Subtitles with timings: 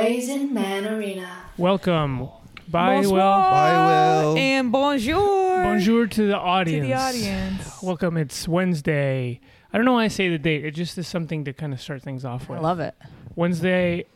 [0.00, 1.28] Raisin Man Arena.
[1.58, 2.20] Welcome.
[2.68, 3.50] Bye, Bonsoir well.
[3.50, 4.36] Bye, Will.
[4.38, 5.62] And bonjour.
[5.62, 6.86] Bonjour to the audience.
[6.86, 7.20] to audience.
[7.20, 7.82] the audience.
[7.82, 8.16] Welcome.
[8.16, 9.40] It's Wednesday.
[9.70, 10.64] I don't know why I say the date.
[10.64, 12.52] It just is something to kind of start things off with.
[12.58, 12.62] I with.
[12.62, 12.94] love it.
[13.36, 14.06] Wednesday,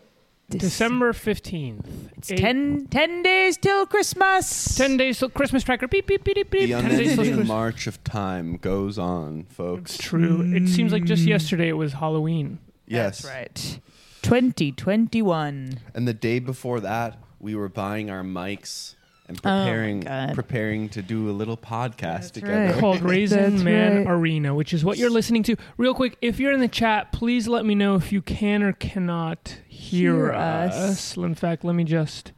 [0.50, 1.84] Dec- December 15th.
[2.16, 4.76] It's Eight- 10, 10 days till Christmas.
[4.76, 5.86] 10 days till Christmas tracker.
[5.86, 6.70] Beep, beep, beep, beep, beep.
[6.70, 7.46] The 10 days till Christmas.
[7.48, 9.98] march of time goes on, It's folks.
[9.98, 10.40] true.
[10.54, 11.28] It seems like just mm.
[11.28, 12.58] yesterday it was Halloween.
[12.86, 13.20] Yes.
[13.20, 13.80] That's right.
[14.24, 15.78] 2021.
[15.94, 18.94] And the day before that, we were buying our mics
[19.28, 20.34] and Oh, preparing God.
[20.34, 22.66] preparing to do a little podcast That's together.
[22.72, 22.78] right.
[22.78, 24.10] called Raisin That's Man right.
[24.12, 25.56] Arena, which is what you're listening to.
[25.76, 28.72] Real quick, if you're in the chat, please let me know if you can or
[28.72, 30.74] cannot hear, Hear us.
[30.74, 31.16] us.
[31.16, 32.32] In fact, let me just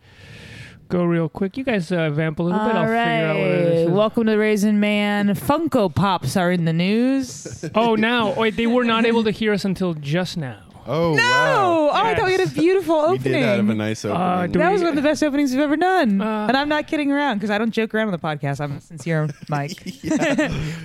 [0.89, 1.57] go real quick.
[1.57, 2.69] You guys uh, vamp a little bit.
[2.77, 3.73] I'll All figure out what it right.
[3.79, 3.91] is.
[3.91, 5.29] Welcome to Raisin Man.
[5.31, 7.65] Funko Pops are in the news.
[7.75, 10.63] oh, now wait, they were not able to hear us until just now.
[10.89, 11.23] Oh no!
[11.23, 11.91] wow!
[11.91, 12.53] Oh, I thought we had a Yes.
[12.55, 13.33] beautiful We opening.
[13.41, 14.53] did have a nice Uh, opening.
[14.53, 16.21] do that we- was one of the best openings we've ever done.
[16.21, 18.61] Uh, and I'm not kidding around because I don't joke around on the podcast.
[18.61, 19.83] I'm sincere, Mike.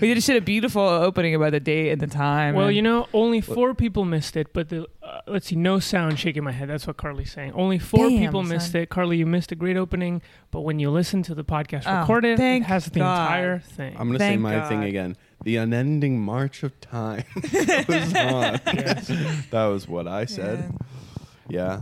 [0.02, 2.56] we just did a beautiful opening about the date and the time.
[2.56, 5.80] Well, and- you know, only four people missed it, but the uh, let's see, no
[5.80, 6.70] sound shaking my head.
[6.70, 7.54] That's what Carly's saying.
[7.54, 8.81] Only four Damn, people missed son.
[8.81, 8.89] it.
[8.89, 12.39] Carly, you missed a great opening, but when you listen to the podcast Oh, recorded,
[12.39, 13.22] it has the God.
[13.23, 13.95] entire thing.
[14.00, 14.70] I'm gonna say my God.
[14.70, 15.17] thing again.
[15.44, 17.52] The unending march of time goes
[18.16, 18.59] on.
[19.52, 20.72] that was what I said.
[21.50, 21.81] Yeah.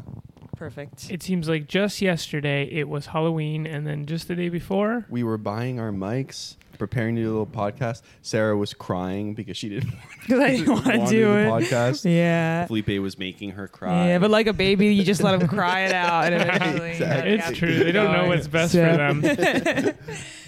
[0.56, 1.10] Perfect.
[1.12, 5.24] It seems like just yesterday it was Halloween, and then just the day before, We
[5.24, 8.02] were buying our mics, preparing to do a little podcast.
[8.24, 11.46] Sarah was crying because she didn't Because I didn't want to want do the it.
[11.48, 12.12] podcast.
[12.12, 12.66] Yeah.
[12.66, 14.08] Felipe was making her cry.
[14.08, 17.32] Yeah, but like a baby, you just let them cry it out, and eventually, Exactly.
[17.34, 17.84] it's true.
[17.84, 19.96] They don't know what's best So- for them.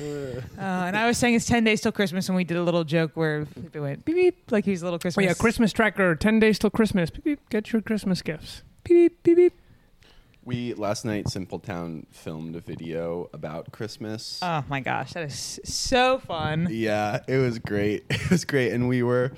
[0.02, 2.84] Uh, and I was saying it's ten days till Christmas, and we did a little
[2.84, 5.26] joke where Felipe went beep beep, like he's a little Oh Christmas.
[5.26, 7.10] yeah, Christmas tracker, ten days till Christmas.
[7.10, 8.64] Beep, beep, get your Christmas gifts.
[8.84, 9.54] beep beep beep beep.
[10.44, 14.40] We last night, Simple Town filmed a video about Christmas.
[14.42, 16.68] Oh my gosh, that is so fun.
[16.72, 18.06] yeah, it was great.
[18.10, 19.32] It was great, and we were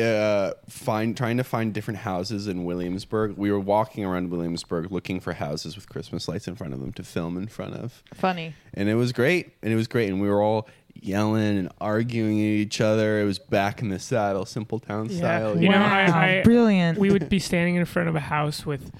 [0.00, 3.36] uh, find trying to find different houses in Williamsburg.
[3.36, 6.92] We were walking around Williamsburg looking for houses with Christmas lights in front of them
[6.92, 8.54] to film in front of, Funny.
[8.74, 9.54] and it was great.
[9.62, 13.20] And it was great, and we were all yelling and arguing at each other.
[13.20, 15.16] It was back in the saddle, Simple Town Yeah.
[15.18, 15.60] style.
[15.60, 16.96] You know, wow, I- I- brilliant.
[16.98, 18.92] We would be standing in front of a house with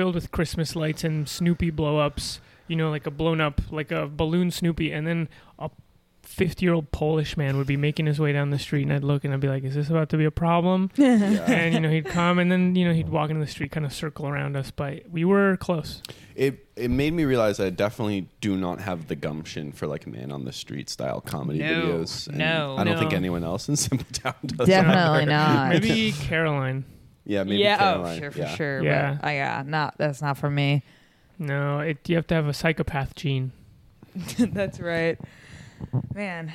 [0.00, 2.40] filled with Christmas lights and Snoopy blow ups.
[2.68, 5.28] You know, like a blown up, like a balloon Snoopy, and then
[5.58, 5.68] a
[6.22, 9.34] fifty-year-old Polish man would be making his way down the street, and I'd look and
[9.34, 11.16] I'd be like, "Is this about to be a problem?" Yeah.
[11.50, 13.84] and you know, he'd come, and then you know, he'd walk into the street, kind
[13.84, 16.00] of circle around us, but we were close.
[16.36, 20.30] It it made me realize I definitely do not have the gumption for like man
[20.32, 22.28] on the street style comedy No, videos.
[22.28, 24.68] and no, I don't think anyone else in Simple Town does.
[24.68, 25.26] Definitely either.
[25.32, 25.68] not.
[25.70, 26.84] Maybe Caroline.
[27.24, 28.16] Yeah, maybe yeah, Caroline.
[28.16, 28.54] oh, sure, for yeah.
[28.54, 28.82] sure.
[28.82, 29.18] Yeah.
[29.20, 30.82] But, uh, yeah, not that's not for me.
[31.38, 33.52] No, it, you have to have a psychopath gene.
[34.38, 35.18] That's right.
[36.14, 36.52] Man,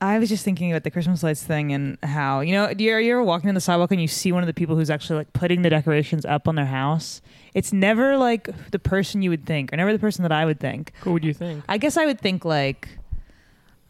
[0.00, 2.92] I was just thinking about the Christmas lights thing and how, you know, do you,
[2.94, 4.88] are you ever walking on the sidewalk and you see one of the people who's
[4.88, 7.20] actually like putting the decorations up on their house?
[7.52, 10.60] It's never like the person you would think, or never the person that I would
[10.60, 10.92] think.
[11.00, 11.64] Who would you think?
[11.68, 12.88] I guess I would think like,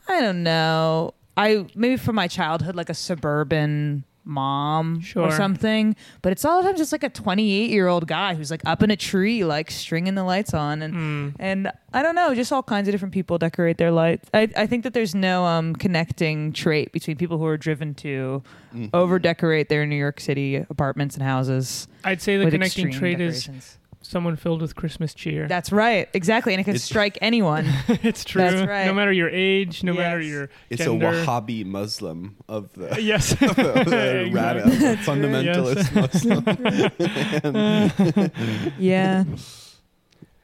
[0.08, 1.14] I don't know.
[1.36, 5.22] I maybe from my childhood, like a suburban mom Sure.
[5.22, 5.96] or something.
[6.22, 8.82] But it's all the time just like a 28 year old guy who's like up
[8.82, 11.28] in a tree, like stringing the lights on, and Hmm.
[11.38, 14.28] and I don't know, just all kinds of different people decorate their lights.
[14.34, 18.42] I I think that there's no um connecting trait between people who are driven to
[18.74, 18.90] Mhm.
[18.92, 21.88] over decorate their New York City apartments and houses.
[22.04, 23.78] I'd say the connecting trait is decorations.
[24.10, 25.46] Someone filled with Christmas cheer.
[25.48, 27.66] That's right, exactly, and it can It's- strike anyone.
[27.88, 28.42] it's true.
[28.42, 28.86] That's right.
[28.86, 30.30] No matter your age, no matter Yes.
[30.30, 31.08] your It's gender.
[31.08, 33.32] a Wahhabi Muslim of the Yes.
[33.42, 34.96] a rad- Exactly.
[35.04, 36.44] fundamentalist Muslim.
[38.78, 39.24] yeah.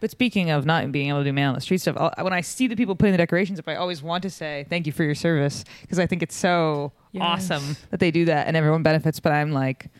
[0.00, 2.32] But speaking of not being able to do man on the street stuff, I'll, when
[2.32, 4.92] I see the people putting the decorations up, I always want to say thank you
[4.92, 7.22] for your service because I think it's so Yes.
[7.22, 9.20] awesome that they do that and everyone benefits.
[9.20, 9.90] But I'm like, I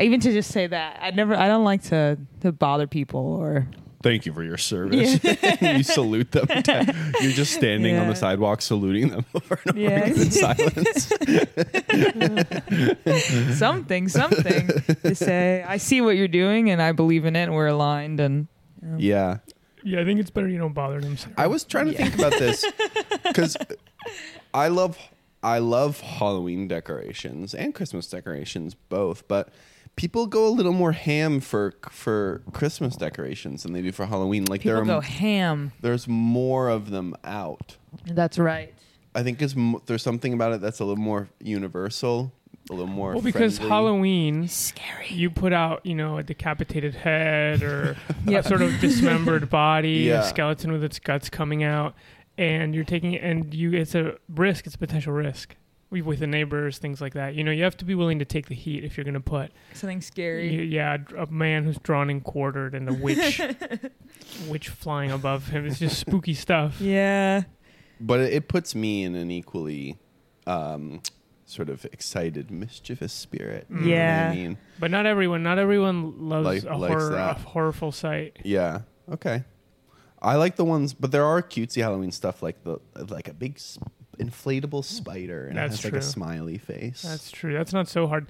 [0.00, 3.66] even to just say that I never, I don't like to to bother people or
[4.02, 5.18] Thank you for your service.
[5.62, 6.46] you salute them.
[7.22, 10.04] You're just standing on the sidewalk saluting them over and over Yeah.
[10.04, 11.10] in silence.
[13.58, 14.68] something, something
[15.04, 15.64] to say.
[15.66, 18.46] I see what you're doing and I believe in it and we're aligned and.
[18.82, 19.38] um, yeah.
[19.82, 21.16] yeah, I think it's better you don't bother them.
[21.16, 21.34] Sarah.
[21.38, 22.64] I was trying to think about this
[23.24, 23.56] because
[24.52, 24.98] I love
[25.42, 29.48] I love Halloween decorations and Christmas decorations both, but
[29.96, 34.44] people go a little more ham for for Christmas decorations than they do for Halloween.
[34.46, 35.72] Like People there go are, ham.
[35.80, 37.76] there's more of them out.
[38.06, 38.74] That's right.
[39.14, 42.32] I think is m- there's something about it that's a little more universal
[42.70, 43.12] a little more.
[43.12, 43.70] Well, because friendly.
[43.74, 45.08] Halloween, Scary.
[45.10, 47.94] you put out, you know, a decapitated head or
[48.26, 48.44] Yep.
[48.44, 50.20] a sort of dismembered body, Yeah.
[50.22, 51.94] a skeleton with its guts coming out,
[52.38, 55.54] and you're taking and you it's a risk, it's a potential risk.
[55.90, 57.34] We- With the neighbors, things like that.
[57.36, 59.20] You know, you have to be willing to take the heat if you're going to
[59.20, 60.64] put, Something y- scary.
[60.66, 63.40] yeah, a man who's drawn and quartered and a witch,
[64.48, 65.66] witch flying above him.
[65.66, 66.80] It's just spooky stuff.
[66.80, 67.42] Yeah.
[68.00, 69.98] but it, it puts me in an equally
[70.46, 71.00] um,
[71.44, 73.66] sort of excited, mischievous spirit.
[73.70, 73.80] Mm.
[73.80, 74.30] You know Yeah.
[74.32, 77.38] I mean, But not everyone, not everyone loves Like- a likes horror, a that.
[77.38, 78.38] horrorful sight.
[78.44, 78.80] yeah.
[79.10, 79.44] Okay.
[80.22, 82.78] I like the ones, but there are cutesy Halloween stuff like the
[83.10, 83.78] like a big s-
[84.18, 87.02] inflatable spider and That's it has like a smiley face.
[87.02, 87.52] That's true.
[87.52, 88.26] That's not so hard.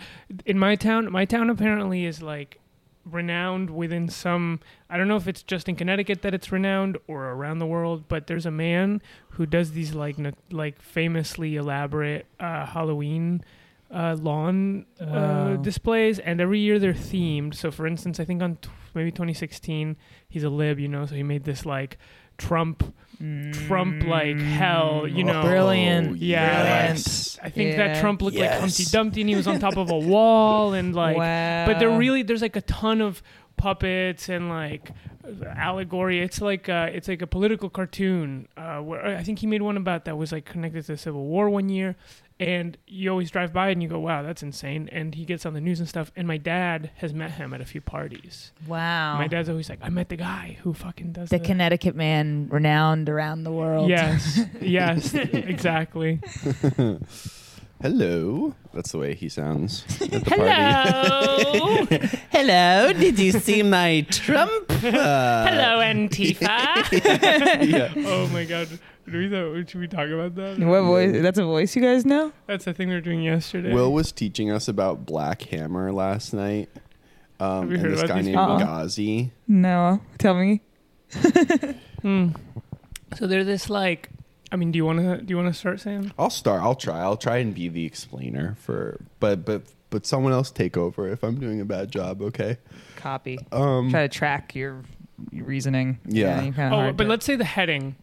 [0.47, 2.61] In my town, my town apparently is like
[3.05, 4.61] renowned within some.
[4.89, 8.05] I don't know if it's just in Connecticut that it's renowned or around the world,
[8.09, 13.45] but there's a man who does these like no- like famously elaborate uh, Halloween
[13.91, 15.57] uh, lawn uh, Wow.
[15.57, 17.55] displays, and every year they're themed.
[17.55, 19.97] So, for instance, I think on t- maybe 2016,
[20.29, 21.99] he's a lib, you know, so he made this like
[22.39, 22.95] Trump
[23.67, 25.43] Trump like hell, you know.
[25.43, 26.19] Brilliant.
[26.19, 27.39] Yeah, Yes.
[27.43, 27.77] I think Yeah.
[27.95, 30.95] that Trump looked like Humpty Dumpty and he was on top of a wall and
[30.95, 31.65] like wow.
[31.67, 33.23] but they're really there's like a ton of
[33.57, 34.91] puppets and like
[35.57, 36.21] allegory.
[36.21, 38.49] It's like uh, it's like a political cartoon.
[38.57, 41.25] Uh, where I think he made one about that was like connected to the Civil
[41.25, 41.97] War one year,
[42.41, 45.55] and you always drive by and you go, "Wow, that's insane!" And he gets on
[45.55, 46.11] the news and stuff.
[46.17, 48.53] And my dad has met him at a few parties.
[48.67, 49.17] wow.
[49.19, 52.49] My dad's always like, "I met the guy who fucking does the the Connecticut man,
[52.51, 53.89] renowned around the world.
[53.89, 56.21] Yes, yes, exactly.
[57.83, 58.55] Hello.
[58.73, 60.43] That's the way he sounds at the party.
[60.43, 61.85] Hello,
[62.31, 62.93] Hello.
[62.95, 64.71] Did you see my Trump?
[64.71, 66.49] Uh, hello, Antifa.
[67.67, 67.93] yeah.
[68.07, 68.69] oh my god,
[69.15, 70.59] do we th- should we talk about that?
[70.59, 71.23] What voice?
[71.23, 72.33] That's a voice you guys know?
[72.47, 73.73] That's the thing we were doing yesterday.
[73.73, 76.69] Will was teaching us about Black Hammer last night.
[77.41, 78.59] Um, Have you and heard this about guy these named people?
[78.59, 79.31] Gazi.
[79.49, 80.01] No.
[80.19, 80.61] Tell me.
[82.03, 82.29] Hmm.
[83.17, 84.11] So they're this like.
[84.53, 85.17] I mean, do you want to?
[85.23, 86.13] Do you want to start, Sam?
[86.19, 86.61] I'll start.
[86.63, 87.01] I'll try.
[87.01, 91.23] I'll try and be the explainer for, but but but someone else take over if
[91.25, 92.21] I'm doing a bad job.
[92.21, 92.59] Okay.
[92.97, 93.39] Copy.
[93.53, 93.91] Um.
[93.91, 94.83] Try to track your,
[95.33, 95.99] your reasoning.
[96.07, 96.43] Yeah.
[96.43, 97.97] you're kinda Oh, hard but to- let's say the heading.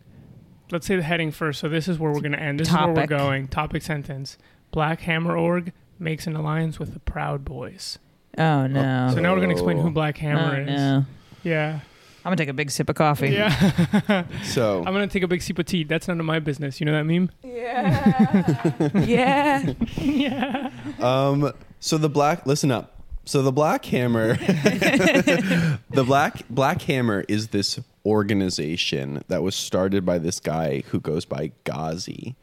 [0.72, 1.60] Let's say the heading first.
[1.60, 2.60] So this is where we're going to end.
[2.60, 3.48] This is where we're going.
[3.48, 4.38] Topic sentence.
[4.72, 8.00] Black Hammer Org makes an alliance with the Proud Boys.
[8.38, 9.12] Oh no.
[9.14, 9.92] So now we're going to explain who.
[9.92, 10.68] Black Hammer oh, is.
[10.68, 11.06] no.
[11.44, 11.80] Yeah.
[12.24, 13.30] I'm gonna take a big sip of coffee.
[13.30, 14.26] Yeah.
[14.44, 15.84] So I'm going to take a big sip of tea.
[15.84, 16.80] That's none of my business.
[16.80, 17.32] You know that meme?
[17.44, 18.90] Yeah.
[19.06, 19.74] yeah.
[19.98, 20.70] yeah.
[21.00, 21.52] um.
[21.80, 22.46] So the black.
[22.46, 22.91] Listen up.
[23.26, 24.36] So the Black Hammer.
[24.36, 31.26] the black Black Hammer is this organization that was started by this guy who goes
[31.26, 32.36] by Gazi,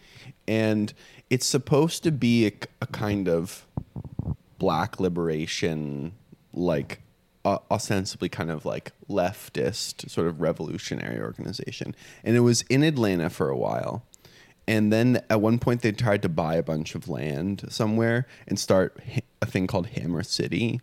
[0.47, 0.93] and
[1.31, 3.67] it's supposed to be a, a kind of
[4.59, 6.13] black liberation,
[6.53, 7.01] like
[7.45, 11.95] uh, ostensibly kind of like leftist, sort of revolutionary organization.
[12.25, 14.05] And it was in Atlanta for a while.
[14.69, 18.59] And then at one point, they tried to buy a bunch of land somewhere and
[18.59, 18.97] start
[19.43, 20.81] a thing called Hammer City.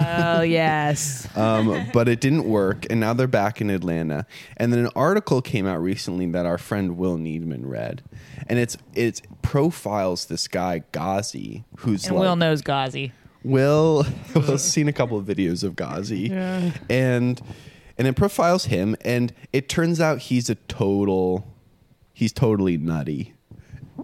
[0.00, 1.28] Oh yes.
[1.36, 4.26] Um, but it didn't work, and now they're back in Atlanta.
[4.56, 8.02] And then an article came out recently that our friend Will Needman read,
[8.48, 13.12] and it's it profiles this guy Gazi, who's And like, Will knows Gazi.
[13.44, 16.72] Will Will's seen a couple of videos of Gazi, Yeah.
[16.88, 17.40] and
[17.98, 21.46] and it profiles him, and it turns out he's a total,
[22.22, 23.34] he's totally nutty,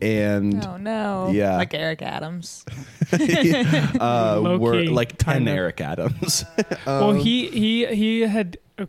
[0.03, 1.31] and Oh no.
[1.33, 1.57] Yeah.
[1.57, 2.65] Like Eric Adams.
[3.13, 5.53] uh, Low we're like ten kinda.
[5.53, 6.45] Eric Adams.
[6.87, 8.87] well, Um, he he he had uh,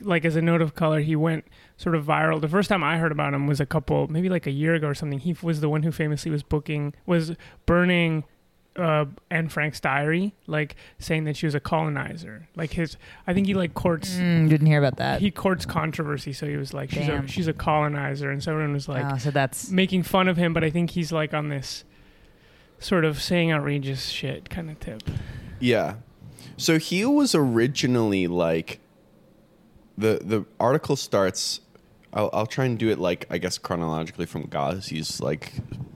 [0.00, 1.44] like as a note of color, he went
[1.76, 2.40] sort of viral.
[2.40, 4.88] The first time I heard about him was a couple, maybe like a year ago
[4.88, 5.18] or something.
[5.18, 7.32] He was the one who famously was booking, was
[7.66, 8.24] burning.
[8.78, 12.48] Uh, Anne Frank's diary, like saying that she was a colonizer.
[12.54, 15.20] Like his, I think he like courts, Mm, didn't hear about that.
[15.20, 16.32] he courts controversy.
[16.32, 19.18] So he was like, she's a she's a colonizer, and so everyone was like oh,
[19.18, 20.52] so that's making fun of him.
[20.54, 21.84] But I think he's like on this
[22.78, 25.02] sort of saying outrageous shit kind of tip.
[25.58, 25.94] Yeah.
[26.56, 28.78] So he was originally like
[29.96, 31.60] the the article starts.
[32.18, 35.52] I'll, I'll try and do it like I guess chronologically from Gazi's like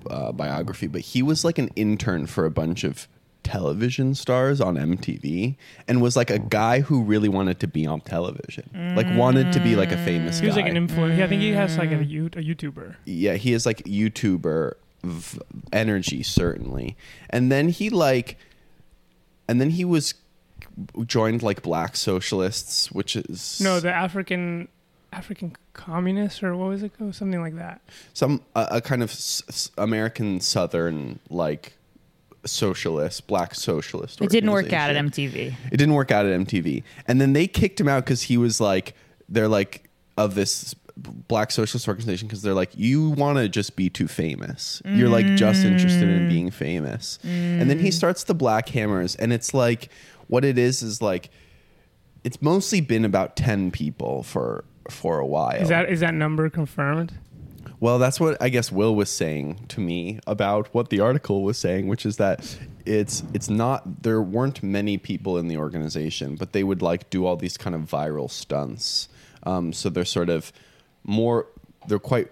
[0.08, 3.08] uh, biography, but he was like an intern for a bunch of
[3.42, 5.56] television stars on MTV
[5.88, 9.58] and was like a guy who really wanted to be on television, like wanted to
[9.60, 10.62] be like a famous He was guy.
[10.62, 11.20] like an influencer.
[11.22, 12.94] I think he has like a, you- a YouTuber.
[13.04, 15.40] yeah, he is like YouTuber v-
[15.72, 16.96] energy certainly,
[17.30, 18.38] and then he like,
[19.48, 20.14] and then he was
[21.06, 24.68] joined like Black Socialists, which is No, the African
[25.12, 27.14] African communists or what was it called?
[27.14, 27.80] Something like that.
[28.14, 31.74] some a, a kind of s- s- American Southern like
[32.44, 34.20] socialist, black socialist.
[34.20, 34.96] It didn't work out at.
[34.96, 35.54] MTV.
[35.70, 36.82] It didn't work out at MTV.
[37.06, 38.94] And then they kicked him out because he was like,
[39.28, 39.88] they're like,
[40.18, 44.82] of this black socialist organization because they're like, you want to just be too famous.
[44.84, 47.18] You're like just interested in being famous.
[47.22, 47.92] And then he mm.
[47.92, 49.16] starts the Black Hammers.
[49.16, 49.88] And it's like,
[50.28, 51.30] what it is is like,
[52.24, 55.60] it's mostly been about 10 people for for a while.
[55.60, 57.12] Is that is that number confirmed?
[57.80, 61.58] Well, that's what I guess Will was saying to me about what the article was
[61.58, 66.52] saying, which is that it's it's not there weren't many people in the organization, but
[66.52, 69.08] they would like do all these kind of viral stunts.
[69.42, 70.52] Um, so they're sort of
[71.02, 71.46] more
[71.88, 72.30] they're quite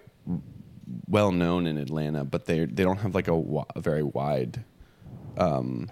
[1.07, 3.35] well known in Atlanta, but they they don't have like a,
[3.75, 4.63] a very wide.
[5.37, 5.91] Um,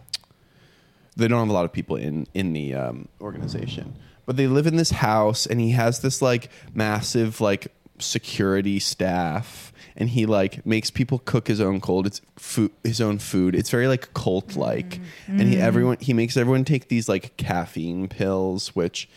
[1.15, 3.93] they don't have a lot of people in in the um, organization,
[4.29, 9.73] but they live in this house, and he has this like massive like security staff,
[9.97, 13.55] and he like makes people cook his own cold it's food his own food.
[13.55, 15.01] It's very like cult like, mm.
[15.29, 15.61] and he mm.
[15.61, 19.09] everyone he makes everyone take these like caffeine pills, which.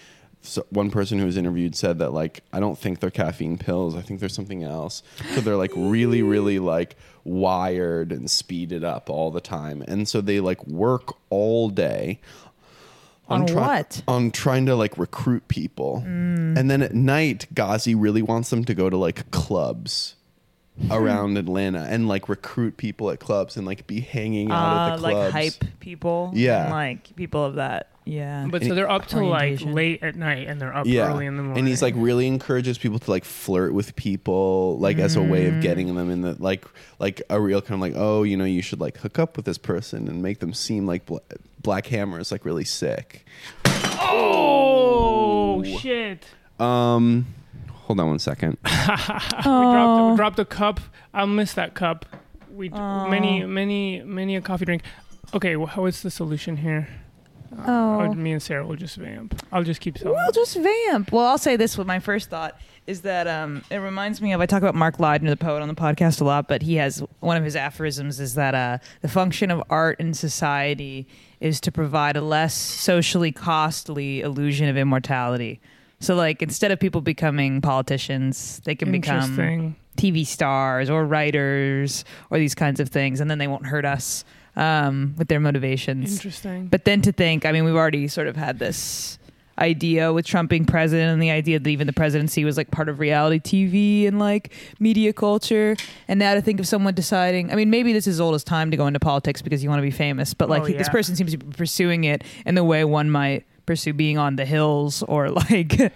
[0.45, 3.95] So one person who was interviewed said that like I don't think they're caffeine pills.
[3.95, 5.05] I think there's something else.
[5.35, 10.21] So they're like really, really like wired and speeded up all the time, and so
[10.21, 12.19] they like work all day
[13.29, 14.03] On what?
[14.09, 18.75] On trying to like recruit people, and then at night, Gazi really wants them to
[18.75, 20.17] go to like clubs
[20.91, 24.97] around Atlanta and like recruit people at clubs and like be hanging out at Uh,
[24.97, 25.33] the like clubs.
[25.33, 26.31] hype people.
[26.35, 26.71] Yeah.
[26.71, 27.89] like people of that.
[28.05, 28.47] Yeah.
[28.51, 29.75] But And so they're up till like Orientation.
[29.75, 31.61] late at night and they're up yeah, early in the morning.
[31.61, 35.47] and he's like really encourages people to like flirt with people, like as a way
[35.47, 36.65] of getting them in the like
[36.99, 39.47] like a real kind of like oh you know you should like hook up with
[39.47, 41.21] this person and make them seem like bla-
[41.63, 43.25] Black Hammer is like really sick.
[44.35, 46.25] oh shit!
[46.59, 47.27] Um,
[47.71, 48.59] hold on one second.
[48.67, 50.81] We dropped we dropped a cup.
[51.15, 52.05] I'll miss that cup.
[52.53, 54.83] We many many many a coffee drink.
[55.35, 56.89] Okay, well, how is the solution here?
[57.67, 58.01] Oh.
[58.01, 59.41] Oh, me and Sarah will just vamp.
[59.53, 60.15] I'll just keep telling.
[60.15, 61.13] We'll just vamp.
[61.13, 61.77] Well, I'll say this.
[61.77, 64.41] What my first thought is that um, it reminds me of.
[64.41, 67.03] I talk about Mark Leidner, the poet, on the podcast a lot, but he has
[67.21, 71.07] one of his aphorisms is that uh, the function of art in society
[71.41, 75.61] is to provide a less socially costly illusion of immortality.
[76.01, 82.39] So, like, instead of people becoming politicians, they can become TV stars or writers or
[82.39, 84.25] these kinds of things, and then they won't hurt us
[84.57, 86.13] um, with their motivations.
[86.13, 86.67] Interesting.
[86.67, 89.19] But then to think, I mean, we've already sort of had this
[89.59, 92.89] idea with Trump being president and the idea that even the presidency was like part
[92.89, 95.77] of reality TV and like media culture.
[96.09, 98.45] And now to think of someone deciding, I mean, maybe this is as old as
[98.45, 100.89] time to go into politics because you want to be famous, but like Oh, this
[100.89, 104.45] person seems to be pursuing it in the way one might pursue being on the
[104.45, 105.93] hills or like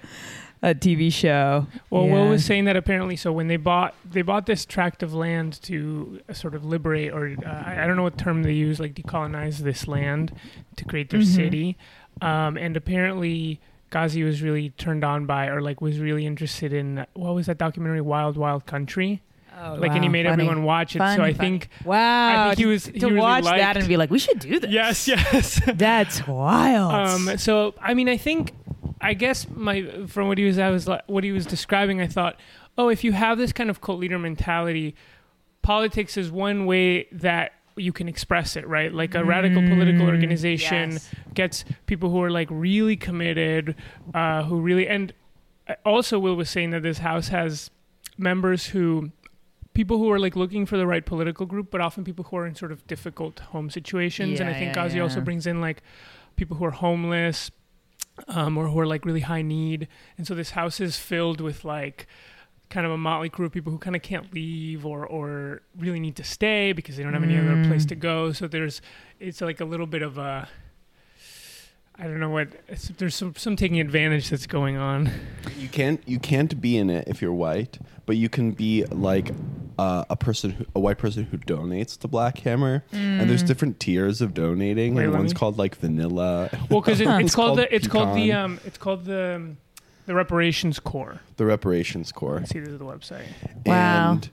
[0.70, 1.66] a TV show.
[1.90, 5.14] Well, Will was saying that apparently, so when they bought they bought this tract of
[5.14, 8.80] land to uh, sort of liberate, or uh, I don't know what term they use,
[8.80, 10.32] like decolonize this land
[10.76, 11.24] to create their Mhm.
[11.34, 11.76] city,
[12.20, 13.60] um, and apparently
[13.92, 17.58] Gazi was really turned on by, or like was really interested in what was that
[17.58, 19.22] documentary, Wild Wild Country,
[19.78, 20.42] like, and he made funny.
[20.42, 20.98] everyone watch it.
[20.98, 21.48] Fun, so I funny.
[21.60, 22.48] think, Wow.
[22.50, 24.38] I think he to- was- to, he really watch that and be like, we should
[24.40, 24.70] do this.
[24.70, 25.60] yes, yes.
[25.74, 26.92] That's wild.
[26.92, 28.52] Um, so I mean, I think,
[29.00, 32.00] I guess my from what he was, I was like, what he was describing.
[32.00, 32.38] I thought,
[32.78, 34.94] oh, if you have this kind of cult leader mentality,
[35.62, 38.92] politics is one way that you can express it, right?
[38.92, 41.10] Like a radical political Mm, organization yes.
[41.34, 43.74] gets people who are like really committed,
[44.14, 45.12] uh, who really, and
[45.84, 47.70] also Will was saying that this house has
[48.16, 49.10] members who
[49.74, 52.46] people who are like looking for the right political group, but often people who are
[52.46, 54.40] in sort of difficult home situations.
[54.40, 55.82] and I Yeah, think yeah, also brings in like
[56.36, 57.50] people who are homeless
[58.28, 59.88] um, or who are like really high need.
[60.18, 62.06] And so this house is filled with like
[62.68, 66.00] kind of a motley crew of people who kind of can't leave or or really
[66.00, 67.88] need to stay because they don't have any other place Mm.
[67.90, 68.32] to go.
[68.32, 68.80] So there's
[69.20, 70.48] it's like a little bit of a
[71.98, 72.48] I don't know what
[72.98, 75.10] there's some some taking advantage that's going on.
[75.58, 79.30] You can't you can't be in it if you're white, but you can be like
[79.78, 82.84] uh, a person who, a white person who donates to Black Hammer.
[82.92, 86.50] And there's different tiers of donating, Wait, and one's me- called like vanilla.
[86.70, 89.56] Well, because it, it's called the it's called the um it's called the um,
[90.04, 91.20] the reparations corps.
[91.36, 92.40] the reparations corps.
[92.40, 93.26] Let's see, this is the website.
[93.64, 94.12] Wow.
[94.12, 94.30] And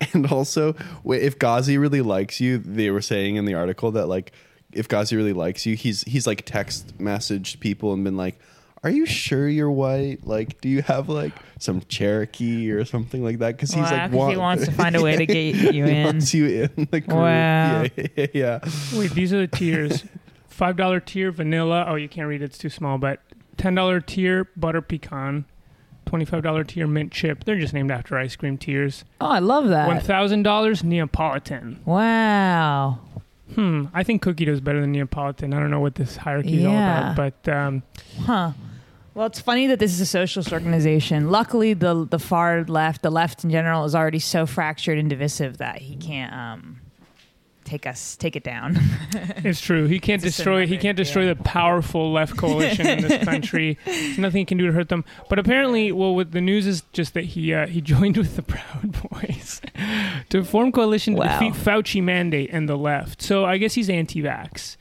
[0.14, 0.74] and also,
[1.04, 4.32] if Gazi really likes you, they were saying in the article that like
[4.72, 8.38] if Gazi really likes you, he's he's like text messaged people and been like,
[8.84, 10.26] "Are you sure you're white?
[10.26, 14.10] Like, do you have like some Cherokee or something like that?" Because he's Wow, like
[14.12, 16.04] 'cause he wants to find a way to get you he in.
[16.04, 16.46] wants you
[16.76, 17.16] in the group.
[17.18, 17.82] Wow.
[17.96, 18.58] Yeah, yeah, yeah.
[18.94, 20.04] Wait, these are the tiers.
[20.48, 21.84] Five dollar tier vanilla.
[21.88, 22.98] Oh, you can't read it; it's too small.
[22.98, 23.20] But
[23.56, 25.44] ten dollar tier butter pecan.
[26.04, 27.44] Twenty five dollar tier mint chip.
[27.44, 29.04] They're just named after ice cream tiers.
[29.20, 30.02] Oh, I love that.
[30.04, 31.80] thousand dollars Neapolitan.
[31.84, 33.00] Wow.
[33.54, 33.86] Hmm.
[33.94, 35.54] I think cookie dough is better than Neapolitan.
[35.54, 37.82] I don't know what this hierarchy is all about, but um,
[38.24, 38.52] Huh.
[39.14, 41.30] Well, it's funny that this is a socialist organization.
[41.30, 45.58] Luckily, the the far left, the left in general, is already so fractured and divisive
[45.58, 46.80] that he can't um,
[47.68, 48.76] take us take it down.
[49.44, 49.86] it's true.
[49.86, 50.66] He can't It's destroy.
[50.66, 51.34] He can't destroy yeah.
[51.34, 53.78] the powerful left coalition in this country.
[53.84, 55.04] There's nothing he can do to hurt them.
[55.28, 58.42] But apparently, well, what the news is just that he uh, he joined with the
[58.42, 59.60] Proud Boys
[60.30, 61.38] to form coalition to Wow.
[61.38, 63.22] defeat Fauci mandate and the left.
[63.22, 64.76] So I guess he's anti-vax.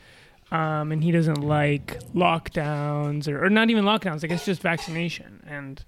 [0.49, 4.23] Um, and he doesn't like lockdowns or, or not even lockdowns.
[4.23, 5.43] I guess just vaccination.
[5.45, 5.83] And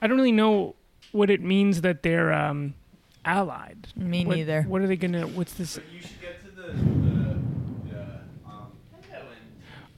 [0.00, 0.74] I don't really know
[1.12, 2.74] what it means that they're um,
[3.28, 3.88] allied.
[3.96, 4.62] Me What- neither.
[4.62, 5.26] What are they gonna?
[5.26, 5.78] What's this?
[5.92, 8.00] You should get to the, the, the
[8.46, 8.72] um,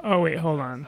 [0.01, 0.87] Oh wait, hold on.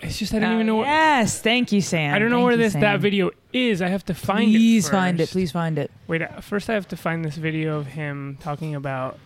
[0.00, 0.76] It's just I don't Oh, even know.
[0.76, 2.14] What, Yes, thank you, Sam.
[2.14, 2.80] I don't know Thank where you, this Sam.
[2.82, 3.82] that video is.
[3.82, 4.88] I have to find Please it.
[4.88, 5.28] Please find it.
[5.30, 5.90] Please find it.
[6.06, 9.18] Wait, uh, first I have to find this video of him talking about.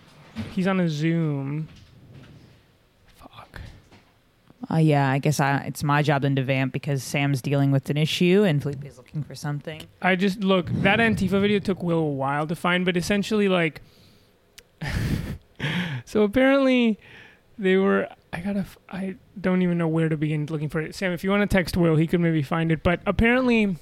[0.53, 1.69] He's on a Zoom.
[4.71, 7.91] Uh, yeah, I guess I, it's my job then to vamp because Sam's dealing with
[7.91, 9.83] an issue and Felipe is looking for something.
[10.01, 13.83] I just look that Antifa video took Will a while to find, but essentially like.
[16.05, 16.99] so apparently,
[17.59, 18.09] they were.
[18.33, 18.65] I gotta.
[18.89, 20.95] I don't even know where to begin looking for it.
[20.95, 22.83] Sam, if you want to text Will, he could maybe find it.
[22.83, 23.77] But apparently,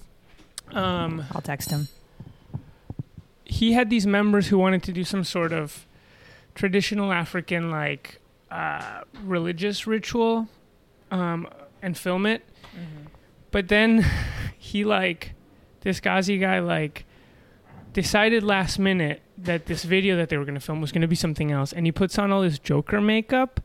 [0.73, 1.89] um, I'll text him.
[3.45, 5.87] he had these members who wanted to do some sort of
[6.55, 8.21] traditional African like
[8.51, 10.49] uh, religious ritual
[11.11, 11.49] um,
[11.83, 12.45] and film it.
[13.51, 14.05] But then
[14.59, 15.35] he like
[15.81, 17.05] this Gazi guy like
[17.93, 21.09] decided last minute that this video that they were going to film was going to
[21.09, 23.61] be something else and he puts on all this joker makeup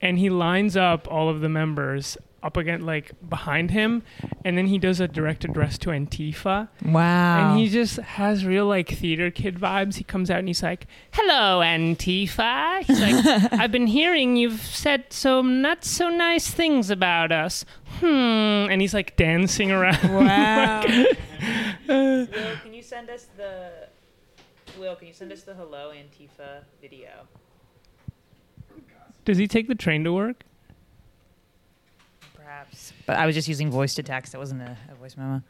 [0.00, 4.02] and he lines up all of the members up against like behind him
[4.44, 7.50] and then he does a direct address to Antifa Wow.
[7.50, 9.96] and he just has real like theater kid vibes.
[9.96, 15.04] He comes out and he's like, "Hello, Antifa." He's like, "I've been hearing you've said
[15.10, 17.64] some not so nice things about us."
[18.00, 18.70] Hmm.
[18.70, 20.02] And he's like dancing around.
[20.14, 20.82] wow.
[21.88, 22.26] Will,
[22.62, 23.70] can you send us the
[24.78, 27.10] Will, can you send us the hello Antifa video?
[29.24, 30.44] Does he take the train to work?
[32.46, 32.92] Perhaps.
[33.06, 34.30] But I was just using voice to text.
[34.32, 35.42] That wasn't a, a voice memo.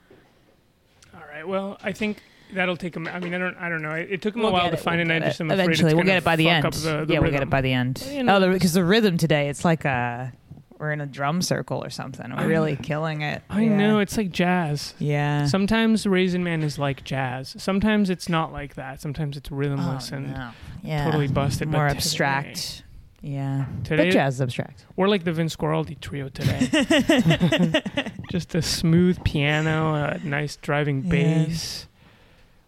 [1.15, 1.47] All right.
[1.47, 2.23] Well, I think
[2.55, 3.07] that'll take him.
[3.07, 3.55] I mean, I don't.
[3.59, 3.93] I don't know.
[3.93, 5.15] It, it took him We'll a while to it, find we'll it.
[5.17, 6.65] and I just am afraid it's Eventually, we'll get it by the end.
[6.73, 8.03] the- the yeah, we'll get it by the end.
[8.03, 10.33] Well, you know, oh, because the, rhythm today, it's like a
[10.79, 12.35] we're in a drum circle or something.
[12.35, 13.43] We're really killing it.
[13.51, 13.77] I Yeah.
[13.77, 14.95] know it's like jazz.
[14.99, 15.47] Yeah.
[15.47, 17.55] Sometimes Raisin Man is like jazz.
[17.59, 19.01] Sometimes it's not like that.
[19.03, 20.51] Sometimes it's oh, rhythmless and no.
[20.83, 21.05] yeah.
[21.05, 21.69] totally busted.
[21.69, 22.83] More but today- abstract.
[23.29, 23.65] Yeah.
[23.83, 24.87] Today, but jazz is abstract.
[24.95, 27.83] We're like the Vince Guaraldi trio today.
[28.31, 31.11] Just a smooth piano, a nice driving Yeah.
[31.11, 31.89] bass.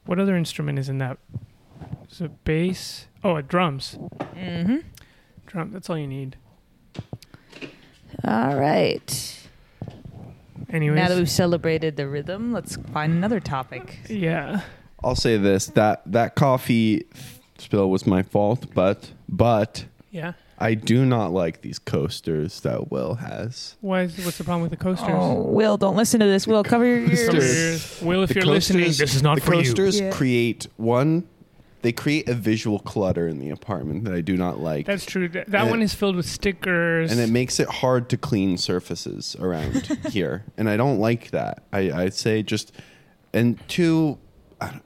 [0.04, 1.18] What other instrument is in that?
[2.10, 3.06] Is it bass?
[3.22, 3.98] Oh, a drums.
[4.34, 4.78] Mm-hmm.
[5.46, 5.70] Drum.
[5.70, 6.36] That's all you need.
[8.24, 9.34] All right.
[10.70, 13.98] Anyways, Now that we've celebrated the rhythm, let's find another topic.
[14.08, 14.62] yeah.
[15.04, 17.06] I'll say this: that that coffee
[17.58, 20.32] spill was my fault, but but Yeah.
[20.60, 23.76] I do not like these coasters that Will has.
[23.80, 25.08] Why is, what's the problem with the coasters?
[25.10, 26.46] Oh, Will, don't listen to this.
[26.46, 27.26] Will, cover your ears.
[27.26, 27.56] Cover your Coasters.
[27.56, 28.02] ears.
[28.02, 29.62] Will, if The you're listening, coasters- this is not the for you.
[29.62, 30.10] coasters Yeah.
[30.10, 31.28] create one.
[31.82, 35.28] They create a visual clutter in the apartment that I do not like, That's true.
[35.28, 37.12] That, that one it- is filled with stickers.
[37.12, 41.62] and it makes it hard to clean surfaces around here, and I don't like that.
[41.72, 42.72] I I'd say just
[43.32, 44.18] and two.
[44.60, 44.82] I don't,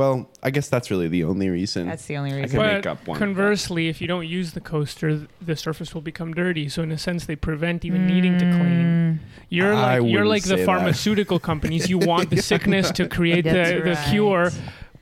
[0.00, 1.86] well, I guess that's really the only reason.
[1.86, 2.40] That's the only reason.
[2.40, 2.58] I reason.
[2.58, 3.18] can but make up one.
[3.18, 6.70] conversely, if you don't use the coaster, the surface will become dirty.
[6.70, 8.80] So in a sense, they prevent even needing to clean.
[8.82, 9.18] Mm,
[9.50, 10.64] You're I like you're wouldn't like the say that.
[10.64, 11.90] pharmaceutical companies.
[11.90, 14.10] You want the sickness to create the, That's the right.
[14.10, 14.50] cure,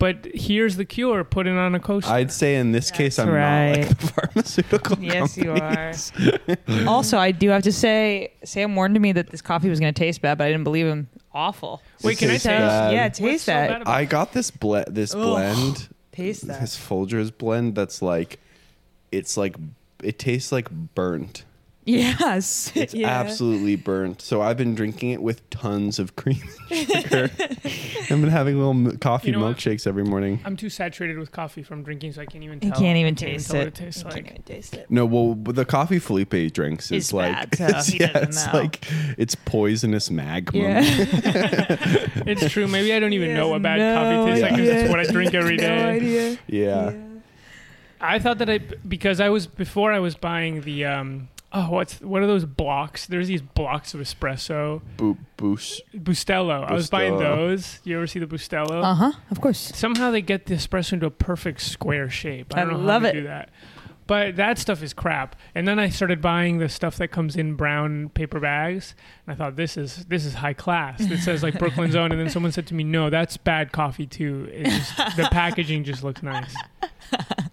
[0.00, 1.22] but here's the cure.
[1.22, 2.10] Put it on a coaster.
[2.12, 3.76] I'd say in this case, I'm not right.
[3.78, 4.98] like the pharmaceutical.
[4.98, 5.92] Yes, you are.
[6.88, 9.98] also, I do have to say, Sam warned me that this coffee was going to
[9.98, 11.08] taste bad, but I didn't believe him.
[11.38, 11.80] Awful.
[12.02, 12.58] Wait, It can I tastes taste?
[12.58, 12.92] bad.
[12.92, 13.68] Yeah, What's taste so that.
[13.70, 15.20] bad about I got this ble- this Ugh.
[15.22, 16.60] blend, Taste that.
[16.60, 17.76] this Folgers blend.
[17.76, 18.40] That's like,
[19.12, 19.54] it's like
[20.02, 21.44] it tastes like burnt.
[21.88, 22.70] Yes.
[22.76, 23.08] It's Yeah.
[23.08, 24.20] absolutely burnt.
[24.20, 27.30] So I've been drinking it with tons of cream and sugar.
[27.40, 29.56] I've been having little m- coffee You know what?
[29.56, 30.40] milkshakes every morning.
[30.44, 32.78] I'm too saturated with coffee from drinking, so I can't even You tell.
[32.80, 33.58] can't even I can't taste tell it.
[33.60, 34.14] What it tastes You like.
[34.14, 34.90] can't even taste it.
[34.90, 38.52] No, well, the coffee Felipe drinks is It's like, bad, so it's, yeah, it's know.
[38.52, 38.84] like
[39.16, 40.58] it's poisonous magma.
[40.60, 41.76] Yeah.
[42.28, 42.68] It's true.
[42.68, 45.00] Maybe I don't even He know what bad no coffee tastes like because It's what
[45.00, 45.82] I drink every no day.
[45.84, 46.38] idea.
[46.46, 46.92] yeah.
[48.00, 52.00] I thought that I because I was before I was buying the um oh what's
[52.00, 53.06] what are those blocks?
[53.06, 54.82] There's these blocks of espresso.
[54.96, 55.80] Bo- boosh.
[55.94, 56.64] Bustelo.
[56.68, 57.18] I was buying Bustelo.
[57.36, 57.80] those.
[57.84, 58.82] You ever see the Bustelo?
[58.82, 59.12] Uh huh.
[59.30, 59.58] Of course.
[59.74, 62.54] Somehow they get the espresso into a perfect square shape.
[62.56, 63.12] I I don't know love how it.
[63.14, 63.50] they do that.
[64.08, 65.36] But that stuff is crap.
[65.54, 68.94] And then I started buying the stuff that comes in brown paper bags,
[69.26, 71.00] and I thought this is this is high class.
[71.00, 74.06] It says like Brooklyn's own, and then someone said to me, "No, that's bad coffee
[74.06, 74.48] too.
[74.52, 76.52] It just, the packaging just looks nice."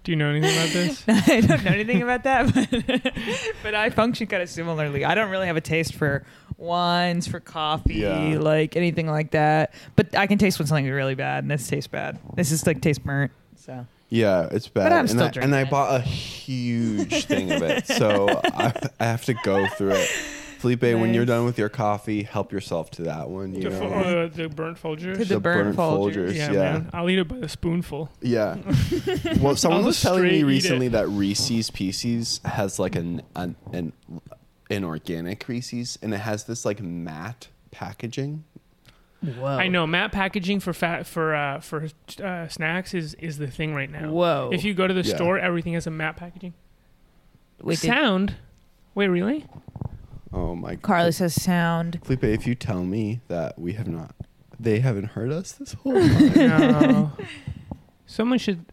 [0.04, 1.04] Do you know anything about this?
[1.08, 2.54] I don't know anything about that,
[3.04, 3.14] but,
[3.64, 5.04] but I function kind of similarly.
[5.06, 6.26] I don't really have a taste for
[6.58, 8.38] wines, for coffee, Yeah.
[8.40, 9.74] like anything like that.
[9.96, 12.18] But I can taste when something is really bad, and this tastes bad.
[12.36, 13.32] This is like tastes burnt.
[13.56, 14.84] So Yeah, it's bad.
[14.86, 15.70] But I'm and still I, drinking and I it.
[15.70, 20.08] bought a huge thing of it, so I, I have to go through it.
[20.60, 21.36] Felipe, when you're Nice.
[21.36, 23.54] done with your coffee, help yourself to that one.
[23.54, 23.86] You The, know?
[23.88, 25.18] uh, the burnt Folgers.
[25.18, 26.34] To the burnt Folgers.
[26.34, 26.60] yeah, yeah.
[26.74, 26.90] man.
[26.94, 28.10] I'll eat it by the spoonful.
[28.22, 28.58] Yeah.
[29.42, 30.92] Well, someone I'll was telling straight me eat recently it.
[30.94, 33.94] that Reese's Pieces has like an an an,
[34.72, 38.44] an organic Reese's, and it has this like matte packaging.
[39.28, 41.88] Whoa, I know matte packaging for fat for uh, for
[42.24, 44.10] uh, snacks is is the thing right now.
[44.12, 44.50] Whoa.
[44.54, 45.16] If you go to the Yeah.
[45.16, 46.54] store, everything has a matte packaging.
[47.62, 48.36] Wait, did- Sound.
[48.94, 49.46] Wait, really?
[50.34, 50.76] Oh my!
[50.76, 52.00] Carly says sound.
[52.04, 54.14] Felipe, if you tell me that we have not,
[54.60, 56.34] they haven't heard us this whole time.
[56.36, 57.12] No.
[58.06, 58.66] Someone should.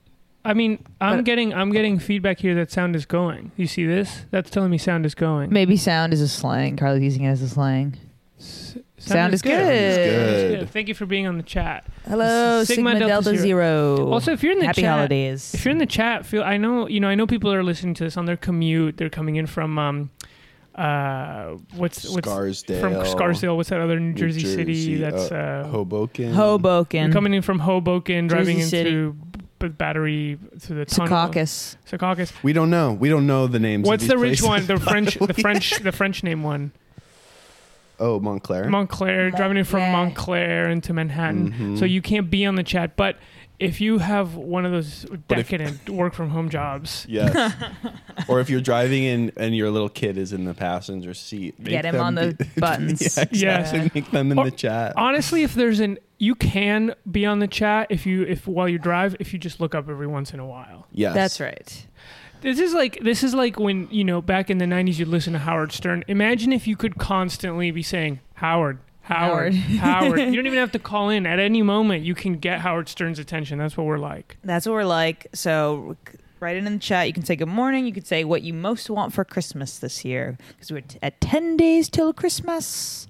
[0.44, 3.52] I mean, I'm But- getting I'm getting feedback here that sound is going.
[3.56, 4.26] You see this?
[4.32, 5.50] That's telling me sound is going.
[5.52, 6.76] Maybe sound is a slang.
[6.76, 7.96] Carly's using it as a slang.
[8.40, 9.50] S- Sound is good.
[9.50, 10.58] Good.
[10.60, 10.70] Good.
[10.70, 11.84] Thank you for being on the chat.
[12.08, 13.96] Hello, Sigma Sigma, Delta Delta, Zero.
[13.96, 14.12] Zero.
[14.12, 15.52] Also, if you're in the Happy chat, holidays.
[15.54, 17.94] if you're in the chat, feel I know you know I know people are listening
[17.94, 18.96] to this on their commute.
[18.96, 20.10] They're coming in from um,
[20.74, 22.80] uh, what's what's Scarsdale.
[22.80, 23.56] from Scarsdale?
[23.56, 26.32] What's that other New New Jersey, city Jersey, that's uh, uh, Hoboken.
[26.32, 28.90] Hoboken, You're coming in from Hoboken, driving Jersey City.
[28.90, 29.12] into
[29.58, 31.08] B- Battery to the tunnel.
[31.08, 31.76] Secaucus.
[31.90, 32.32] Secaucus.
[32.42, 32.92] We don't know.
[32.92, 33.86] We don't know the names.
[33.86, 34.66] What's of the these rich one?
[34.66, 36.72] The French, the French, the French name one.
[38.02, 38.68] Oh, Montclair.
[38.68, 40.02] Montclair, driving in from Montclair.
[40.04, 41.52] Montclair into Manhattan.
[41.52, 41.78] Mhm.
[41.78, 43.16] So you can't be on the chat, but
[43.60, 47.54] if you have one of those But if- decadent work from home jobs, Yes.
[48.28, 51.68] or if you're driving in and your little kid is in the passenger seat, make
[51.70, 53.16] Get him them on the be- buttons.
[53.30, 53.78] yeah, exactly.
[53.80, 53.88] Yeah.
[53.94, 54.94] Make them in Or- the chat.
[54.96, 58.78] honestly, if there's an you can be on the chat if you if while you
[58.78, 60.86] drive if you just look up every once in a while.
[60.92, 61.14] yes.
[61.14, 61.86] That's right.
[62.42, 65.32] This is like this is like when you know back in the '90s you'd listen
[65.32, 66.04] to Howard Stern.
[66.08, 70.18] Imagine if you could constantly be saying Howard, Howard, Howard.
[70.18, 72.04] You don't even have to call in at any moment.
[72.04, 73.58] You can get Howard Stern's attention.
[73.58, 74.36] That's what we're like.
[74.44, 75.28] That's what we're like.
[75.32, 75.96] So
[76.40, 77.06] write it in the chat.
[77.06, 77.86] You can say good morning.
[77.86, 81.20] You can say what you most want for Christmas this year because we're t- at
[81.20, 83.06] 10 days till Christmas.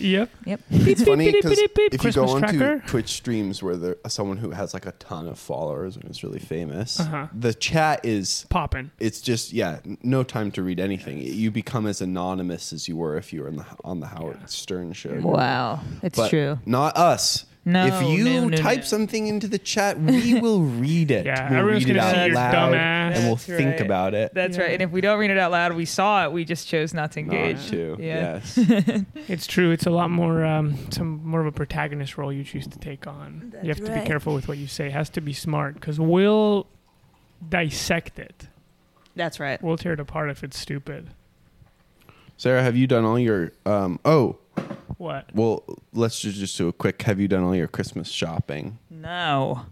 [0.00, 0.30] Yep.
[0.46, 0.60] Yep.
[0.70, 2.82] It's funny because beep, beep, if Christmas you go onto tracker.
[2.86, 6.38] Twitch streams where there someone who has like a ton of followers and is really
[6.38, 7.26] famous, Uh-huh.
[7.32, 8.90] the chat is Popping.
[8.98, 11.18] it's just yeah, no time to read anything.
[11.20, 14.48] You become as anonymous as you were if you were in the, on the Howard
[14.48, 15.18] Stern show.
[15.20, 15.80] Wow.
[16.02, 16.58] It's But true.
[16.66, 17.44] Not us.
[17.64, 18.84] No, if you no, no, type no.
[18.84, 21.26] something into the chat, we will read it.
[21.26, 23.70] Yeah, we'll everyone's read it gonna out see your loud, dumb and we'll That's think
[23.70, 23.80] right.
[23.80, 24.34] about it.
[24.34, 24.62] That's Yeah.
[24.64, 24.72] right.
[24.72, 26.32] And if we don't read it out loud, we saw it.
[26.32, 27.70] We just chose not to Not engage.
[27.70, 27.96] to.
[28.00, 28.40] Yeah.
[28.56, 28.58] Yes.
[29.28, 29.70] It's true.
[29.70, 33.06] It's a lot more, um, some more of a protagonist role you choose to take
[33.06, 33.52] on.
[33.62, 34.02] you have That's to right.
[34.02, 34.86] be careful with what you say.
[34.86, 36.66] It has to be smart because we'll
[37.48, 38.48] dissect it.
[39.14, 39.62] That's right.
[39.62, 41.10] We'll tear it apart if it's stupid.
[42.36, 43.52] Sarah, have you done all your?
[43.64, 44.38] Um, oh,
[45.02, 45.34] What?
[45.34, 47.02] well, let's just just do a quick.
[47.02, 48.78] Have you done all your Christmas shopping?
[48.88, 49.62] No.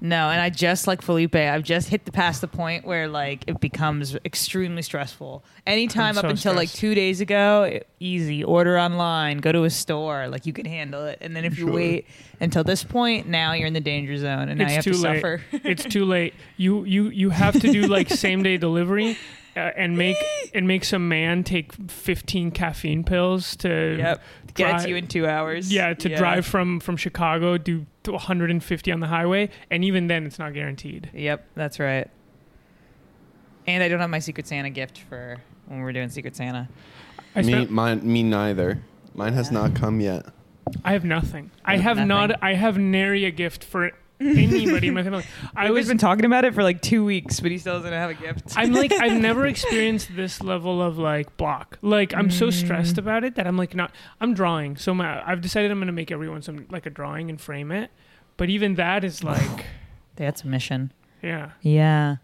[0.00, 3.44] No, and I just like Felipe, I've just hit the past the point where like
[3.46, 5.42] it becomes extremely stressful.
[5.66, 6.80] Anytime I'm up so until like stressed.
[6.80, 8.44] two days ago, it- easy.
[8.44, 11.18] Order online, go to a store, like you can handle it.
[11.22, 11.74] And then if you Sure.
[11.74, 12.06] wait
[12.40, 14.92] until this point, now you're in the danger zone, and now It's you have too
[14.92, 15.16] to late.
[15.16, 15.42] suffer.
[15.52, 16.34] it's too late.
[16.58, 19.16] You you you have to do like same day delivery.
[19.56, 20.16] Uh, and make
[20.52, 24.20] and make some man take 15 caffeine pills to yep,
[24.54, 25.72] get it drive- you in two hours.
[25.72, 30.38] yeah to drive from from Chicago do 150 on the highway and even then it's
[30.40, 31.08] not guaranteed.
[31.14, 32.10] Yep, that's right.
[33.66, 35.36] And I don't have my Secret Santa gift for
[35.66, 36.68] when we're doing Secret Santa.
[37.36, 38.82] I me, spent, mine, me neither.
[39.14, 39.60] Mine has Yeah.
[39.60, 40.26] not come yet.
[40.84, 41.50] I have nothing.
[41.64, 42.08] I have have nothing.
[42.08, 42.42] not.
[42.42, 45.24] I have nary a gift for anybody in my family.
[45.56, 48.10] I was been talking about it for like two weeks, but he still doesn't have
[48.10, 48.52] a gift.
[48.56, 51.78] I'm like I've never experienced this level of like block.
[51.82, 52.52] Like I'm so Mm.
[52.52, 53.92] stressed about it that I'm like not.
[54.20, 54.76] I'm drawing.
[54.76, 57.90] So my I've decided I'm gonna make everyone some like a drawing and frame it.
[58.36, 59.64] But even that is like
[60.16, 60.92] That's a mission.
[61.22, 61.50] yeah.
[61.62, 62.16] Yeah.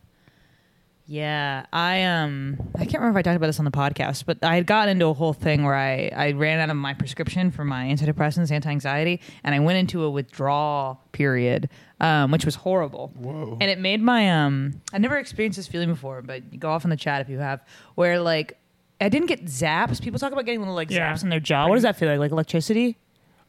[1.11, 1.67] Yeah.
[1.73, 4.55] I um I can't remember if I talked about this on the podcast, but I
[4.55, 7.65] had gotten into a whole thing where I, I ran out of my prescription for
[7.65, 11.69] my antidepressants, anti anxiety, and I went into a withdrawal period,
[11.99, 13.11] um, which was horrible.
[13.17, 13.59] Whoa.
[13.61, 16.85] And it made my um I never experienced this feeling before, but you go off
[16.85, 17.61] in the chat if you have,
[17.97, 18.57] where like
[19.01, 20.01] I didn't get zaps.
[20.01, 21.13] People talk about getting little like Yeah.
[21.13, 21.67] zaps in their jaw.
[21.67, 22.21] What does that feel like?
[22.21, 22.99] Like electricity?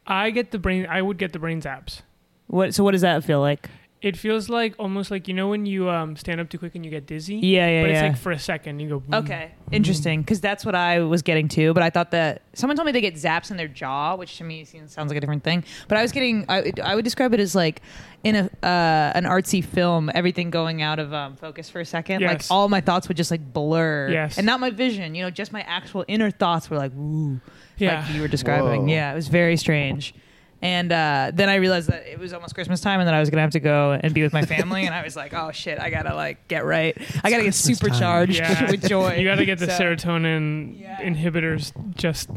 [0.08, 0.88] I get the brain.
[0.89, 2.02] I would get the brain zaps.
[2.47, 3.69] What so what does that feel like?
[4.01, 6.83] It feels like almost like you know when you um, stand up too quick and
[6.83, 7.35] you get dizzy.
[7.35, 7.93] Yeah, yeah, But yeah.
[8.05, 8.99] it's like for a second you go.
[8.99, 9.13] boom.
[9.13, 10.21] Okay, interesting.
[10.21, 11.71] Because that's what I was getting to.
[11.75, 14.43] But I thought that someone told me they get zaps in their jaw, which to
[14.43, 15.63] me seems, sounds like a different thing.
[15.87, 17.83] But I was getting, I, I would describe it as like
[18.23, 22.21] in a uh, an artsy film, everything going out of um, focus for a second.
[22.21, 22.31] Yes.
[22.31, 24.09] Like all my thoughts would just like blur.
[24.09, 24.37] Yes.
[24.39, 25.13] and not my vision.
[25.13, 27.39] You know, just my actual inner thoughts were like, ooh,
[27.77, 28.01] Yeah.
[28.05, 28.81] like you were describing.
[28.87, 28.93] Whoa.
[28.93, 30.15] Yeah, it was very strange.
[30.62, 33.30] And uh, then I realized that it was almost Christmas time, and that I was
[33.30, 34.86] gonna have to go and be with my family.
[34.86, 36.95] and I was like, "Oh shit, I gotta like get right.
[37.24, 37.89] I gotta get Christmas time.
[37.89, 38.71] supercharged Yeah.
[38.71, 41.02] with joy." You got to get the So- serotonin Yeah.
[41.02, 42.30] inhibitors just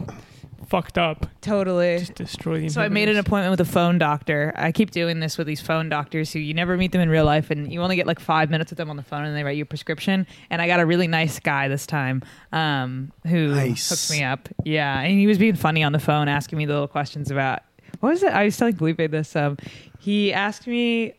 [0.66, 1.26] fucked up.
[1.42, 1.98] Totally.
[1.98, 2.68] Just destroy the.
[2.70, 3.18] So I made an inhibitors.
[3.18, 4.52] appointment with a phone doctor.
[4.56, 7.26] I keep doing this with these phone doctors who you never meet them in real
[7.26, 9.44] life, and you only get like five minutes with them on the phone, and they
[9.44, 10.26] write you a prescription.
[10.48, 13.90] And I got a really nice guy this time um, who Nice.
[13.90, 14.48] hooked me up.
[14.64, 17.60] Yeah, and he was being funny on the phone, asking me the little questions about
[18.04, 18.34] what was it?
[18.34, 19.34] I was telling Felipe this.
[19.34, 19.56] Um,
[19.98, 21.14] he asked me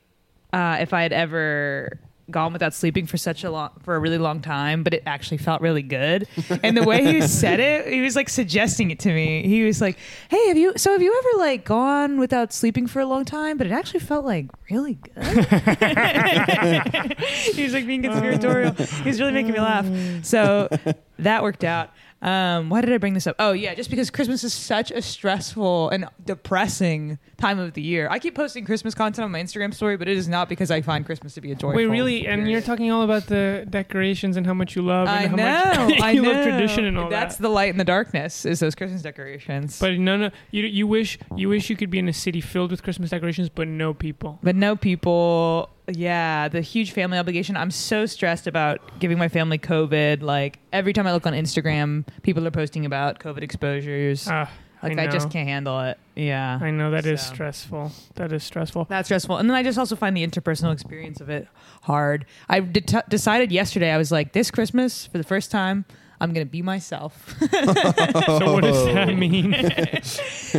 [0.54, 4.18] uh, if I had ever gone without sleeping for such a long for a really
[4.18, 6.28] long time but it actually felt really good.
[6.64, 9.48] And the way he said it he was like suggesting it to me.
[9.48, 9.98] He was like
[10.30, 13.58] hey have you so have you ever like gone without sleeping for a long time
[13.58, 15.16] but it actually felt like really good?
[17.56, 18.74] He was like being conspiratorial.
[18.74, 19.88] He was really making me laugh.
[20.24, 20.70] So
[21.18, 21.90] that worked out
[22.22, 23.36] um, why did I bring this up?
[23.40, 28.08] Oh yeah, just because Christmas is such a stressful and depressing time of the year.
[28.10, 30.82] I keep posting Christmas content on my Instagram story, but it is not because I
[30.82, 31.76] find Christmas to be a joyful.
[31.76, 32.26] Wait, really?
[32.28, 35.44] And you're talking all about the decorations and how much you love I and know,
[35.46, 36.32] how much I you know.
[36.32, 37.26] love tradition and all That's that.
[37.26, 38.46] That's the light in the darkness.
[38.46, 39.80] Is those Christmas decorations?
[39.80, 42.72] But no, no, you you wish you wish you could be in a city filled
[42.72, 44.40] with Christmas decorations, but no people.
[44.42, 45.70] but no people.
[45.88, 47.56] Yeah, the huge family obligation.
[47.56, 50.22] I'm so stressed about giving my family COVID.
[50.22, 54.28] Like every time I look on Instagram, people are posting about COVID exposures.
[54.28, 54.50] Ah,
[54.82, 55.98] like I, I, just can't handle it.
[56.16, 56.60] Yeah.
[56.62, 57.34] I know that is So.
[57.34, 57.92] stressful.
[58.16, 58.86] That is stressful.
[58.90, 59.38] That's stressful.
[59.38, 61.48] And then I just also find the interpersonal experience of it
[61.84, 62.26] hard.
[62.50, 65.86] I de- decided yesterday, I was like, this Christmas, for the first time,
[66.20, 67.36] I'm going to be myself.
[67.40, 69.54] so what does that mean?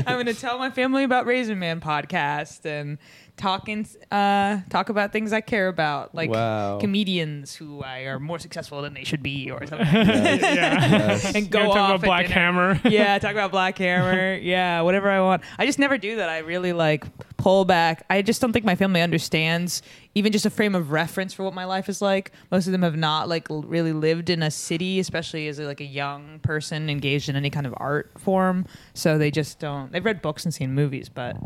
[0.07, 2.99] I'm going to tell my family about Raisin Man podcast and
[3.37, 6.79] talking, uh, talk about things I care about, like wow.
[6.79, 9.87] comedians who I are more successful than they should be or something.
[9.97, 10.41] Yes.
[10.43, 10.91] yeah.
[10.91, 11.35] Yes.
[11.35, 12.75] and go wanna talk off about at Black dinner.
[12.75, 12.81] Hammer.
[12.85, 14.35] yeah, talk about Black Hammer.
[14.35, 15.43] Yeah, whatever I want.
[15.59, 16.29] I just never do that.
[16.29, 17.05] I really like
[17.47, 18.05] pull back.
[18.11, 19.81] I just don't think my family understands
[20.17, 22.33] even just a frame of reference for what my life is like.
[22.51, 25.81] Most of them have not like l- really lived in a city, especially as like
[25.81, 28.67] a young person engaged in any kind of art form.
[28.95, 29.93] So they just don't.
[29.93, 31.37] They've read books and seen movies, but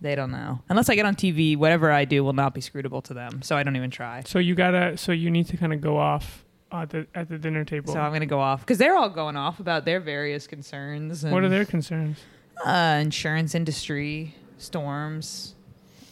[0.00, 0.62] they don't know.
[0.68, 3.42] Unless I get on TV, whatever I do will not be scrutable to them.
[3.42, 4.22] So I don't even try.
[4.26, 4.96] So you gotta.
[4.96, 7.92] So you need to kind of go off at the at the dinner table.
[7.92, 11.24] So I'm gonna go off because they're all going off about their various concerns.
[11.24, 12.18] And, what are their concerns?
[12.64, 15.54] uh, insurance industry, storms.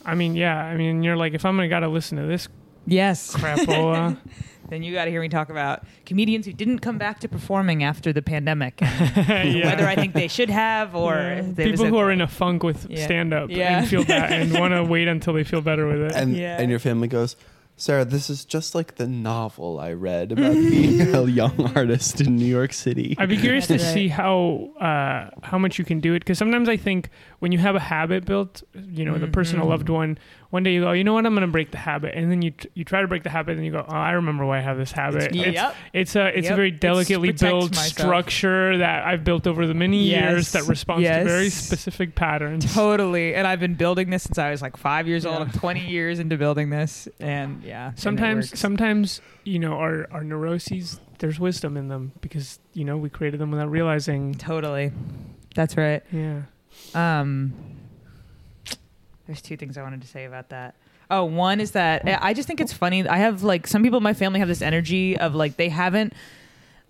[0.04, 0.56] I mean, yeah.
[0.56, 2.48] I mean, you're like, if I'm gonna gotta listen to this
[2.86, 3.34] Yes.
[3.36, 4.18] crapola,
[4.68, 7.84] then you got to hear me talk about comedians who didn't come back to performing
[7.84, 9.66] after the pandemic, yeah.
[9.66, 11.44] whether I think they should have or Yeah.
[11.44, 12.02] if people who okay.
[12.02, 13.04] are in a funk with Yeah.
[13.04, 13.78] stand up Yeah.
[13.80, 16.12] and feel bad and want to wait until they feel better with it.
[16.16, 16.60] and Yeah.
[16.60, 17.36] and your family goes,
[17.76, 22.36] Sarah, this is just like the novel I read about being a young artist in
[22.36, 23.16] New York City.
[23.18, 23.80] I'd be curious to right.
[23.80, 27.08] see how uh, how much you can do it because sometimes I think
[27.42, 29.94] when you have a habit built, you know, the person, a loved mm-hmm.
[29.94, 30.18] one,
[30.50, 32.40] one day you go, you know what, I'm going to break the habit, and then
[32.40, 34.58] you t- you try to break the habit, and you go, oh, I remember why
[34.58, 35.34] I have this habit.
[35.34, 35.74] Yep.
[35.92, 40.04] It's, it's a it's a very delicately built structure that I've built over the many
[40.04, 40.30] Yes.
[40.30, 42.72] years that responds to very specific patterns.
[42.72, 45.38] Totally, and I've been building this since I was like five years old.
[45.38, 47.90] I'm 20 years into building this, and yeah.
[47.96, 48.60] Sometimes, works.
[48.60, 53.40] sometimes you know, our our neuroses, there's wisdom in them because you know we created
[53.40, 54.36] them without realizing.
[54.36, 54.92] totally,
[55.56, 56.04] that's right.
[56.12, 56.42] Yeah.
[56.94, 57.52] Um,
[59.26, 60.74] there's two things I wanted to say about that.
[61.10, 63.06] Oh, one is that I just think it's funny.
[63.06, 66.14] I have like some people in my family have this energy of like they haven't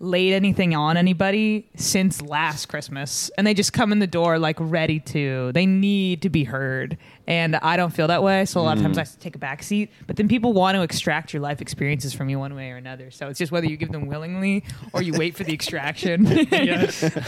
[0.03, 4.57] laid anything on anybody since last Christmas, and they just come in the door like
[4.59, 5.51] ready to.
[5.53, 8.45] They need to be heard, and I don't feel that way.
[8.45, 9.01] So a lot of times mm.
[9.01, 9.91] I take a back seat.
[10.05, 13.11] But then people want to extract your life experiences from you one way or another.
[13.11, 16.25] So it's just whether you give them willingly or you wait for the extraction.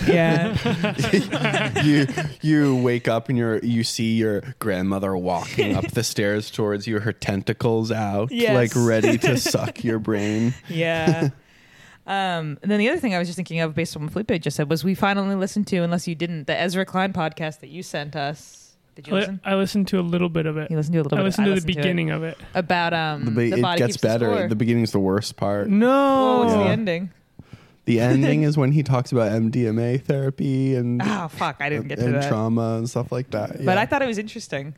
[0.07, 0.55] yeah.
[1.83, 2.07] you
[2.41, 6.99] you wake up and you're you see your grandmother walking up the stairs towards you,
[6.99, 8.53] her tentacles out, Yes.
[8.53, 10.53] like ready to suck your brain.
[10.67, 11.29] Yeah.
[12.07, 14.41] Um, and then the other thing I was just thinking of, based on what Felipe
[14.41, 17.69] just said, was we finally listened to, unless you didn't, the Ezra Klein podcast that
[17.69, 18.61] you sent us.
[18.95, 19.41] Did you I, listen?
[19.43, 20.69] I listened to a little bit of it.
[20.71, 21.19] You listened to a little bit.
[21.19, 21.25] I bit.
[21.25, 21.65] listened to the it.
[21.65, 22.37] beginning of it.
[22.53, 24.33] about um The ba- the it body gets keeps the better.
[24.35, 24.47] score.
[24.47, 25.67] The beginning's the worst part.
[25.67, 26.39] No.
[26.43, 27.11] What's the ending?
[27.85, 31.99] The ending is when he talks about MDMA therapy and Oh fuck, I didn't get
[31.99, 32.29] to and that.
[32.29, 33.65] trauma and stuff like that.
[33.65, 33.77] But.
[33.77, 34.73] I thought it was interesting,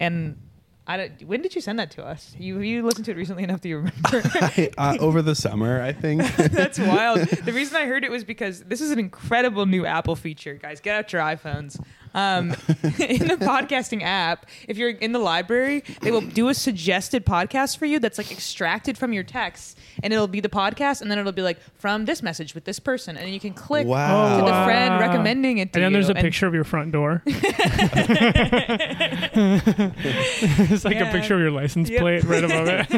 [0.00, 0.38] and
[0.86, 2.34] I don't, when did you send that to us?
[2.38, 4.00] You you listened to it recently enough that you remember.
[4.12, 6.22] I, uh, over the summer, I think.
[6.36, 7.20] That's wild.
[7.44, 10.80] The reason I heard it was because this is an incredible new Apple feature, guys.
[10.80, 11.82] Get out your iPhones.
[12.14, 12.50] Um,
[12.98, 17.76] in the podcasting app, if you're in the library, they will do a suggested podcast
[17.78, 21.18] for you that's like extracted from your text, and it'll be the podcast, and then
[21.18, 24.36] it'll be like from this message with this person, and you can click Wow.
[24.38, 24.64] to the Wow.
[24.64, 25.96] friend recommending it to And then you.
[25.96, 27.22] there's a picture of your front door.
[27.26, 27.44] it's
[30.84, 31.08] like Yeah.
[31.08, 32.00] a picture of your license Yep.
[32.00, 32.88] plate right above it.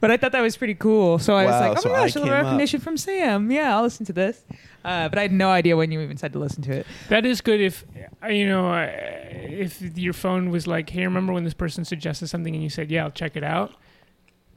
[0.00, 1.18] But I thought that was pretty cool.
[1.18, 2.44] So I was Wow, like, oh so my gosh, a little came up.
[2.44, 3.50] recognition from Sam.
[3.50, 4.44] Yeah, I'll listen to this.
[4.84, 6.86] Uh, but I had no idea when you even said to listen to it.
[7.08, 7.84] that is good if
[8.22, 8.88] uh, you know uh,
[9.32, 12.90] if your phone was like, "Hey, remember when this person suggested something and you said,
[12.90, 13.74] "Yeah, I'll check it out."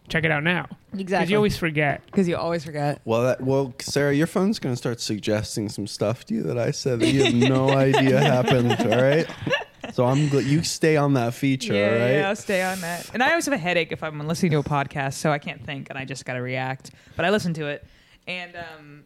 [0.07, 0.67] Check it out now.
[0.95, 2.03] Because you always forget.
[2.07, 2.99] because you always forget.
[3.05, 6.57] Well, that, well, Sarah, your phone's going to start suggesting some stuff to you that
[6.57, 8.71] I said that you have no idea happened.
[8.91, 9.27] All right.
[9.93, 11.73] So I'm gl- you stay on that feature.
[11.73, 12.11] yeah, all right.
[12.13, 13.09] yeah, I'll stay on that.
[13.13, 15.63] And I always have a headache if I'm listening to a podcast, so I can't
[15.65, 16.91] think and I just got to react.
[17.15, 17.85] But I listen to it,
[18.27, 19.03] and um,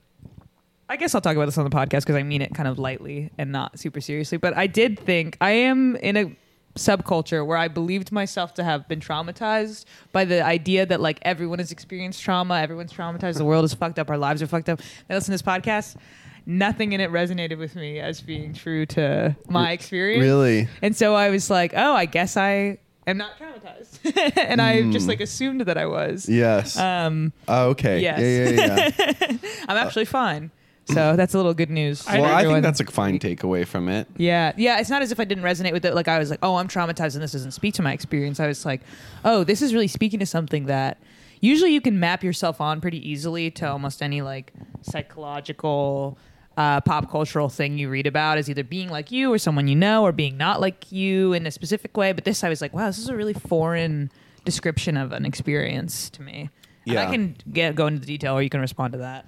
[0.89, 2.77] I guess I'll talk about this on the podcast because I mean it kind of
[2.77, 4.37] lightly and not super seriously.
[4.37, 6.35] But I did think I am in a
[6.75, 11.59] subculture where I believed myself to have been traumatized by the idea that like everyone
[11.59, 14.81] has experienced trauma, everyone's traumatized, the world is fucked up, our lives are fucked up.
[15.09, 15.95] I listen to this podcast.
[16.45, 20.21] Nothing in it resonated with me as being true to my experience.
[20.21, 20.67] Really?
[20.81, 24.37] And so I was like, oh, I guess I am not traumatized.
[24.37, 25.09] and I just Mm.
[25.09, 26.27] like assumed that I was.
[26.27, 26.77] Yes.
[26.77, 28.01] Um, oh, okay.
[28.01, 28.19] yes.
[28.19, 28.89] Yeah, yeah,
[29.29, 29.37] yeah.
[29.69, 30.51] I'm actually fine.
[30.85, 32.05] So that's a little good news.
[32.05, 34.05] Well, I think that's a fine takeaway from it.
[34.17, 34.81] Yeah, yeah.
[34.81, 35.95] It's not as if I didn't resonate with it.
[35.95, 38.41] Like I was like, oh, I'm traumatized, and this doesn't speak to my experience.
[38.41, 38.81] I was like,
[39.23, 40.97] oh, this is really speaking to something that
[41.39, 44.51] usually you can map yourself on pretty easily to almost any like
[44.81, 46.17] psychological.
[46.55, 49.75] Uh, pop cultural thing you read about is either being like you or someone you
[49.75, 52.11] know or being not like you in a specific way.
[52.11, 54.11] But this, I was like, wow, this is a really foreign
[54.45, 56.49] description of an experience to me.
[56.85, 57.07] And Yeah.
[57.07, 59.25] I can get go into the detail, or you can respond to that.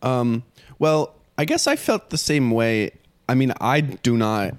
[0.00, 0.44] Um,
[0.78, 2.92] well, I guess I felt the same way.
[3.28, 4.54] I mean, I do not,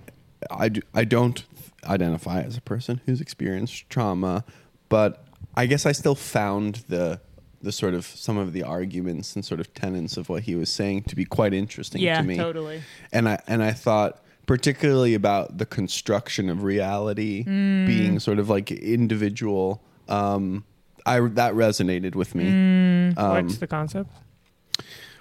[0.52, 1.44] I, do, I don't
[1.86, 4.44] identify as a person who's experienced trauma,
[4.90, 5.24] but
[5.56, 7.22] I guess I still found the
[7.66, 10.70] the sort of some of the arguments and sort of tenets of what he was
[10.70, 12.38] saying to be quite interesting Yeah, to me.
[12.38, 12.82] totally.
[13.12, 17.88] And I and I thought particularly about the construction of reality Mm.
[17.88, 19.82] being sort of like individual.
[20.08, 20.64] Um,
[21.06, 22.46] I that resonated with me.
[22.46, 23.18] Mm.
[23.18, 24.10] Um, What's the concept?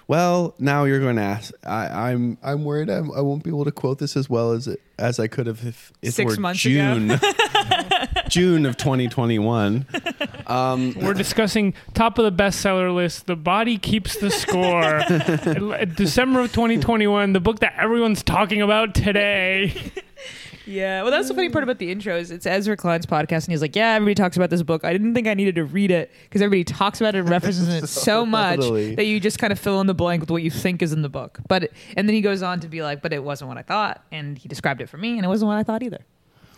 [0.07, 1.51] well, now you're going to ask.
[1.65, 4.67] I, I'm I'm worried I'm, I won't be able to quote this as well as
[4.67, 6.73] it, as I could have if it Six were months ago.
[6.99, 7.19] June
[8.29, 9.85] June of 2021.
[10.47, 13.25] Um, We're discussing top of the bestseller list.
[13.25, 14.99] The body keeps the score.
[15.95, 19.73] December of 2021, the book that everyone's talking about today.
[20.67, 23.49] Yeah, well, that's the funny part about the intro is it's Ezra Klein's podcast, and
[23.49, 24.83] he's like, "Yeah, everybody talks about this book.
[24.83, 27.67] I didn't think I needed to read it because everybody talks about it and references
[27.67, 28.95] it so much Totally.
[28.95, 31.01] that you just kind of fill in the blank with what you think is in
[31.03, 33.57] the book." But and then he goes on to be like, "But it wasn't what
[33.57, 36.03] I thought," and he described it for me, and it wasn't what I thought either.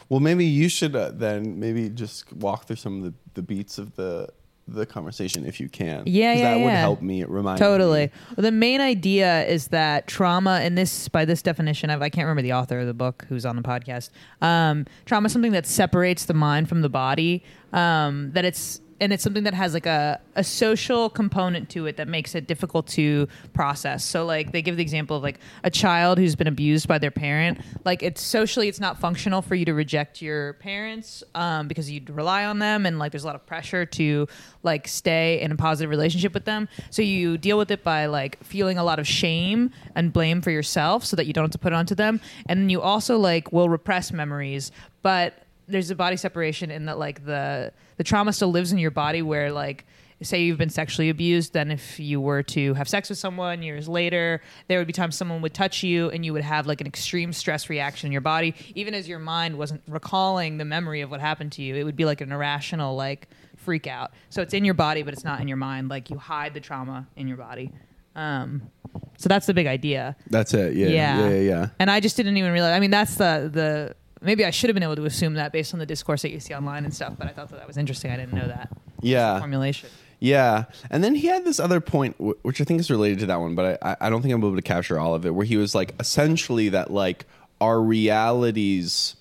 [0.10, 3.78] Well, maybe you should uh, then maybe just walk through some of the, the beats
[3.78, 4.30] of the
[4.68, 6.04] the conversation if you can.
[6.06, 8.08] Yeah, yeah, that would help me remind Totally.
[8.08, 8.12] me.
[8.36, 12.26] Well, the main idea is that trauma, and this by this definition, of, I can't
[12.26, 14.10] remember the author of the book who's on the podcast.
[14.42, 17.44] Um, trauma is something that separates the mind from the body.
[17.72, 21.98] Um, that it's and it's something that has like a, a social component to it
[21.98, 24.04] that makes it difficult to process.
[24.04, 27.12] So like they give the example of like a child who's been abused by their
[27.12, 27.60] parent.
[27.86, 32.10] Like it's socially it's not functional for you to reject your parents um, because you'd
[32.10, 34.28] rely on them and like there's a lot of pressure to
[34.64, 36.68] like stay in a positive relationship with them.
[36.90, 40.52] So you deal with it by like feeling a lot of shame and blame for
[40.52, 42.20] yourself so that you don't have to put it onto them.
[42.48, 46.98] And then you also like will repress memories, but there's a body separation in that
[46.98, 49.86] like the the trauma still lives in your body where like
[50.24, 53.88] say you've been sexually abused then if you were to have sex with someone years
[53.88, 56.88] later there would be times someone would touch you and you would have like an
[56.88, 61.12] extreme stress reaction in your body even as your mind wasn't recalling the memory of
[61.12, 63.28] what happened to you it would be like an irrational like
[63.58, 66.18] freak out so it's in your body but it's not in your mind like you
[66.18, 67.72] hide the trauma in your body
[68.16, 68.72] um,
[69.18, 70.74] so that's the big idea That's it.
[70.74, 70.88] Yeah.
[70.88, 71.20] Yeah.
[71.20, 71.30] Yeah.
[71.30, 71.40] Yeah.
[71.42, 71.70] yeah.
[71.78, 72.76] and I just didn't even realize.
[72.76, 75.74] I mean, that's the the maybe I should have been able to assume that based
[75.74, 77.14] on the discourse that you see online and stuff.
[77.18, 78.12] But I thought that, that was interesting.
[78.12, 78.70] I didn't know that
[79.02, 79.40] Yeah.
[79.40, 79.90] formulation.
[80.20, 83.26] Yeah, and then he had this other point, wh- which I think is related to
[83.28, 85.36] that one, but I, I- I don't think I'm able to capture all of it.
[85.36, 87.26] Where he was like, essentially, that like
[87.62, 89.16] our realities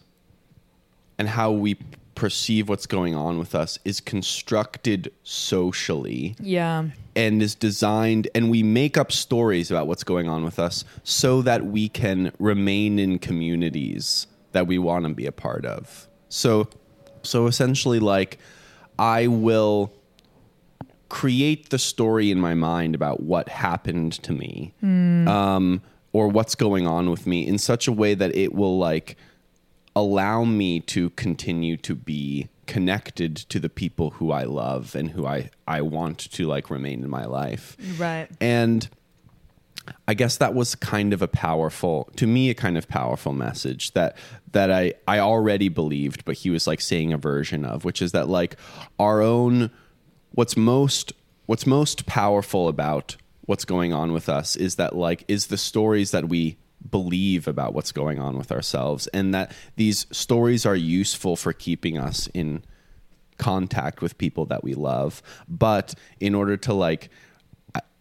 [1.18, 1.76] and how we
[2.14, 6.84] perceive what's going on with us is constructed socially Yeah,
[7.14, 11.42] and is designed, and we make up stories about what's going on with us so
[11.42, 14.26] that we can remain in communities
[14.56, 16.08] that we want to be a part of.
[16.28, 16.68] So
[17.22, 18.38] So essentially, like,
[18.98, 19.92] I will
[21.08, 25.82] create the story in my mind about what happened to me um,
[26.12, 29.16] or what's going on with me in such a way that it will, like,
[29.94, 35.26] allow me to continue to be connected to the people who I love and who
[35.26, 37.76] I, I want to, like, remain in my life.
[37.98, 38.28] Right.
[38.40, 38.88] And
[40.08, 43.92] I guess that was kind of a powerful, to me, a kind of powerful message
[43.92, 44.16] that
[44.52, 48.12] that I I already believed, but he was like saying a version of, which is
[48.12, 48.56] that like
[48.98, 49.70] our own,
[50.32, 51.12] what's most
[51.46, 56.10] what's most powerful about what's going on with us is that like is the stories
[56.10, 56.56] that we
[56.90, 61.98] believe about what's going on with ourselves, and that these stories are useful for keeping
[61.98, 62.62] us in
[63.38, 67.10] contact with people that we love, but in order to like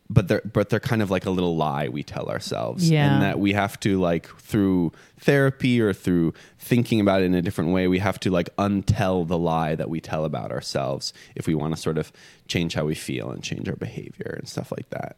[0.09, 3.11] but they're but they're kind of like a little lie we tell ourselves Yeah.
[3.13, 7.41] and that we have to like through therapy or through thinking about it in a
[7.41, 11.47] different way we have to like untell the lie that we tell about ourselves if
[11.47, 12.11] we want to sort of
[12.47, 15.17] change how we feel and change our behavior and stuff like that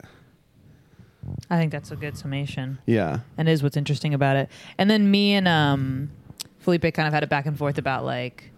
[1.49, 2.77] I think that's a good summation.
[2.85, 4.49] yeah and is what's interesting about it.
[4.77, 6.09] And then me and um,
[6.59, 8.51] Felipe kind of had a back and forth about like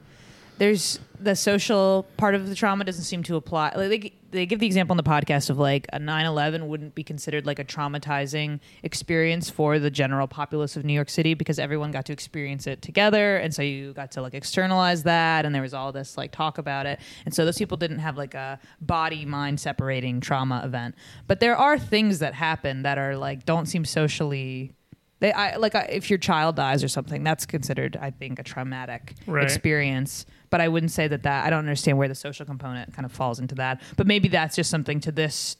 [0.59, 3.73] there's the social part of the trauma doesn't seem to apply.
[3.75, 7.03] Like they, they give the example on the podcast of like a 9/11 wouldn't be
[7.03, 11.91] considered like a traumatizing experience for the general populace of New York City because everyone
[11.91, 15.61] got to experience it together, and so you got to like externalize that, and there
[15.61, 18.59] was all this like talk about it, and so those people didn't have like a
[18.81, 20.95] body mind separating trauma event.
[21.27, 24.73] But there are things that happen that are like don't seem socially
[25.21, 28.43] they I, like I, if your child dies or something, that's considered, I think, a
[28.43, 29.43] traumatic Right.
[29.43, 30.25] experience.
[30.49, 33.11] But I wouldn't say that that I don't understand where the social component kind of
[33.11, 33.81] falls into that.
[33.97, 35.57] But maybe that's just something to this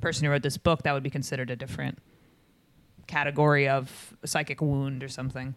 [0.00, 1.98] person who wrote this book that would be considered a different
[3.06, 5.54] category of psychic wound or something.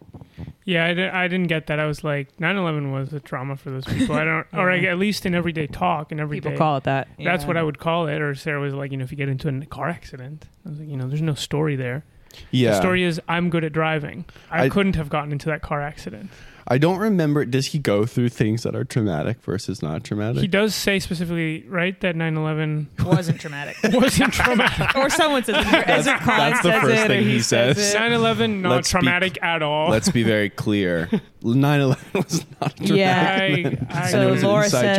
[0.64, 1.78] Yeah, I, didn't get that.
[1.78, 4.14] I was like, 9/11 was a trauma for those people.
[4.16, 6.48] I don't, or like, at least in everyday talk and everyday.
[6.50, 7.08] People call it that.
[7.22, 7.48] That's Yeah.
[7.48, 8.22] what I would call it.
[8.22, 10.78] Or Sarah was like, you know, if you get into a car accident, I was
[10.78, 12.04] like, you know, there's no story there.
[12.50, 14.24] yeah The story is I'm good at driving.
[14.50, 16.30] I, I- couldn't have gotten into that car accident.
[16.68, 20.48] I don't remember does he go through things that are traumatic versus not traumatic He
[20.48, 23.76] does say specifically, right, that 9/11 wasn't traumatic.
[23.92, 24.96] wasn't traumatic.
[24.96, 25.88] or someone says it.
[25.88, 27.94] Ezra Klein That's the says first it, or thing he says says.
[27.94, 29.90] 9/11 not Let's be- traumatic at all.
[29.90, 31.08] let's be very clear
[31.42, 33.78] 9-11 was not traumatic Yeah.
[33.90, 34.96] I, I So it was an Laura says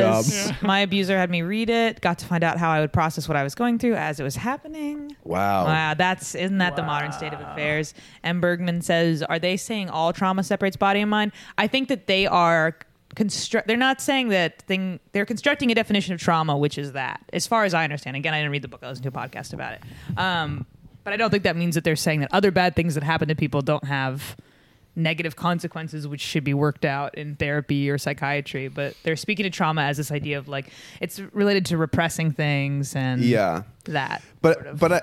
[0.50, 0.56] job.
[0.62, 3.38] my abuser had me read it, got to find out how I would process what
[3.38, 5.16] I was going through as it was happening.
[5.24, 7.94] wow Wow, that's isn't that the modern state of affairs?
[8.24, 11.32] And Bergman says, are they saying all trauma separates body and mind?
[11.58, 12.76] I think that they are
[13.16, 13.68] construct.
[13.68, 15.00] They're not saying that thing.
[15.12, 18.16] They're constructing a definition of trauma, which is that, as far as I understand.
[18.16, 18.82] Again, I didn't read the book.
[18.84, 20.18] I listened to a podcast about it.
[20.18, 20.66] Um,
[21.04, 23.28] but I don't think that means that they're saying that other bad things that happen
[23.28, 24.36] to people don't have
[24.96, 29.50] negative consequences which should be worked out in therapy or psychiatry but they're speaking to
[29.50, 30.70] trauma as this idea of like
[31.02, 34.80] it's related to repressing things and yeah that but sort of.
[34.80, 35.02] but I,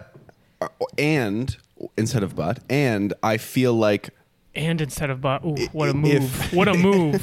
[0.61, 1.57] uh, and
[1.97, 4.11] instead of but and i feel like
[4.55, 6.53] and instead of but, ooh, what a If- move!
[6.53, 7.15] what a move!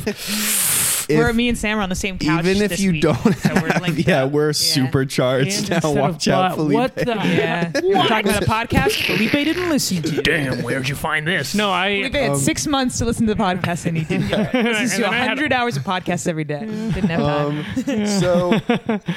[1.10, 2.46] We're me and Sam are on the same couch.
[2.46, 4.32] even if this you week, don't so we're have, yeah up.
[4.32, 4.52] we're Yeah.
[4.54, 6.74] supercharged And now instead watch out Felipe.
[6.74, 7.06] what the?
[7.16, 10.22] Yeah, we're talking about a podcast Felipe didn't listen to.
[10.22, 11.54] Damn, where'd you find this?
[11.56, 11.98] No, I.
[11.98, 14.30] Felipe had six months to listen to the podcast and he didn't.
[14.30, 16.60] Listen Um, And to then hundred hours of podcasts every day.
[16.60, 17.66] Didn't have time.
[17.88, 18.60] Um, so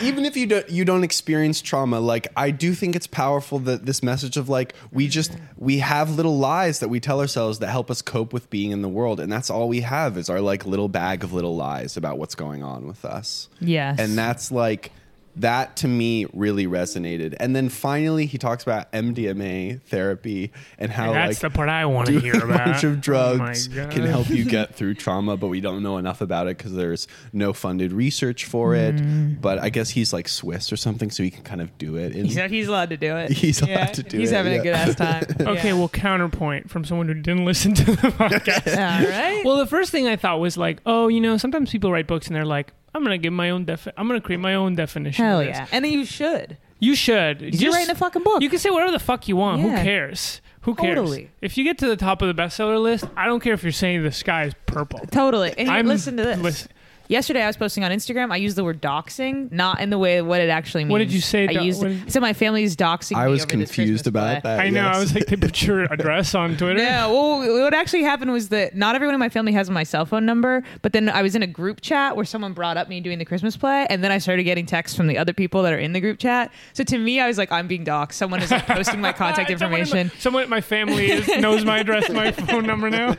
[0.03, 3.87] even if you don't you don't experience trauma like i do think it's powerful that
[3.87, 7.69] this message of like we just we have little lies that we tell ourselves that
[7.69, 10.41] help us cope with being in the world and that's all we have is our
[10.41, 13.49] like little bag of little lies about what's going on with us.
[13.61, 14.93] Yes, and that's like
[15.37, 21.13] that to me really resonated and then finally he talks about mdma therapy and how
[21.13, 23.91] that's like the part I want to doing hear a bunch of Oh drugs God.
[23.91, 27.07] can help you get through trauma, but we don't know enough about it because there's
[27.33, 28.97] no funded research for it.
[28.97, 29.41] Mm.
[29.41, 32.15] But I guess he's like Swiss or something, so he can kind of do it.
[32.17, 33.31] in- he's, he's allowed to do it.
[33.31, 34.59] He's allowed to do He's it, He's having yeah.
[34.61, 35.25] a good ass time.
[35.41, 35.75] Okay, Yeah.
[35.75, 38.77] well, counterpoint from someone who didn't listen to the podcast.
[38.77, 39.43] all right.
[39.45, 42.27] Well, the first thing I thought was like, oh, you know, sometimes people write books
[42.27, 45.25] and they're like, I'm gonna give my own defi- I'm gonna create my own definition.
[45.25, 45.57] Hell of this.
[45.57, 46.57] yeah, and you should.
[46.79, 47.41] You should.
[47.43, 48.43] You're Just- writing a fucking book.
[48.43, 49.61] You can say whatever the fuck you want.
[49.61, 50.41] Who cares?
[50.63, 50.97] Who cares?
[50.97, 51.31] Totally.
[51.41, 53.73] If you get to the top of the bestseller list, I don't care if you're
[53.73, 55.01] saying the sky is purple.
[55.11, 55.55] Totally.
[55.57, 56.39] And I'm listen to this.
[56.39, 56.69] listen-
[57.11, 58.31] Yesterday, I was posting on Instagram.
[58.31, 60.93] I used the word doxing, not in the way what it actually means.
[60.93, 61.83] What did you say, I do- used.
[61.83, 63.17] what did- I said my family is doxing.
[63.17, 64.51] I me was over this confused Christmas about play.
[64.57, 64.61] that.
[64.61, 64.83] I know.
[64.85, 64.97] yes.
[64.97, 66.79] I was like, they put your address on Twitter.
[66.79, 70.07] No, well, what actually happened was that not everyone in my family has my cell
[70.07, 73.01] phone number, but then I was in a group chat where someone brought up me
[73.01, 75.73] doing the Christmas play, and then I started getting texts from the other people that
[75.73, 76.53] are in the group chat.
[76.75, 78.13] So to me, I was like, I'm being doxxed.
[78.13, 81.65] Someone is like posting my contact Someone in my- information, Someone, my family is, knows
[81.65, 83.17] my address, my phone number now.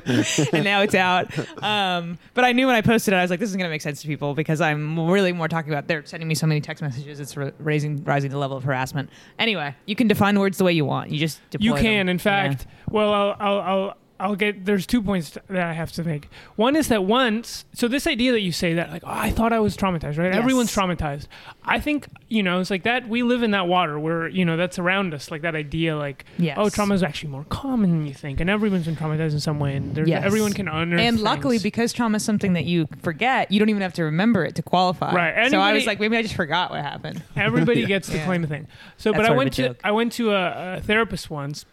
[0.54, 1.28] and now it's out.
[1.62, 3.81] Um, but I knew when I posted it, I was like, this is gonna make
[3.82, 6.62] make sense to people because I'm really more talking about they're sending me so many
[6.62, 7.20] text messages.
[7.20, 9.10] It's ra- raising rising the level of harassment.
[9.40, 11.10] Anyway, you can define words the way you want.
[11.10, 12.10] You just deploy You can, them.
[12.10, 12.68] in fact.
[12.92, 14.66] Well, I'll, I'll, I'll, I'll get.
[14.66, 16.30] There's two points that I have to make.
[16.56, 19.52] One is that once, so this idea that you say that, like, oh, I thought
[19.52, 20.28] I was traumatized, right?
[20.28, 20.36] Yes.
[20.36, 21.28] Everyone's traumatized.
[21.66, 23.08] I think, you know, it's like that.
[23.10, 25.32] We live in that water where, you know, that's around us.
[25.32, 26.58] Like that idea, like, oh, Yes.
[26.60, 29.60] oh, trauma is actually more common than you think, and everyone's been traumatized in some
[29.60, 30.24] way, and there's, Yes.
[30.24, 31.02] everyone can unearth.
[31.02, 31.64] And luckily, things.
[31.64, 34.62] because trauma is something that you forget, you don't even have to remember it to
[34.64, 35.14] qualify.
[35.14, 35.50] Right.
[35.52, 37.24] so I was like, maybe I just forgot what happened.
[37.36, 38.26] Everybody gets to Yeah.
[38.26, 38.68] claim a thing.
[38.98, 39.80] So, That's but I went a to joke.
[39.84, 41.66] I went to a, a therapist once,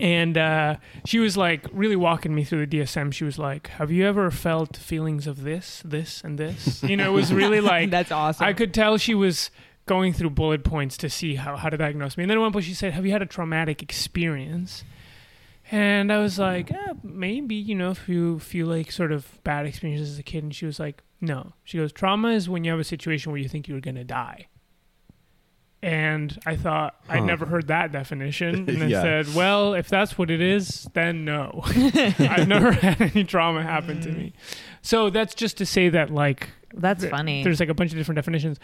[0.00, 3.12] and uh, she was like really walking me through the DSM.
[3.12, 7.10] She was like, "Have you ever felt feelings of this, this, and this?" You know,
[7.10, 8.44] it was really like That's awesome.
[8.44, 9.50] I could tell she was
[9.86, 12.24] going through bullet points to see how, how to diagnose me.
[12.24, 14.84] And then at one point she said, "Have you had a traumatic experience?"
[15.70, 19.66] And I was like, eh, maybe, you know, if you feel like sort of bad
[19.66, 20.42] experiences as a kid.
[20.42, 21.52] And she was like, no.
[21.64, 24.04] She goes, trauma is when you have a situation where you think you're going to
[24.04, 24.46] die.
[25.80, 27.24] And I thought, I'd Huh.
[27.26, 28.64] never heard that definition.
[28.68, 29.02] And I Yeah.
[29.02, 31.60] said, well, if that's what it is, then no.
[31.66, 34.32] I've never had any trauma happen to me.
[34.82, 37.44] So that's just to say that, like, That's th- funny.
[37.44, 38.58] there's like a bunch of different definitions.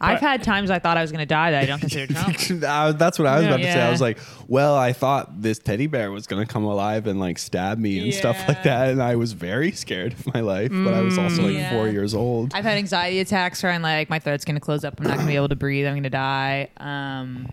[0.00, 2.34] I've had times I thought I was going to die that I don't consider trauma.
[2.68, 3.72] Uh, That's what I was about to say.
[3.72, 3.90] I Yeah.
[3.90, 7.38] was like, well, I thought this teddy bear was going to come alive and like
[7.38, 8.62] stab me and stuff like Yeah.
[8.86, 8.88] that.
[8.90, 11.70] And I was very scared of my life, but I was also like Yeah.
[11.70, 12.52] four years old.
[12.54, 15.00] I've had anxiety attacks where I'm like, my throat's going to close up.
[15.00, 15.86] I'm not going to be able to breathe.
[15.86, 16.68] I'm going to die.
[16.76, 17.48] Um,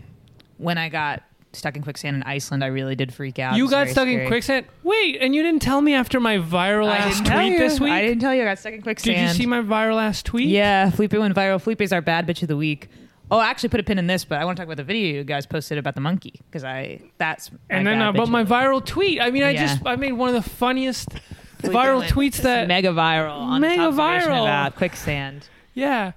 [0.57, 1.23] when I got
[1.55, 3.53] stuck in quicksand in Iceland, I really did freak out.
[3.53, 4.65] It You was got very stuck in quicksand.
[4.83, 7.59] Wait, and you didn't tell me after my viral I ass didn't tell tweet you.
[7.59, 7.91] this week.
[7.91, 9.15] I didn't tell you I got stuck in quicksand.
[9.15, 10.47] Did you see my viral ass tweet?
[10.49, 11.61] Yeah, Felipe went viral.
[11.61, 12.89] Felipe's our bad bitch of the week.
[13.31, 14.83] Oh, I actually put a pin in this, but I want to talk about the
[14.83, 18.11] video you guys posted about the monkey because I that's my And then bad uh,
[18.11, 18.53] bitch about of my the week.
[18.61, 19.19] viral tweet.
[19.21, 19.61] I mean, I Yeah.
[19.65, 21.09] just I made one of the funniest
[21.63, 24.41] viral tweets that mega viral on Mega observation viral.
[24.43, 25.47] about quicksand.
[25.73, 26.11] yeah.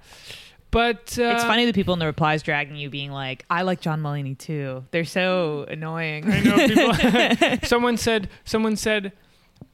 [0.71, 3.81] But uh, it's funny the people in the replies dragging you, being like, "I like
[3.81, 6.31] John Mulaney too." They're so annoying.
[6.31, 7.57] I know people.
[7.67, 8.29] someone said.
[8.43, 9.13] Someone said.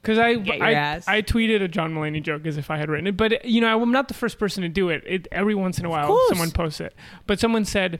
[0.01, 1.07] Because I I, ass.
[1.07, 3.81] I tweeted a John Mulaney joke as if I had written it, but you know
[3.81, 5.03] I'm not the first person to do it.
[5.05, 6.93] It every once in a while someone posts it.
[7.27, 7.99] But someone said,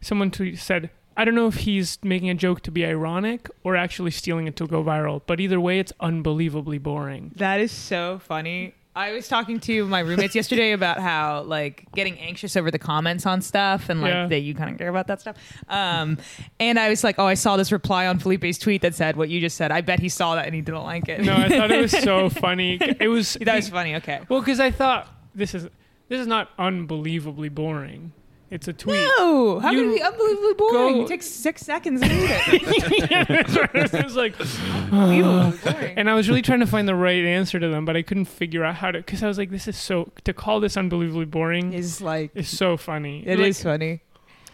[0.00, 3.76] someone tweet, said, I don't know if he's making a joke to be ironic or
[3.76, 5.22] actually stealing it to go viral.
[5.26, 7.32] But either way, it's unbelievably boring.
[7.36, 8.74] That is so funny.
[8.96, 13.26] I was talking to my roommates yesterday about how like getting anxious over the comments
[13.26, 14.26] on stuff and like Yeah.
[14.28, 15.36] that you kind of care about that stuff.
[15.68, 16.18] Um,
[16.60, 19.28] and I was like, oh, I saw this reply on Felipe's tweet that said what
[19.30, 19.72] you just said.
[19.72, 21.20] I bet he saw that and he didn't like it.
[21.22, 22.78] No, I thought it was so funny.
[23.00, 23.96] It was that was funny.
[23.96, 24.20] Okay.
[24.28, 25.64] well because I thought this is
[26.08, 28.12] this is not unbelievably boring.
[28.50, 28.96] It's a tweet.
[29.18, 30.94] No, how You could it be unbelievably boring?
[30.96, 33.94] go- it takes six seconds to read it.
[33.94, 34.34] it was like,
[34.92, 38.26] and I was really trying to find the right answer to them, but I couldn't
[38.26, 38.98] figure out how to.
[38.98, 42.48] Because I was like, this is so to call this unbelievably boring is like is
[42.48, 43.24] so funny.
[43.26, 44.02] it Like, is funny.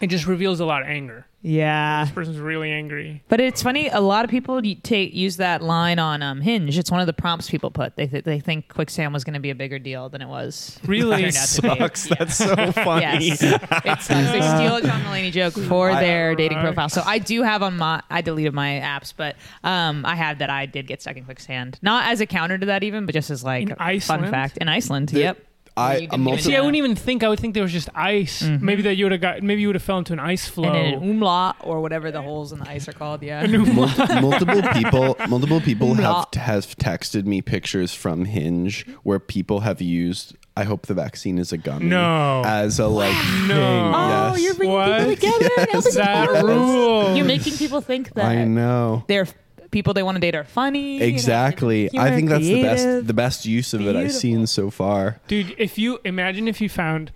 [0.00, 1.26] It just reveals a lot of anger.
[1.42, 2.04] Yeah.
[2.04, 3.22] This person's really angry.
[3.28, 3.88] But it's funny.
[3.88, 6.76] A lot of people y- take use that line on um, Hinge.
[6.76, 7.96] It's one of the prompts people put.
[7.96, 10.78] They th- they think quicksand was going to be a bigger deal than it was.
[10.84, 11.48] Really Turned out.
[11.48, 12.08] Sucks.
[12.10, 12.14] Yeah.
[12.18, 13.02] That's so funny.
[13.28, 14.08] Yes, it sucks.
[14.08, 16.90] They steal a John Mulaney joke for I- their dating profile.
[16.90, 18.02] So I do have on my.
[18.10, 21.78] I deleted my apps, but um, I had that I did get stuck in quicksand.
[21.80, 24.30] Not as a counter to that, even, but just as like In a fun Iceland?
[24.30, 25.08] fact in Iceland.
[25.08, 25.38] The- yep.
[25.76, 27.22] I- Where you a didn't multi- See, I wouldn't even think.
[27.24, 28.42] I would think there was just ice.
[28.42, 28.60] Mhm.
[28.60, 29.42] Maybe that you would have got.
[29.42, 30.72] Maybe you would have fell into an ice flow.
[30.72, 33.22] And an umlaut or whatever the holes in the ice are called.
[33.22, 33.46] Yeah.
[33.46, 36.42] Multi- multiple people multiple people have Blah.
[36.42, 41.52] have texted me pictures from Hinge where people have used I hope the vaccine is
[41.52, 42.42] a gummy No.
[42.44, 43.14] as a like
[43.48, 43.54] No.
[43.54, 43.94] thing.
[43.94, 44.42] Oh, yes.
[44.42, 44.98] you're bringing What?
[44.98, 45.50] people together.
[45.58, 46.48] and helping that people.
[46.48, 47.16] rules.
[47.16, 49.04] You're making people think that I know.
[49.06, 49.26] they're
[49.70, 50.94] people they want to date are funny.
[50.94, 51.90] you know, Exactly.
[51.98, 55.20] I think that's the best the best use of it I've seen so far.
[55.28, 57.12] Dude, if you imagine if you found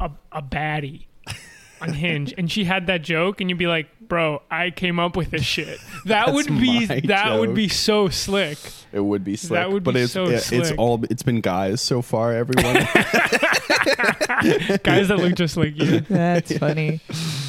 [0.00, 1.06] a, a baddie
[1.88, 5.16] on Hinge and she had that joke and you'd be like, bro, I came up
[5.16, 5.78] with this shit.
[6.06, 7.54] That would be my that would joke.
[7.56, 8.58] be so slick.
[8.92, 10.74] It would be slick, That would but be it's so it- it's slick.
[10.78, 12.32] all it's been guys so far.
[12.34, 12.74] Everyone,
[14.82, 16.00] Guys that look just like you.
[16.00, 17.00] That's funny.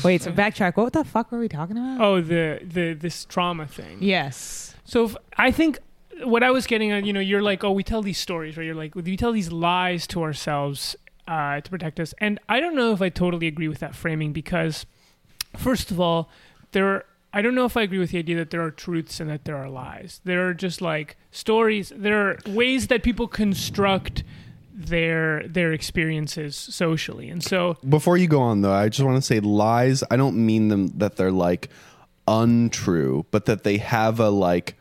[0.03, 0.77] Wait, so backtrack.
[0.77, 2.01] What the fuck were we talking about?
[2.01, 3.97] Oh, the the this trauma thing.
[4.01, 4.75] yes.
[4.86, 5.79] So if, I think
[6.23, 8.63] what I was getting at, you know, you're like, oh, we tell these stories, right?
[8.65, 10.95] You're like, we tell these lies to ourselves
[11.28, 14.34] uh, to protect us, and I don't know if I totally agree with that framing
[14.34, 14.86] because,
[15.57, 16.30] first of all,
[16.71, 17.05] there.
[17.34, 19.43] I don't know if I agree with the idea that there are truths and that
[19.43, 20.21] there are lies.
[20.23, 21.91] There are just like stories.
[21.93, 24.23] There are ways that people construct
[24.73, 29.21] their their experiences socially, and so before you go on though, I just want to
[29.21, 30.01] say lies.
[30.09, 31.69] I don't mean them that they're like
[32.28, 34.76] untrue, but that they have a like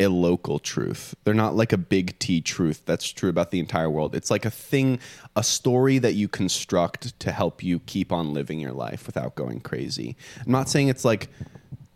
[0.00, 1.14] a local truth.
[1.24, 4.14] They're not like a big T truth that's true about the entire world.
[4.14, 4.98] It's like a thing,
[5.36, 9.60] a story that you construct to help you keep on living your life without going
[9.60, 10.16] crazy.
[10.44, 11.28] I'm not saying it's like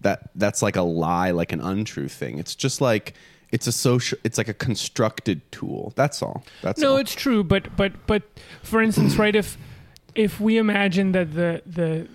[0.00, 2.38] that that's like a lie, like an untrue thing.
[2.38, 3.14] It's just like
[3.50, 5.92] it's a social it's like a constructed tool.
[5.96, 6.44] That's all.
[6.62, 6.96] That's no, all.
[6.98, 8.22] it's true, but but but
[8.62, 9.34] for instance, right?
[9.34, 9.58] If
[10.14, 12.08] if we imagine that the the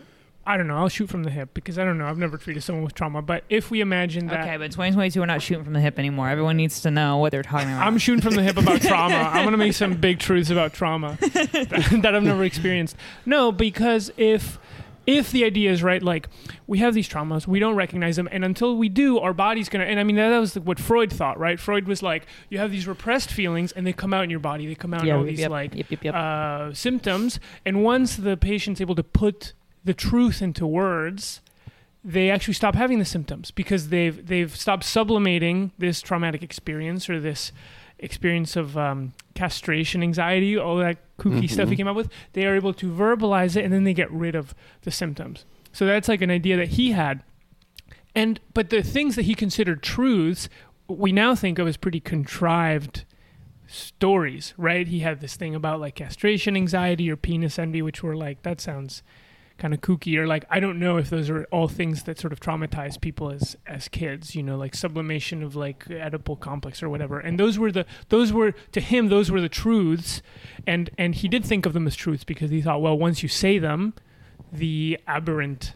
[0.46, 2.06] I don't know, I'll shoot from the hip because I don't know.
[2.06, 5.26] I've never treated someone with trauma, but if we imagine that Okay, but 2022, we're
[5.26, 6.28] not shooting from the hip anymore.
[6.28, 7.88] Everyone needs to know what they're talking about.
[7.88, 9.16] I'm shooting from the hip about trauma.
[9.16, 12.98] I'm going to make some big truths about trauma that, that I've never experienced.
[13.26, 14.60] No, because if
[15.06, 16.30] if the idea is right, like
[16.66, 19.84] we have these traumas, we don't recognize them, and until we do, our body's gonna.
[19.86, 21.60] And I mean, that was what Freud thought, right?
[21.60, 24.66] Freud was like, you have these repressed feelings, and they come out in your body.
[24.66, 26.16] They come out in all these yep, like yep, yep, yep.
[26.16, 31.42] uh, symptoms, and once the patient's able to put the truth into words,
[32.04, 37.20] they actually stop having the symptoms because they've they've stopped sublimating this traumatic experience or
[37.20, 37.52] this
[38.00, 42.12] experience of um, castration anxiety, all that kooky stuff he came up with.
[42.34, 45.46] They are able to verbalize it, and then they get rid of the symptoms.
[45.72, 47.24] So that's like an idea that he had.
[48.14, 50.50] And but the things that he considered truths,
[50.88, 53.06] we now think of as pretty contrived
[53.68, 54.88] stories, right?
[54.88, 58.62] He had this thing about like castration anxiety or penis envy, which were like that
[58.62, 59.02] sounds
[59.60, 62.34] kind of kooky or like I don't know if those are all things that sort
[62.34, 66.90] of traumatize people as as kids, you know, like sublimation of like Oedipal complex or
[66.90, 67.20] whatever.
[67.20, 70.22] And those were the those were to him those were the truths,
[70.66, 73.30] and and he did think of them as truths because he thought, well, once you
[73.30, 73.94] say them,
[74.52, 75.74] the aberrant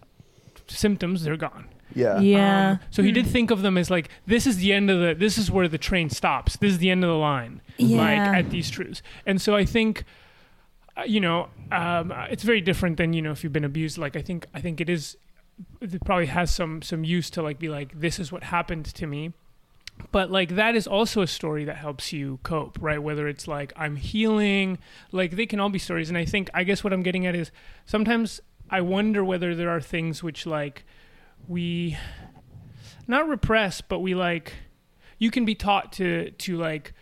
[0.67, 1.69] symptoms they're gone.
[1.95, 2.19] yeah.
[2.19, 2.71] yeah.
[2.71, 5.13] Um, so he did think of them as like this is the end of the
[5.13, 6.57] this is where the train stops.
[6.57, 7.61] This is the end of the line.
[7.79, 8.37] Like Yeah.
[8.39, 9.01] at these truths.
[9.25, 10.03] And so I think
[11.05, 14.21] you know, um, it's very different than, you know, if you've been abused like I
[14.21, 15.17] think I think it is
[15.81, 19.07] it probably has some some use to like be like this is what happened to
[19.07, 19.33] me.
[20.11, 23.01] But like that is also a story that helps you cope, right?
[23.01, 24.77] Whether it's like I'm healing,
[25.11, 27.35] like they can all be stories and I think I guess what I'm getting at
[27.35, 27.51] is
[27.85, 28.39] sometimes
[28.69, 30.83] I wonder whether there are things which like
[31.47, 31.97] we
[33.07, 34.53] not repress but we like
[35.17, 36.93] you can be taught to to like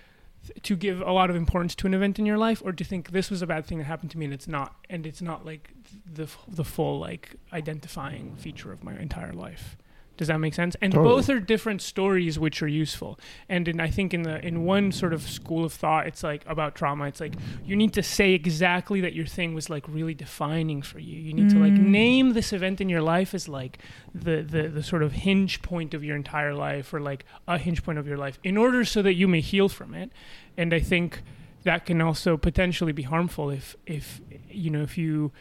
[0.64, 3.12] to give a lot of importance to an event in your life or to think
[3.12, 5.46] this was a bad thing that happened to me and it's not and it's not
[5.46, 5.72] like
[6.12, 9.78] the the full like identifying feature of my entire life
[10.18, 10.76] does that make sense?
[10.82, 11.16] And Totally.
[11.16, 13.20] both are different stories which are useful.
[13.50, 16.44] And in, i think in the in one sort of school of thought it's like
[16.48, 17.06] about trauma.
[17.08, 17.34] It's like
[17.66, 21.20] you need to say exactly that your thing was like really defining for you.
[21.20, 21.80] You need to like Mm.
[22.02, 23.80] name this event in your life as like
[24.14, 27.84] the, the the sort of hinge point of your entire life or like a hinge
[27.84, 30.12] point of your life in order so that you may heal from it.
[30.58, 31.22] And i think
[31.64, 35.32] that can also potentially be harmful if if you know if you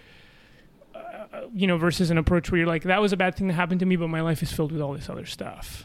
[1.52, 3.80] you know versus an approach where you're like that was a bad thing that happened
[3.80, 5.84] to me but my life is filled with all this other stuff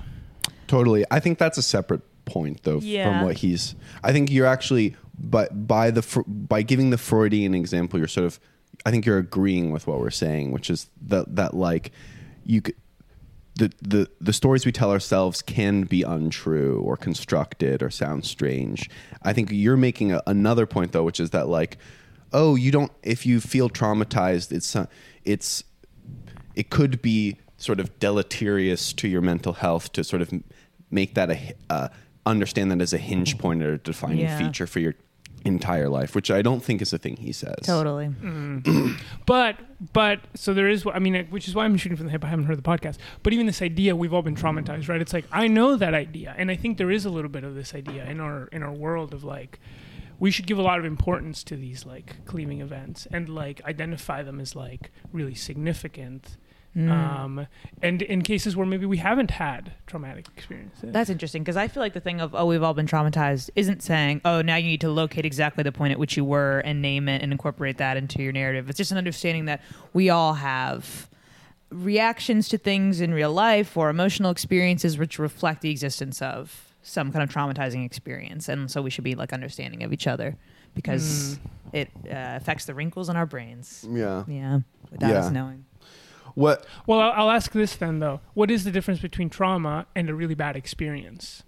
[0.68, 1.04] Totally.
[1.10, 3.06] I think that's a separate point though Yeah.
[3.10, 7.97] from what he's I think you're actually but by the by giving the Freudian example
[8.00, 8.39] you're sort of
[8.86, 11.91] I think you're agreeing with what we're saying which is that that like
[12.45, 12.74] you c-
[13.56, 18.89] the, the the stories we tell ourselves can be untrue or constructed or sound strange.
[19.24, 21.78] I think you're making a, another point though, which is that like,
[22.32, 22.89] oh, you don't.
[23.04, 24.86] If you feel traumatized, it's uh,
[25.34, 25.63] it's
[26.55, 30.30] it could be sort of deleterious to your mental health to sort of
[30.91, 31.88] make that a uh,
[32.25, 34.38] understand that as a hinge point or a defining Yeah.
[34.38, 34.95] feature for your
[35.45, 37.61] entire life, which I don't think is a thing he says.
[37.63, 38.07] Totally.
[39.25, 39.55] but
[39.93, 42.23] but so there is i mean it- which is why i'm shooting from the hip
[42.25, 45.13] i haven't heard the podcast but even this idea we've all been traumatized right it's
[45.13, 47.73] like i know that idea and i think there is a little bit of this
[47.73, 49.57] idea in our in our world of like
[50.20, 54.22] we should give a lot of importance to these like cleaving events and like identify
[54.24, 56.38] them as like really significant
[56.76, 56.91] Mm.
[56.91, 57.47] um
[57.82, 61.82] and in cases where maybe we haven't had traumatic experiences That's interesting because I feel
[61.82, 64.82] like the thing of oh we've all been traumatized isn't saying oh now you need
[64.82, 67.97] to locate exactly the point at which you were and name it and incorporate that
[67.97, 68.70] into your narrative.
[68.70, 69.61] It's just an understanding that
[69.93, 71.09] we all have
[71.72, 77.11] reactions to things in real life or emotional experiences which reflect the existence of some
[77.11, 80.38] kind of traumatizing experience, and so we should be like understanding of each other
[80.75, 81.39] because
[81.73, 83.86] it uh, affects the wrinkles in our brains.
[83.89, 84.23] Yeah.
[84.27, 84.59] Yeah,
[84.91, 85.19] without Yeah.
[85.19, 85.65] us knowing.
[86.36, 86.65] What?
[86.88, 90.13] well I'll, I'll ask this then though what is the difference between trauma and a
[90.13, 91.43] really bad experience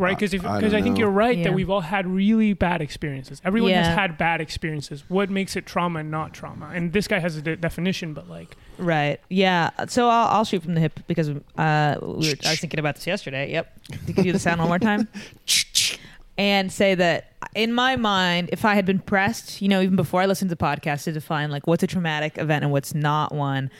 [0.00, 1.00] right because I- I because don't I, think know.
[1.00, 1.44] you're right Yeah.
[1.44, 5.66] that we've all had really bad experiences everyone has had bad experiences what makes it
[5.66, 9.20] trauma and not trauma and this guy has a de- definition but like Right.
[9.28, 9.68] Yeah.
[9.88, 11.34] So I'll, I'll shoot from the hip because uh,
[12.00, 13.52] we were, I was thinking about this yesterday.
[13.52, 13.78] Yep.
[14.06, 15.06] You can do the sound one more time.
[16.38, 20.22] And say that in my mind, if I had been pressed, you know, even before
[20.22, 23.34] I listened to the podcast to define like what's a traumatic event and what's not
[23.34, 23.70] one,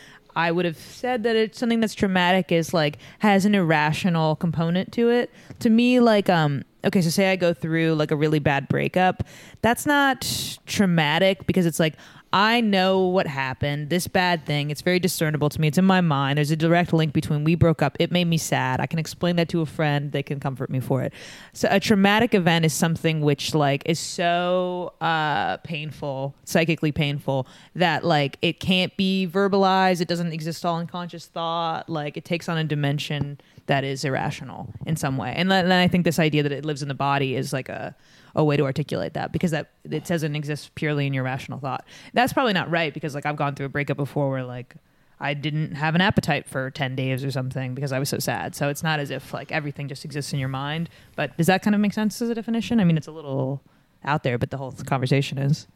[0.41, 4.91] I would have said that it's something that's traumatic is like has an irrational component
[4.93, 5.31] to it.
[5.61, 9.23] To me, like um okay, so say I go through like a really bad breakup,
[9.61, 10.27] that's not
[10.67, 11.95] traumatic because it's like
[12.33, 13.91] I know what happened.
[13.91, 15.67] This bad thing, it's very discernible to me.
[15.67, 16.37] It's in my mind.
[16.37, 17.97] There's a direct link between we broke up.
[17.99, 18.81] It made me sad.
[18.81, 20.13] I can explain that to a friend.
[20.13, 21.13] They can comfort me for it.
[21.53, 28.05] So a traumatic event is something which like is so uh painful, psychically painful that
[28.05, 30.01] like it can't be verbalized.
[30.01, 31.89] It doesn't exist all in conscious thought.
[31.89, 33.41] Like it takes on a dimension
[33.71, 35.33] that is irrational in some way.
[35.37, 37.95] And then, I think this idea that it lives in the body is like a
[38.35, 41.85] a way to articulate that because that it doesn't exist purely in your rational thought.
[42.13, 44.75] That's probably not right because like I've gone through a breakup before where like
[45.21, 48.57] I didn't have an appetite for 10 days or something because I was so sad.
[48.57, 50.91] So it's not as if like everything just exists in your mind.
[51.15, 52.81] But does that kind of make sense as a definition?
[52.81, 53.63] I mean, it's a little
[54.05, 55.69] out there, but the whole conversation is.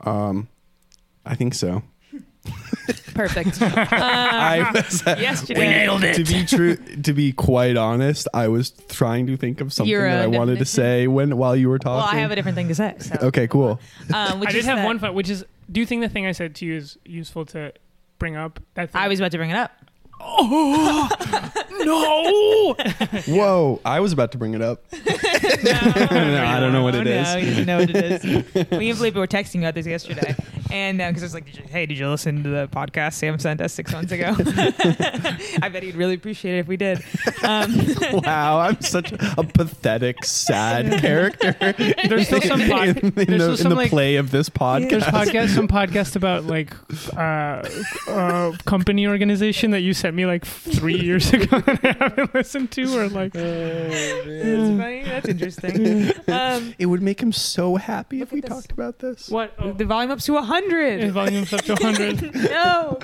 [0.00, 0.48] Um,
[1.24, 1.82] I think so.
[3.14, 3.58] Perfect.
[3.62, 5.86] I was, Yesterday.
[5.86, 10.08] To be true, to be quite honest, I was trying to think of something Your
[10.08, 12.04] that I own wanted to say when while you were talking.
[12.04, 12.14] Well.
[12.14, 12.94] I have a different thing to say.
[12.98, 13.16] So.
[13.22, 13.80] okay, cool.
[14.12, 16.26] Um, which I did have that- one fun, which is, do you think the thing
[16.26, 17.72] I said to you is useful to
[18.18, 18.60] bring up?
[18.74, 19.00] That thing?
[19.00, 19.72] I was about to bring it up.
[20.20, 21.08] No.
[23.28, 24.82] Whoa, I was about to bring it up.
[25.62, 27.34] No, I don't know what it Oh, is.
[27.34, 28.24] No, you know what it is.
[28.72, 30.34] Me and Felipe were texting about this yesterday,
[30.70, 33.38] and because I was like, did you, "Hey, did you listen to the podcast Sam
[33.38, 34.34] sent us six months ago?"
[35.62, 36.98] I bet he'd really appreciate it if we did.
[37.42, 37.74] Um,
[38.12, 41.54] Wow, I'm such a pathetic, sad character.
[42.08, 44.30] There's still some pod- in, in there's the, still in some, the like- play of
[44.30, 44.90] this podcast.
[44.90, 46.72] There's podcast, some podcast about like
[47.16, 47.68] uh,
[48.10, 52.70] uh, company organization that you sent me like three years ago that I haven't listened
[52.72, 55.02] to, or like that's funny.
[55.02, 56.12] That's interesting.
[56.28, 58.50] Um, It would make him so happy if we at this.
[58.52, 59.28] talked about this.
[59.28, 59.54] what?
[59.58, 61.10] Oh, the volume up to his hundred.
[61.12, 62.34] volume's up to 100.
[62.50, 62.98] no.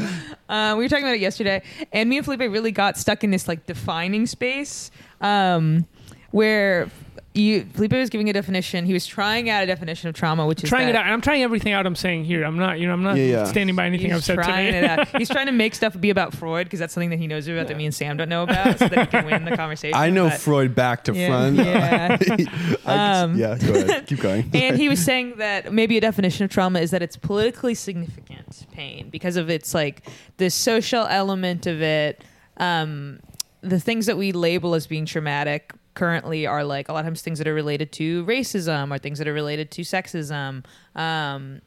[0.48, 3.30] Uh, we were talking about it yesterday, and me and Felipe really got stuck in
[3.30, 4.90] this like defining space
[5.20, 5.86] um,
[6.30, 6.88] where
[7.35, 8.85] you Felipe was giving a definition.
[8.85, 11.14] He was trying out a definition of trauma, which is trying that it out, and
[11.14, 11.87] I'm trying everything out.
[11.87, 12.45] I'm saying here.
[12.45, 13.45] I'm not, you know, I'm not Yeah, yeah.
[13.45, 14.78] standing by anything He's I've said trying today.
[14.80, 15.09] it out.
[15.18, 17.68] He's trying to make stuff be about Freud because that's something that he knows about
[17.68, 19.97] that me and Sam don't know about, so that he can win the conversation.
[19.97, 21.57] I know but- Freud back to Yeah, front.
[21.57, 22.18] yeah.
[22.87, 24.07] I Um, yeah, go ahead.
[24.07, 24.51] Keep going.
[24.55, 28.66] and he was saying that maybe a definition of trauma is that it's politically significant
[28.72, 30.07] pain because of its like
[30.37, 32.22] the social element of it
[32.59, 33.18] um
[33.62, 37.22] the things that we label as being traumatic currently are like a lot of times
[37.22, 40.64] things that are related to racism or things that are related to sexism
[40.95, 41.61] um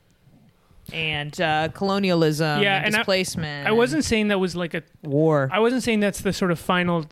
[0.94, 4.84] and uh, colonialism Yeah, and and I- displacement I wasn't saying that was like a
[5.04, 7.06] war I wasn't saying that's the sort of final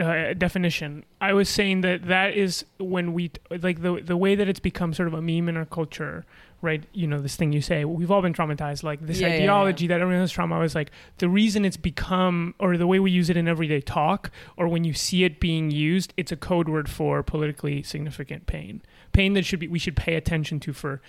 [0.00, 1.04] uh, definition.
[1.20, 4.92] I was saying that that is when we like the the way that it's become
[4.92, 6.24] sort of a meme in our culture,
[6.62, 6.82] right?
[6.92, 8.82] You know, this thing you say, we've all been traumatized.
[8.82, 10.56] Like this Yeah, yeah, ideology that everyone has trauma.
[10.56, 13.80] I was like, the reason it's become, or the way we use it in everyday
[13.80, 18.46] talk, or when you see it being used, it's a code word for politically significant
[18.46, 18.80] pain.
[19.12, 21.02] Pain that should be we should pay attention to for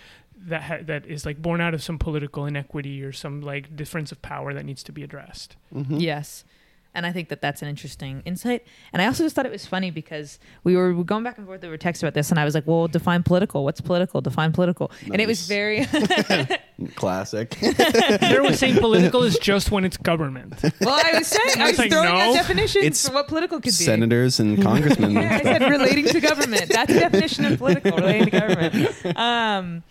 [0.45, 4.11] that ha- that is like born out of some political inequity or some like difference
[4.11, 5.55] of power that needs to be addressed.
[5.73, 6.01] Mhm.
[6.01, 6.43] Yes.
[6.95, 8.65] And I think that that's an interesting insight.
[8.91, 11.63] And I also just thought it was funny because we were going back and forth
[11.63, 13.63] over text about this, and I was like, "Well, define political.
[13.63, 14.21] What's political?
[14.21, 15.85] Define political." And it was very
[16.95, 17.55] Classic.
[18.33, 20.55] There was saying political is just when it's government.
[20.81, 21.01] well.
[21.03, 22.33] I was saying I was like, throwing out no.
[22.33, 23.71] definitions It's for what political could be.
[23.71, 25.11] Senators and congressmen.
[25.11, 26.69] Yeah, I said relating to government.
[26.69, 29.17] That's the definition of political, relating to government.
[29.17, 29.83] Um,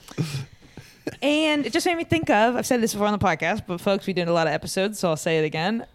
[1.21, 3.81] and it just made me think of, I've said this before on the podcast, but
[3.81, 5.87] folks, we did a lot of episodes, so I'll say it again.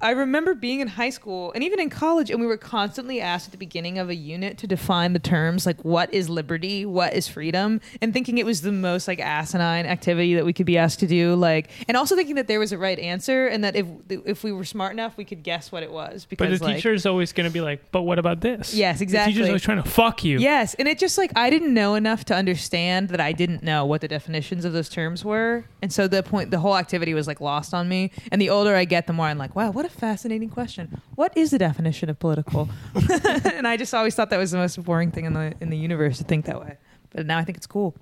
[0.00, 3.46] I- remember being in high school and even in college, and we were constantly asked
[3.48, 7.14] at the beginning of a unit to define the terms like what is liberty, what
[7.14, 10.78] is freedom, and thinking it was the most like asinine activity that we could be
[10.78, 11.34] asked to do.
[11.34, 14.52] Like, and also thinking that there was a right answer and that if if we
[14.52, 16.24] were smart enough, we could guess what it was.
[16.24, 18.74] But Because the like, teacher is always going to be like, "But what about this?"
[18.74, 19.32] Yes, exactly.
[19.32, 20.38] The teacher's always trying to fuck you.
[20.38, 23.84] Yes, and it just like I didn't know enough to understand that I didn't know
[23.84, 27.26] what the definitions of those terms were, and so the point, the whole activity was
[27.26, 28.12] like lost on me.
[28.30, 31.00] And the older I get, the more I'm like, wow, what a fascinating question.
[31.14, 32.68] What is the definition of political?
[33.54, 35.78] and I just always thought that was the most boring thing in the in the
[35.78, 36.76] universe to think that way.
[37.10, 37.96] But now I think it's cool.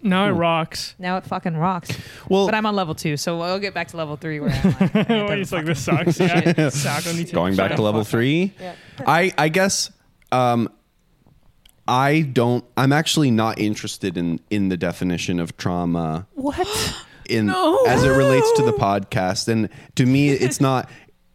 [0.00, 0.94] Now it rocks.
[1.00, 1.90] Now it fucking rocks.
[2.28, 4.70] Well, But I'm on level two, so I'll get back to level three where I'm
[4.80, 6.20] like, it doesn't it's like this sucks.
[6.20, 7.04] Yeah, suck.
[7.08, 8.06] I need to going back the to level up.
[8.06, 8.76] three, Yeah.
[9.04, 9.90] I I guess
[10.30, 10.68] um,
[11.88, 12.64] I don't.
[12.76, 16.56] I'm actually not interested in in the definition of trauma What?
[17.28, 17.84] In No.
[17.86, 19.48] as it relates to the podcast.
[19.48, 20.88] And to me, it's not.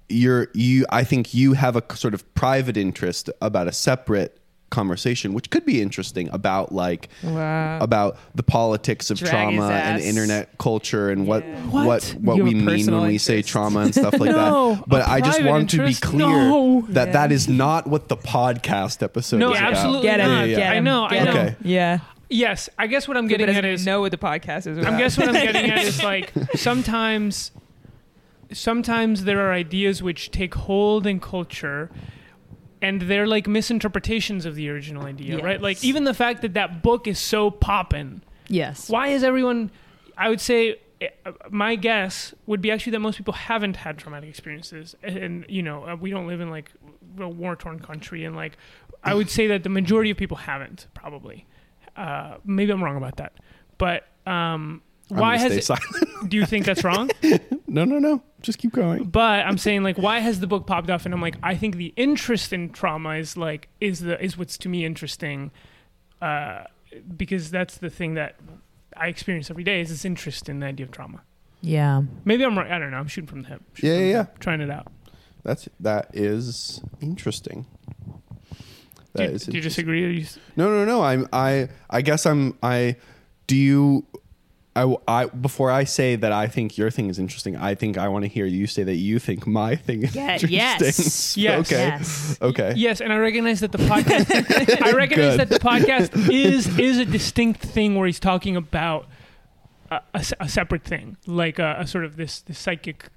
[0.09, 0.85] You're you.
[0.89, 4.37] I think you have a sort of private interest about a separate
[4.69, 7.77] conversation, which could be interesting about like Wow.
[7.79, 11.55] about the politics of Drag trauma his and internet culture and what Yeah.
[11.69, 11.85] What?
[11.85, 14.83] what what You we mean personal when we say trauma and stuff like No, that.
[14.87, 16.85] But I just private want to be clear No.
[16.89, 17.13] that Yeah.
[17.13, 19.73] that is not what the podcast episode No, is about.
[19.73, 20.27] absolutely Get him.
[20.27, 20.39] not.
[20.41, 20.55] Yeah, yeah.
[20.57, 20.83] Get I him.
[20.83, 21.31] know, I know.
[21.31, 21.37] him.
[21.37, 21.55] Okay.
[21.63, 21.99] Yeah.
[22.33, 24.79] Yes, I guess what I'm getting at is know what the podcast is.
[24.79, 24.97] I about.
[24.97, 27.51] guess what I'm getting at is like sometimes
[28.51, 31.91] sometimes there are ideas which take hold in culture
[32.81, 35.61] and they're like misinterpretations of the original idea, right?
[35.61, 38.23] Like even the fact that that book is so poppin'.
[38.47, 38.89] yes.
[38.89, 39.69] Why is everyone
[40.17, 41.09] I would say eh,
[41.51, 45.87] my guess would be actually that most people haven't had traumatic experiences and you know
[45.87, 46.71] uh, we don't live in like
[47.19, 48.57] a war torn country and like
[49.03, 51.45] i would say that the majority of people haven't probably
[51.95, 53.33] uh, maybe i'm wrong about that
[53.77, 55.77] but um, why has it,
[56.27, 57.09] do you think that's wrong
[57.67, 58.23] no, no, no.
[58.41, 59.03] Just keep going.
[59.05, 61.75] but i'm saying like why has the book popped off and i'm like i think
[61.77, 65.51] the interest in trauma is like is the is what's to me interesting
[66.21, 66.63] uh,
[67.17, 68.35] because that's the thing that
[68.97, 71.21] i experience every day is this interest in the idea of trauma
[71.61, 72.01] Yeah.
[72.25, 74.09] maybe i'm right i don't know i'm shooting from the hip Shooting Yeah, yeah, the
[74.11, 74.17] yeah.
[74.25, 74.87] hip, trying it out
[75.43, 77.65] That's that is interesting.
[79.15, 81.01] Do, That you- is do you disagree or you, No, no, no.
[81.03, 81.27] I'm.
[81.33, 81.69] I.
[81.89, 82.57] I guess I'm.
[82.63, 82.95] I.
[83.47, 84.05] Do you?
[84.75, 85.25] I, I.
[85.27, 88.29] Before I say that I think your thing is interesting, I think I want to
[88.29, 90.49] hear you say that you think my thing is Yeah, interesting.
[90.49, 91.37] yes.
[91.37, 91.59] Yes.
[91.71, 91.87] Okay.
[91.87, 92.37] Yes.
[92.41, 92.73] Okay.
[92.75, 95.39] yes and i recognize that the podcast i recognize Good.
[95.39, 99.07] that the podcast is is a distinct thing where he's talking about
[99.91, 103.09] a, a a separate thing like a, a sort of this this psychic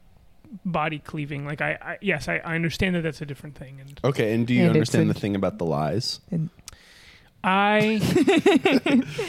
[0.64, 4.01] body cleaving like i, I yes I, I understand that that's a different thing and
[4.05, 4.34] Okay.
[4.34, 6.20] And do you And understand the thing about the lies?
[7.44, 8.01] I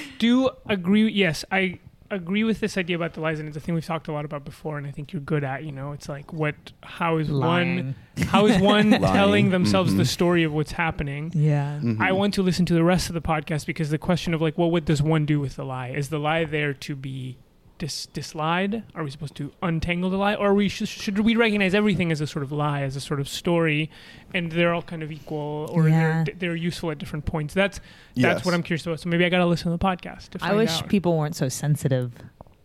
[0.19, 1.11] do agree.
[1.11, 4.07] Yes, I agree with this idea about the lies, and it's a thing we've talked
[4.07, 5.63] a lot about before, and I think you're good at.
[5.63, 7.75] You know, it's like what, how is Lying.
[7.75, 7.95] one,
[8.27, 9.97] how is one telling themselves Mhm.
[9.97, 11.31] the story of what's happening?
[11.35, 11.79] Yeah.
[11.81, 11.99] Mhm.
[12.01, 14.57] I want to listen to the rest of the podcast because the question of like,
[14.57, 15.89] well, what does one do with the lie?
[15.89, 17.37] Is the lie there to be
[17.77, 18.83] dis- dislied?
[18.95, 22.11] Are we supposed to untangle the lie, or are we sh- should we recognize everything
[22.11, 23.89] as a sort of lie, as a sort of story,
[24.33, 26.23] and they're all kind of equal, or Yeah.
[26.23, 27.53] they're they're useful at different points?
[27.53, 27.79] That's
[28.15, 28.45] that's Yes.
[28.45, 28.99] what I'm curious about.
[28.99, 30.29] So maybe I got to listen to the podcast.
[30.31, 30.87] To I wish out.
[30.89, 32.11] people weren't so sensitive.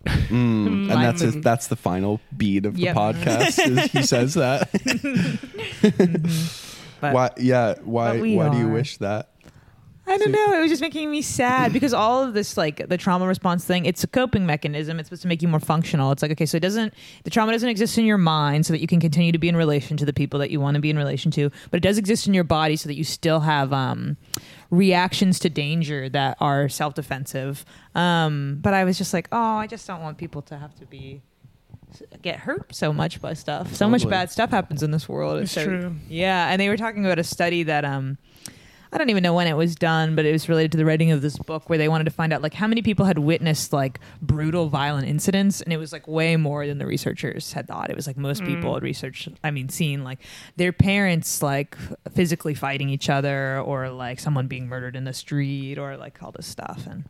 [0.05, 0.13] Mm.
[0.91, 2.95] And that's his, that's the final beat of Yep.
[2.95, 3.85] the podcast.
[3.85, 4.69] is he says that.
[7.01, 7.31] But why?
[7.39, 7.75] Yeah.
[7.83, 8.13] Why?
[8.13, 9.31] but we Why do you wish that?
[10.13, 10.59] I don't know.
[10.59, 13.87] It was just making me sad because all of this, like the trauma response thing,
[13.87, 14.99] it's a coping mechanism.
[15.01, 16.13] It's supposed to make you more functional.
[16.13, 16.93] It's like, okay, so it doesn't,
[17.25, 19.57] the trauma doesn't exist in your mind so that you can continue to be in
[19.57, 21.97] relation to the people that you want to be in relation to, but it does
[21.97, 24.19] exist in your body so that you still have um,
[24.71, 27.65] reactions to danger that are self defensive.
[27.95, 30.87] Um, but I was just like, oh, I just don't want people to have to
[30.87, 31.23] be
[32.23, 33.75] get hurt so much by stuff.
[33.75, 35.43] So much bad stuff happens in this world.
[35.43, 35.97] It's so, true.
[36.09, 38.19] yeah, and they were talking about a study that um
[38.95, 41.11] I don't even know when it was done, but it was related to the writing
[41.13, 43.73] of this book where they wanted to find out like how many people had witnessed
[43.73, 47.89] like brutal violent incidents and it was like way more than the researchers had thought.
[47.89, 48.75] It was like most people Mm.
[48.75, 50.19] had researched I mean seen like
[50.57, 51.75] their parents like
[52.15, 56.31] physically fighting each other or like someone being murdered in the street or like all
[56.33, 57.05] this stuff and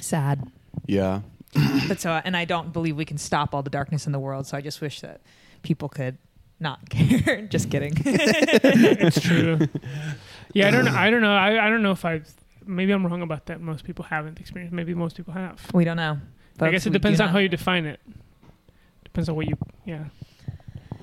[0.00, 0.50] sad.
[0.86, 1.20] Yeah.
[1.88, 4.46] But so and I don't believe we can stop all the darkness in the world,
[4.46, 5.20] so I just wish that
[5.62, 6.16] people could
[6.58, 7.42] not care.
[7.42, 7.92] just kidding.
[8.06, 9.58] it's true.
[10.52, 10.92] Yeah, I don't know.
[10.96, 11.34] I don't know.
[11.34, 12.22] I, I don't know if I.
[12.64, 13.60] Maybe I'm wrong about that.
[13.60, 14.72] Most people haven't experienced.
[14.72, 15.60] Maybe most people have.
[15.74, 16.18] we don't know.
[16.60, 17.40] I guess it we do depends on how know.
[17.40, 18.00] you define it.
[19.04, 19.56] Depends on what you.
[19.84, 20.04] Yeah,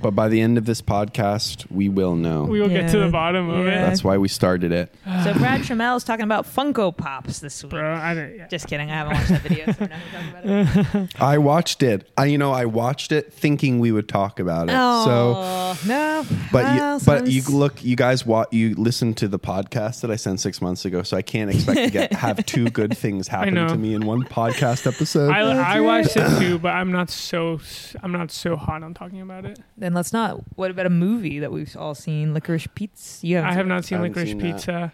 [0.01, 2.45] But by the end of this podcast, we will know.
[2.45, 3.71] we will get to the bottom of Yeah.
[3.83, 4.93] it, That's why we started it.
[5.23, 7.71] So Brad Trammell is talking about Funko Pops this week.
[7.71, 7.93] bro.
[7.95, 8.35] I don't.
[8.37, 8.47] Yeah.
[8.47, 8.89] Just kidding.
[8.89, 9.65] I haven't watched that video.
[9.73, 9.99] So I'm not
[10.43, 11.15] gonna talk about it.
[11.21, 12.09] I watched it.
[12.17, 14.71] I, you know, I watched it thinking we would talk about it.
[14.71, 16.25] So, Oh, no.
[16.51, 20.01] but Well, you, but you some- look, you guys, wa- you listened to the podcast
[20.01, 21.03] that I sent six months ago.
[21.03, 23.67] So I can't expect to get have two good things happen know.
[23.67, 25.31] to me in one podcast episode.
[25.31, 27.59] I, I watched it too, but I'm not so
[28.01, 29.59] I'm not so hot on talking about it.
[29.89, 30.41] Then let's not.
[30.55, 32.35] What about a movie that we've all seen?
[32.35, 33.25] Licorice Pizza.
[33.25, 34.53] You I have not seen haven't Licorice seen that.
[34.55, 34.93] Pizza.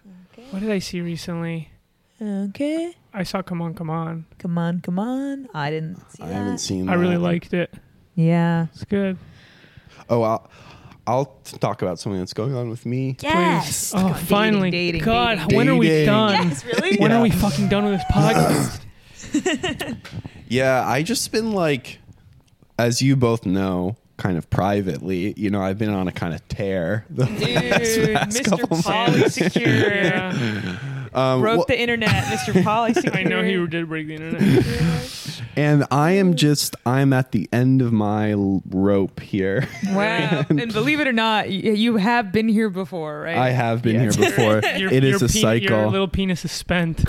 [0.52, 1.68] What did I see recently?
[2.18, 2.94] Okay.
[3.12, 4.24] I saw Come On, Come On.
[4.38, 5.48] Come on, come on.
[5.52, 6.32] I didn't see I that.
[6.34, 6.88] haven't seen.
[6.88, 7.20] I really that.
[7.20, 7.74] liked it.
[8.14, 8.68] Yeah.
[8.72, 9.18] It's good.
[10.08, 10.50] Oh, I'll,
[11.06, 13.18] I'll t- talk about something that's going on with me.
[13.20, 13.92] Yes.
[13.94, 14.70] Oh, Dating, finally.
[14.70, 15.56] dating, God, dating.
[15.58, 16.06] when are we Dating.
[16.06, 16.48] done?
[16.48, 16.96] Yes, really?
[16.96, 17.18] When Yeah.
[17.18, 18.80] are we fucking done with this podcast?
[20.48, 21.98] Yeah, I just been like,
[22.78, 25.34] as you both know, kind of privately.
[25.36, 27.04] You know, I've been on a kind of tear.
[27.10, 29.06] The Dude, last couple Mr.
[29.06, 30.04] Polysecure.
[30.04, 30.78] yeah.
[31.14, 32.62] um, Broke well- the internet, Mr.
[32.62, 33.16] Polysecure.
[33.16, 35.35] I know he did break the internet.
[35.56, 39.66] And I am just I'm at the end of my l- rope here.
[39.88, 40.44] Wow.
[40.50, 43.36] and believe it or not, y- you have been here before, right?
[43.36, 44.16] I have been Yes.
[44.16, 44.60] here before.
[44.78, 45.90] Your, it is your a pe- Your cycle.
[45.90, 47.00] little penis is spent.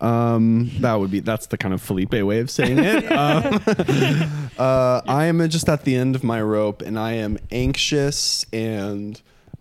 [0.00, 3.04] um, that would be that's the kind of Felipe way of saying it.
[3.12, 3.60] Um,
[4.58, 9.20] uh, I am just at the end of my rope, and I am anxious and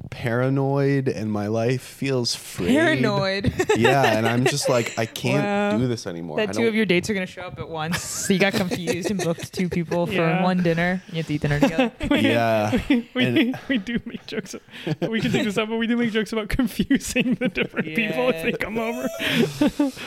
[0.10, 2.70] paranoid, and my life feels frayed.
[2.70, 3.54] Paranoid.
[3.78, 5.44] Yeah, and I'm just like I can't
[5.74, 5.78] Wow.
[5.80, 6.40] do this anymore.
[6.40, 8.02] I that two of your dates are going to show up at once.
[8.02, 11.02] So you got confused and booked two people for one dinner.
[11.10, 11.92] You have to eat dinner together.
[12.16, 12.80] yeah.
[13.16, 14.56] we, And- we do make jokes.
[15.02, 18.30] We can take this up, but we do make jokes about confusing the different people
[18.30, 19.08] if they come over.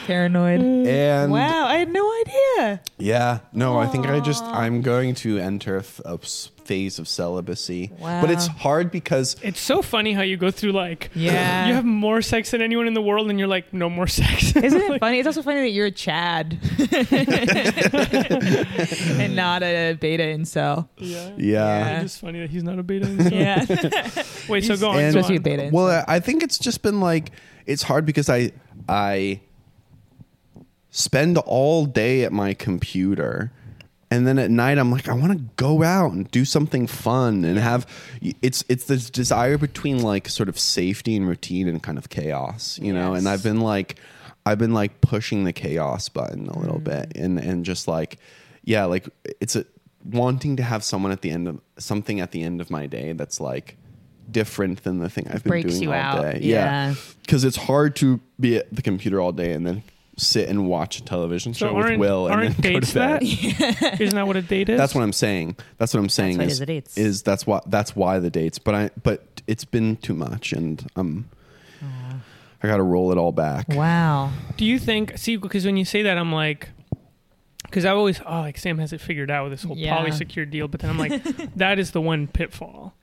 [0.06, 0.60] Paranoid.
[0.60, 2.80] And wow, I had no idea.
[2.98, 6.98] yeah, no, I think I just I'm going to enter a f- a s- phase
[6.98, 7.90] of celibacy.
[7.98, 8.20] Wow.
[8.20, 11.66] But it's hard because It's so funny how you go through like Yeah.
[11.68, 14.56] you have more sex than anyone in the world, and you're like, no more sex.
[14.56, 15.18] Isn't it funny?
[15.18, 16.58] It's also funny that you're a Chad
[19.20, 20.88] and not a beta incel.
[20.98, 21.30] yeah.
[21.36, 22.00] yeah.
[22.00, 23.06] It's just funny that he's not a beta.
[23.06, 23.32] himself.
[23.32, 24.22] Yeah.
[24.48, 24.98] Wait, so go on.
[24.98, 25.42] And- go Supposed a on.
[25.42, 25.72] beta incel.
[25.72, 27.30] Well, I- I think it's just been like
[27.66, 28.52] it's hard because I
[28.88, 29.40] I
[30.90, 33.52] spend all day at my computer
[34.14, 37.44] and then at night I'm like I want to go out and do something fun
[37.44, 37.86] and have
[38.42, 42.78] it's it's this desire between like sort of safety and routine and kind of chaos,
[42.80, 43.14] you know.
[43.14, 43.98] And I've been like
[44.46, 46.84] I've been like pushing the chaos button a little mm.
[46.84, 48.18] bit and and just like
[48.62, 49.08] yeah, like
[49.40, 49.66] it's a
[50.04, 53.12] wanting to have someone at the end of something at the end of my day
[53.12, 53.76] that's like
[54.30, 56.22] different than the thing I've been Breaks doing you all out.
[56.22, 56.38] day.
[56.40, 56.94] Yeah.
[57.22, 59.82] Because it's hard to be at the computer all day and then
[60.16, 62.94] sit and watch a television So show with Will and aren't then go dates to
[62.98, 63.20] bed.
[63.22, 64.00] that?
[64.00, 64.78] Isn't that what a date is?
[64.78, 65.56] That's what I'm saying.
[65.78, 66.96] That's what I'm saying why is, there's the dates.
[66.98, 68.58] is that's why that's why the dates.
[68.58, 71.28] But I but it's been too much and um
[72.62, 73.66] I got to roll it all back.
[73.68, 74.30] wow.
[74.56, 75.18] Do you think?
[75.18, 76.70] See, because when you say that, I'm like,
[77.64, 79.98] because I always, oh, like Sam has it figured out with this whole Yeah.
[79.98, 80.66] polysecure deal.
[80.66, 81.22] But then I'm like,
[81.56, 82.94] that is the one pitfall.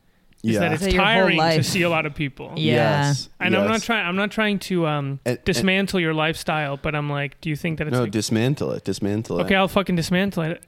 [0.44, 0.60] Is Yeah.
[0.62, 2.54] that it's So tiring to see a lot of people.
[2.56, 2.74] Yeah.
[3.08, 3.30] Yes.
[3.40, 4.08] And I'm not trying.
[4.08, 7.56] I'm not trying to um, And- and- dismantle your lifestyle, but I'm like, do you
[7.56, 8.84] think that it's No, like, dismantle it.
[8.84, 9.44] Dismantle it.
[9.44, 9.56] okay?
[9.56, 10.64] I'll fucking dismantle it.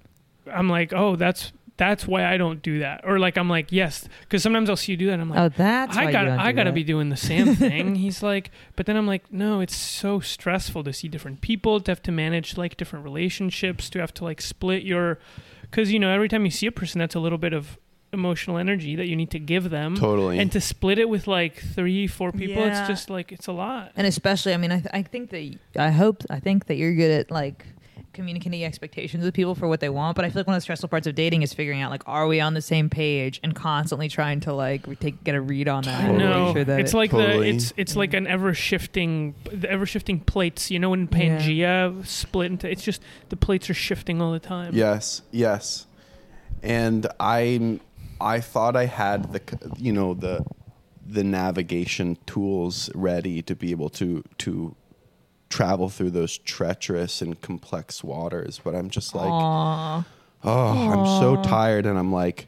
[0.52, 3.02] I'm like, oh, that's that's why I don't do that.
[3.04, 5.14] Or like, I'm like, yes, because sometimes I'll see you do that.
[5.14, 6.76] And I'm like, Oh, that's I got don't I got to that.
[6.76, 7.96] be doing the same thing.
[7.96, 11.90] He's like, but then I'm like, no, it's so stressful to see different people, to
[11.90, 15.18] have to manage like different relationships, to have to like split your,
[15.64, 17.80] because you know every time you see a person, that's a little bit of
[18.14, 20.40] emotional energy that you need to give them, Totally.
[20.40, 22.80] and to split it with like three, four people, Yeah.
[22.80, 23.92] it's just like it's a lot.
[23.96, 26.94] And especially, I mean, I, th- I think that I hope, I think that you're
[26.94, 27.66] good at like
[28.14, 30.16] communicating expectations with people for what they want.
[30.16, 32.04] But I feel like one of the stressful parts of dating is figuring out like,
[32.06, 35.68] are we on the same page, and constantly trying to like take get a read
[35.68, 36.04] on that.
[36.04, 36.30] and Totally.
[36.46, 37.50] No, sure that it's it- like Totally.
[37.50, 40.70] the it's it's like an ever shifting the ever shifting plates.
[40.70, 44.76] You know when Pangea split into it's just the plates are shifting all the time.
[44.76, 45.88] Yes, yes.
[46.62, 47.80] And I
[48.24, 49.42] I thought I had the
[49.78, 50.44] you know the
[51.06, 54.76] the navigation tools ready to be able to to
[55.50, 60.04] travel through those treacherous and complex waters, but I'm just like Aw.
[60.44, 62.48] oh, I'm so tired and I'm like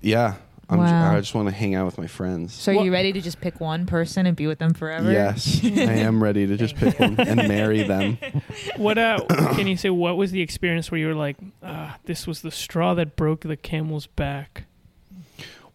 [0.00, 0.36] yeah,
[0.70, 1.16] I'm Wow.
[1.16, 2.54] I just want to hang out with my friends.
[2.54, 5.10] So are What- you ready to just pick one person and be with them forever?
[5.10, 5.68] Yes, I
[6.08, 8.18] am ready to just pick one and marry them.
[8.76, 9.18] What uh
[9.56, 12.50] can you say what was the experience where you were like, ah, this was the
[12.52, 14.64] straw that broke the camel's back?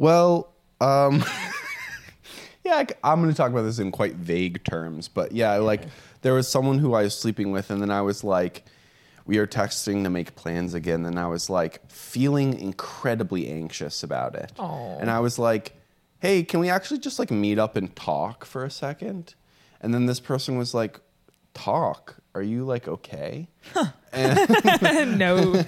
[0.01, 1.23] Well, um,
[2.63, 5.83] yeah, I, am going to talk about this in quite vague terms, but yeah, like
[6.23, 8.65] there was someone who I was sleeping with, and then I was like,
[9.27, 14.33] we are texting to make plans again, and I was like feeling incredibly anxious about
[14.33, 14.97] it, Aw.
[14.97, 15.73] and I was like,
[16.17, 19.35] hey, can we actually just like meet up and talk for a second?
[19.81, 20.99] And then this person was like,
[21.53, 22.15] talk.
[22.33, 23.49] Are you like okay?
[24.13, 25.53] And no.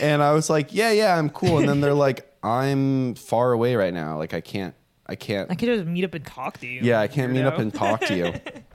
[0.00, 1.58] and I was like, yeah, yeah, I'm cool.
[1.58, 4.16] And then they're like, I'm far away right now.
[4.18, 4.74] Like I can't,
[5.06, 5.50] I can't.
[5.50, 6.80] I could just meet up and talk to you.
[6.82, 8.32] yeah, I can't meet up and talk to you.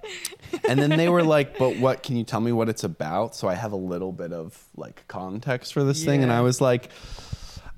[0.69, 2.03] and then they were like, but what?
[2.03, 3.35] Can you tell me what it's about?
[3.35, 6.21] So I have a little bit of like context for this thing.
[6.23, 6.89] And I was like,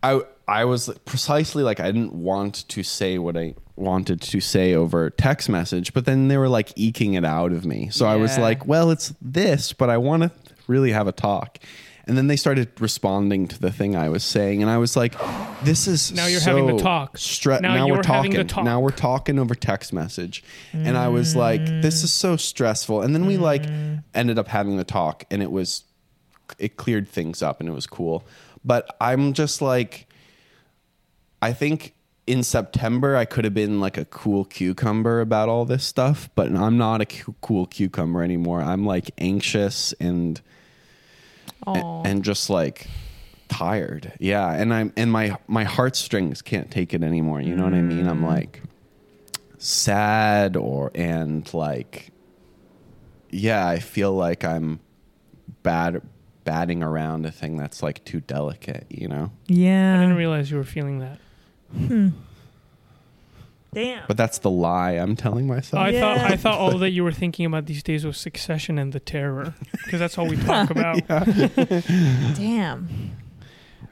[0.03, 4.73] I I was precisely like I didn't want to say what I wanted to say
[4.73, 7.89] over text message, but then they were like eking it out of me.
[7.91, 8.43] So I was Yeah.
[8.43, 10.31] like, well, it's this, but I want to
[10.67, 11.59] really have a talk.
[12.07, 15.13] And then they started responding to the thing I was saying, and I was like,
[15.63, 17.17] "This is Now you're having the talk.
[17.17, 18.47] stre- Now now, we're talking.
[18.47, 18.63] talk.
[18.63, 20.43] Now we're talking over text message."
[20.73, 23.65] And I was like, "This is so stressful." And then we like
[24.15, 25.83] ended up having the talk, and it was
[26.59, 28.25] it cleared things up, and it was cool.
[28.63, 30.07] But I'm just like,
[31.41, 31.93] I think
[32.25, 36.53] in September I could have been like a cool cucumber about all this stuff, but
[36.55, 38.61] I'm not a cu- cool cucumber anymore.
[38.61, 40.41] I'm like anxious and
[41.67, 42.03] Aw.
[42.03, 42.87] and just like
[43.49, 44.13] tired.
[44.19, 47.41] Yeah, and I'm and my my heartstrings can't take it anymore.
[47.41, 48.07] You know what I mean?
[48.07, 48.27] I'm mm.
[48.27, 48.61] like
[49.57, 52.11] sad or and like
[53.29, 54.79] yeah, I feel like I'm
[55.63, 56.01] bad
[56.47, 59.31] batting around a thing that's like too delicate, you know?
[59.47, 59.67] Yeah.
[59.67, 59.99] I yeah.
[59.99, 61.19] didn't realize you were feeling that.
[61.75, 62.09] Hmm.
[63.77, 64.05] Damn.
[64.07, 65.83] But that's the lie I'm telling myself.
[65.83, 68.91] I thought I thought all that you were thinking about these days was Succession and
[68.91, 69.53] The Terror,
[69.85, 71.07] because that's all we talk about.
[71.07, 73.15] Damn.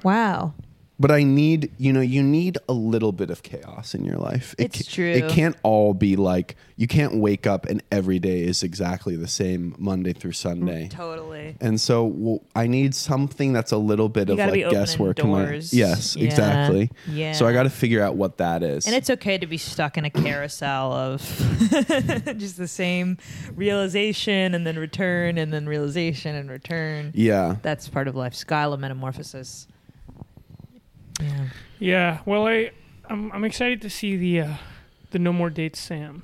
[0.02, 0.56] Wow.
[0.98, 4.56] But I need, you know, you need a little bit of chaos in your life.
[4.58, 5.12] It It's ca- true.
[5.12, 9.28] It can't all be like you can't wake up and every day is exactly the
[9.28, 10.86] same Monday through Sunday.
[10.88, 11.58] Mm, totally.
[11.60, 15.56] And so I need something that's a little bit You of like guesswork my.
[15.72, 16.24] Yes, Yeah.
[16.26, 16.90] exactly.
[17.10, 17.34] Yeah.
[17.34, 18.86] So I got to figure out what that is.
[18.86, 21.20] And it's okay to be stuck in a carousel of
[22.38, 23.18] just the same
[23.54, 27.12] realization and then return and then realization and return.
[27.14, 27.56] yeah.
[27.62, 28.34] That's part of life.
[28.34, 29.68] Skyla metamorphosis.
[31.22, 31.46] Yeah.
[31.80, 32.20] Yeah.
[32.26, 32.72] Well, I
[33.10, 34.54] I'm, I'm excited to see the uh,
[35.12, 36.24] the No More Dates Sam.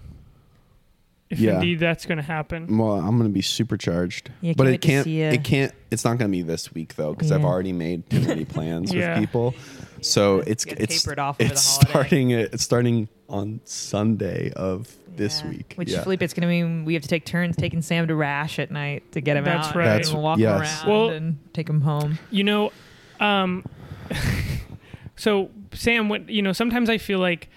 [1.30, 1.56] If Yeah.
[1.56, 2.78] indeed that's going to happen.
[2.78, 4.32] Well, I'm going to be supercharged.
[4.42, 5.30] Yeah, but can't it wait to can't see ya.
[5.30, 7.48] it can't it's not going to be this week though cuz I've Yeah.
[7.48, 9.12] already made too many plans Yeah.
[9.14, 9.56] with people.
[10.02, 11.90] So You it's gotta it's taper it off over it's the holiday.
[12.08, 15.50] starting it's starting on Sunday of this Yeah.
[15.52, 15.74] week.
[15.78, 16.04] Which yeah.
[16.04, 18.72] Felipe, it's going to mean we have to take turns taking Sam to Rash at
[18.72, 19.76] night to get him That's out.
[19.76, 19.86] right.
[19.86, 20.84] And That's- we'll walk yes.
[20.84, 22.20] around Well- and take him home.
[22.30, 22.72] You know,
[23.22, 23.64] um,
[25.22, 27.48] so Sam, what you know, sometimes I feel like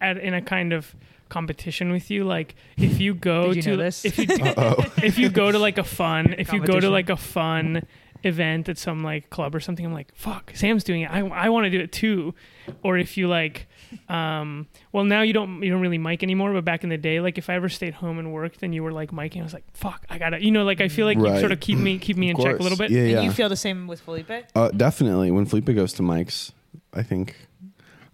[0.00, 0.94] at in a kind of
[1.28, 2.22] competition with you.
[2.24, 4.04] Like if you go Did you to this?
[4.04, 4.26] if you
[5.02, 7.82] if you go to like a fun if you go to like a fun
[8.24, 11.48] event at some like club or something i'm like fuck sam's doing it i, I
[11.50, 12.34] want to do it too
[12.82, 13.68] or if you like
[14.08, 17.20] um well now you don't you don't really mic anymore but back in the day
[17.20, 19.54] like if i ever stayed home and worked and you were like miking i was
[19.54, 21.96] like fuck i gotta you know like i feel like you sort of keep me
[22.00, 23.20] keep me in Of check a little bit Yeah, And yeah.
[23.22, 24.32] you feel the same with Felipe?
[24.52, 25.30] Uh, definitely.
[25.30, 26.50] When Felipe goes to mics,
[26.94, 27.36] I think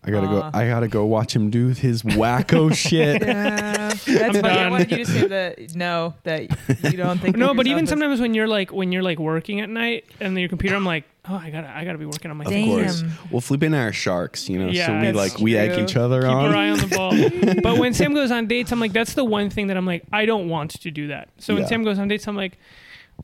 [0.07, 0.31] I gotta Aw.
[0.31, 0.39] go.
[0.41, 0.51] Uh.
[0.53, 3.23] I gotta go watch him do his wacko shit.
[3.23, 4.39] Yeah, that's funny.
[4.39, 4.71] I done.
[4.73, 6.43] wanted you to say that no, that
[6.85, 7.37] you don't think.
[7.39, 9.71] no of but yourself even as- sometimes when you're like when you're like working at
[9.71, 12.45] night and your computer i'm like oh i gotta i gotta be working on my
[12.45, 12.67] Of Damn.
[12.69, 13.03] course.
[13.31, 15.73] Well, Felipe and I are sharks, you know, Yeah, so we that's like we egg
[15.75, 15.85] true.
[15.85, 16.45] each other keep on.
[16.45, 17.55] your eye on the ball.
[17.63, 20.03] but when Sam goes on dates, I'm like, that's the one thing that I'm like,
[20.13, 21.31] I don't want to do that.
[21.39, 21.69] So when Yeah.
[21.71, 22.59] Sam goes on dates, I'm like,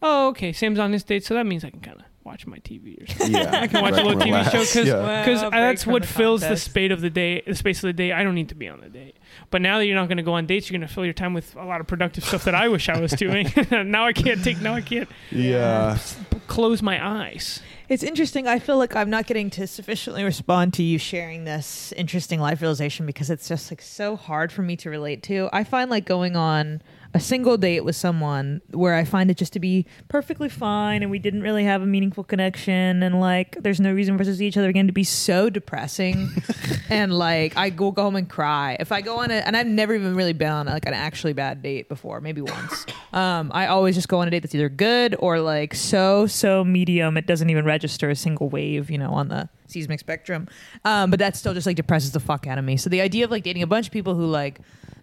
[0.01, 2.59] oh, okay, Sam's on this date, so that means I can kind of watch my
[2.59, 3.33] TV or something.
[3.35, 4.95] yeah, I can watch a little TV show show 'cause- yeah.
[4.95, 6.65] Well, Because that's what the fills the context.
[6.65, 8.13] spate of the day, the space of the day.
[8.13, 9.17] I don't need to be on the date.
[9.51, 11.15] But now that you're not going to go on dates, you're going to fill your
[11.15, 13.51] time with a lot of productive stuff that I wish I was doing.
[13.71, 14.61] now I can't take.
[14.61, 15.97] Now I can't yeah.
[15.97, 17.61] Uh, close my eyes.
[17.89, 18.47] It's interesting.
[18.47, 22.61] I feel like I'm not getting to sufficiently respond to you sharing this interesting life
[22.61, 25.49] realization because it's just like so hard for me to relate to.
[25.53, 29.53] I find like going on a single date with someone where I find it just
[29.55, 33.81] to be perfectly fine and we didn't really have a meaningful connection and like there's
[33.81, 36.31] no reason for us to see each other again to be so depressing
[36.89, 38.77] and like I go go home and cry.
[38.79, 41.33] If I go on a and I've never even really been on like an actually
[41.33, 42.87] bad date before, maybe once.
[43.13, 46.63] Um, I always just go on a date that's either good or like so so
[46.63, 47.17] medium.
[47.17, 50.49] It doesn't even register a single wave, you know, on the seismic spectrum.
[50.85, 52.77] Um, but that still just like depresses the fuck out of me.
[52.77, 54.61] So the idea of like dating a bunch of people who like,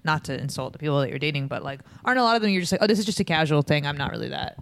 [0.08, 2.50] not to insult the people that you're dating, but like aren't a lot of them.
[2.50, 3.86] You're just like, oh, this is just a casual thing.
[3.86, 4.58] I'm not really that.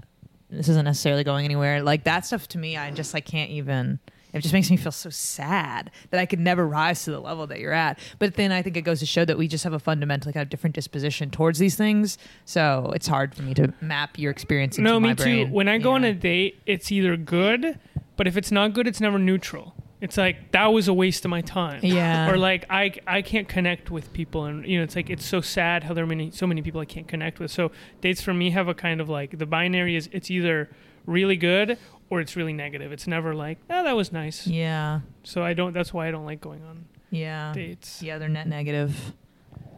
[0.49, 1.81] This isn't necessarily going anywhere.
[1.81, 3.99] Like that stuff to me, I just like can't even.
[4.33, 7.47] It just makes me feel so sad that I could never rise to the level
[7.47, 7.97] that you're at.
[8.19, 10.41] But then I think it goes to show that we just have a fundamentally kind
[10.43, 12.17] of different disposition towards these things.
[12.43, 15.47] So it's hard for me to map your experience into No, me brain.
[15.47, 15.53] too.
[15.53, 17.79] When I go on a date, it's either good,
[18.17, 19.73] but if it's not good, it's never neutral.
[20.05, 21.79] It's like that was a waste of my time.
[21.83, 22.29] Yeah.
[22.29, 25.41] Or like I I can't connect with people, and you know it's like it's so
[25.41, 27.49] sad how there are many so many people I can't connect with.
[27.49, 27.71] So
[28.01, 30.69] dates for me have a kind of like the binary is it's either
[31.07, 31.79] really good
[32.11, 32.91] or it's really negative.
[32.91, 34.45] It's never like oh that was nice.
[34.45, 35.73] yeah, So I don't.
[35.73, 38.03] That's why I don't like going on yeah, dates.
[38.03, 38.19] yeah.
[38.19, 39.13] They're net negative.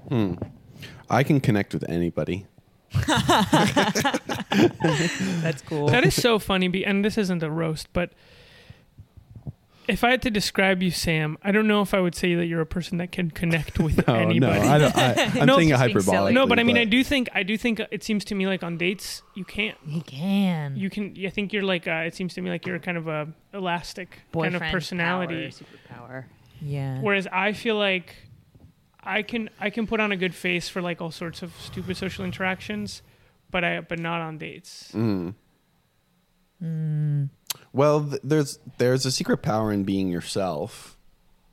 [0.10, 0.34] Hmm.
[1.10, 2.46] I can connect with anybody.
[5.42, 5.88] That's cool.
[5.88, 6.84] That is so funny.
[6.84, 8.12] And this isn't a roast, but
[9.88, 12.46] if I had to describe you, Sam, I don't know if I would say that
[12.46, 14.40] you're a person that can connect with No, anybody.
[14.40, 16.16] no, I don't, I, I'm No, saying it just being silly.
[16.32, 16.34] hyperbolically.
[16.34, 18.64] No, but I mean, I do think I do think it seems to me like
[18.64, 19.78] on dates you can't.
[19.86, 20.76] he can.
[20.76, 21.16] You can.
[21.26, 21.88] I think you're like.
[21.88, 25.52] Uh, it seems to me like you're kind of a elastic kind of personality.
[25.90, 26.24] power, superpower.
[26.62, 27.00] Yeah.
[27.02, 28.16] Whereas I feel like
[29.04, 31.96] I can I can put on a good face for like all sorts of stupid
[31.98, 33.02] social interactions,
[33.52, 34.92] but I but not on dates.
[34.94, 35.36] Mm.
[36.64, 37.30] Mm.
[37.78, 40.98] Well, th- there's there's a secret power in being yourself,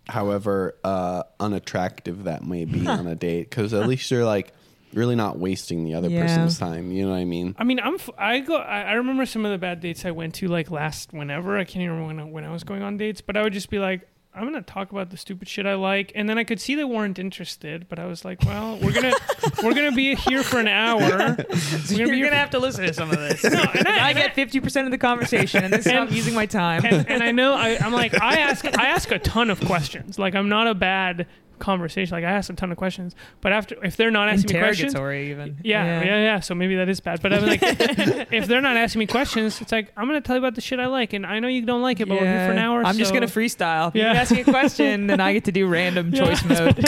[0.08, 4.52] however uh, unattractive that may be on a date, because at least you're like
[4.92, 6.22] really not wasting the other Yeah.
[6.22, 6.90] person's time.
[6.92, 7.54] You know what I mean?
[7.58, 10.10] I mean, I'm f- I go I, I remember some of the bad dates I
[10.12, 12.82] went to like last whenever I can't even remember when I, when I was going
[12.82, 14.08] on dates, but I would just be like.
[14.36, 16.84] I'm gonna talk about the stupid shit I like, and then I could see they
[16.84, 17.88] weren't interested.
[17.88, 19.12] But I was like, "Well, we're gonna
[19.62, 20.98] we're gonna be here for an hour.
[21.00, 23.44] We're You're gonna be here gonna for- have to listen to some of this.
[23.44, 26.02] No, and I- I and get fifty percent of the conversation, and this is how
[26.02, 26.84] I'm using my time.
[26.84, 30.18] and, and I know I, I'm like I ask I ask a ton of questions.
[30.18, 31.26] Like I'm not a bad
[31.64, 32.14] conversation.
[32.14, 34.94] Like I ask a ton of questions, but after if they're not asking me questions,
[34.94, 35.58] even.
[35.64, 37.22] yeah, yeah, yeah, So maybe that is bad.
[37.22, 40.40] But I'm like, if they're not asking me questions, it's like I'm gonna tell you
[40.40, 42.46] about the shit I like, and I know you don't like it, but we're here
[42.46, 42.84] for an hour.
[42.84, 43.94] I'm just gonna freestyle.
[43.94, 44.12] Yeah.
[44.12, 46.24] you ask me a question, then I get to do random Yeah.
[46.24, 46.78] choice mode.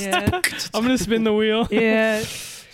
[0.00, 0.40] Yeah.
[0.74, 1.66] I'm gonna spin the wheel.
[1.70, 2.24] yeah.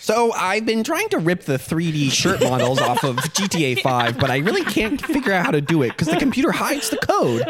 [0.05, 4.29] So I've been trying to rip the 3D shirt models off of GTA 5, but
[4.29, 7.41] I really can't figure out how to do it because the computer hides the code.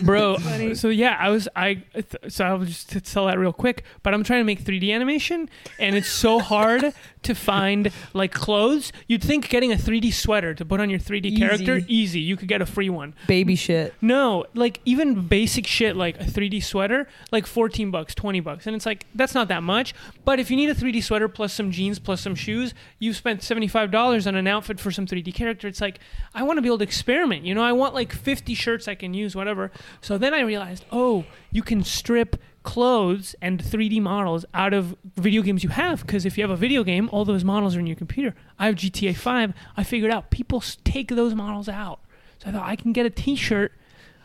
[0.04, 0.34] bro.
[0.34, 1.82] Uh, so yeah, I was I
[2.28, 3.82] so I'll just to tell that real quick.
[4.04, 6.94] But I'm trying to make 3D animation, and it's so hard
[7.24, 8.92] to find like clothes.
[9.08, 11.94] You'd think getting a 3D sweater to put on your 3D character Easy.
[11.94, 12.20] easy.
[12.20, 13.14] You could get a free one.
[13.26, 13.94] Baby shit.
[14.00, 18.66] No, like even basic shit like a 3D sweater, like 14 bucks, 20 bucks.
[18.66, 19.94] And it's like that's not that much,
[20.26, 23.40] but if you need a 3D sweater plus some jeans plus some shoes, you've spent
[23.40, 25.66] $75 on an outfit for some 3D character.
[25.66, 25.98] It's like
[26.34, 27.46] I want to be able to experiment.
[27.46, 29.72] You know, I want like 50 shirts I can use whatever.
[30.02, 35.40] So then I realized, "Oh, you can strip clothes and 3D models out of video
[35.40, 37.86] games you have because if you have a video game, all those models are in
[37.86, 38.34] your computer.
[38.58, 39.54] I have GTA 5.
[39.74, 42.00] I figured out people take those models out.
[42.40, 43.72] So I thought I can get a t-shirt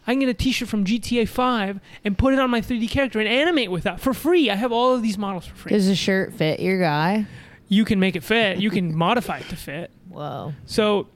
[0.10, 3.19] I can get a T-shirt from GTA 5 and put it on my 3D character
[3.19, 4.49] and animate with that for free.
[4.49, 5.69] I have all of these models for free.
[5.69, 7.27] Does the shirt fit your guy?
[7.68, 8.57] You can make it fit.
[8.57, 9.91] You can modify it to fit.
[10.10, 10.56] Whoa.
[10.65, 11.10] So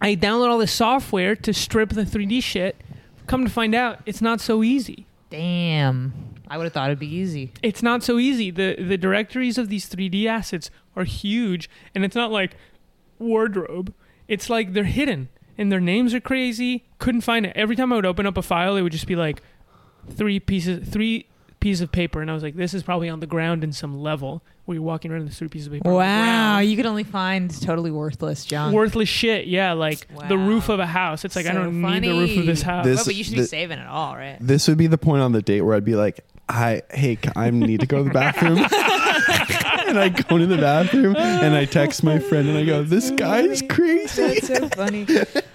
[0.00, 2.80] I download all this software to strip the 3D shit.
[3.26, 5.04] Come to find out, it's not so easy.
[5.28, 6.14] Damn.
[6.48, 7.52] I would have thought it'd be easy.
[7.62, 8.50] It's not so easy.
[8.50, 12.56] The the directories of these 3D assets are huge, and it's not like
[13.18, 13.92] wardrobe.
[14.26, 15.28] It's like they're hidden,
[15.62, 16.84] and their names are crazy.
[16.98, 17.52] Couldn't find it.
[17.56, 19.40] Every time I would open up a file, it would just be like
[20.10, 21.26] three pieces, three
[21.60, 23.98] pieces of paper, and I was like, this is probably on the ground in some
[24.00, 25.92] level where you're walking around with three pieces of paper.
[25.92, 28.74] Wow, you could only find totally worthless junk.
[28.74, 31.24] Worthless shit, yeah, like the roof of a house.
[31.24, 32.84] It's like I don't need the roof of this house.
[32.84, 34.38] This- Oh, but you should the- be saving it all, right?
[34.40, 37.50] This would be the point on the date where I'd be like, "I hey, I
[37.50, 38.58] need to go to the bathroom,"
[39.92, 43.10] and I go to the bathroom and I text my friend and I go, "This
[43.10, 45.06] guy's crazy." That's so funny.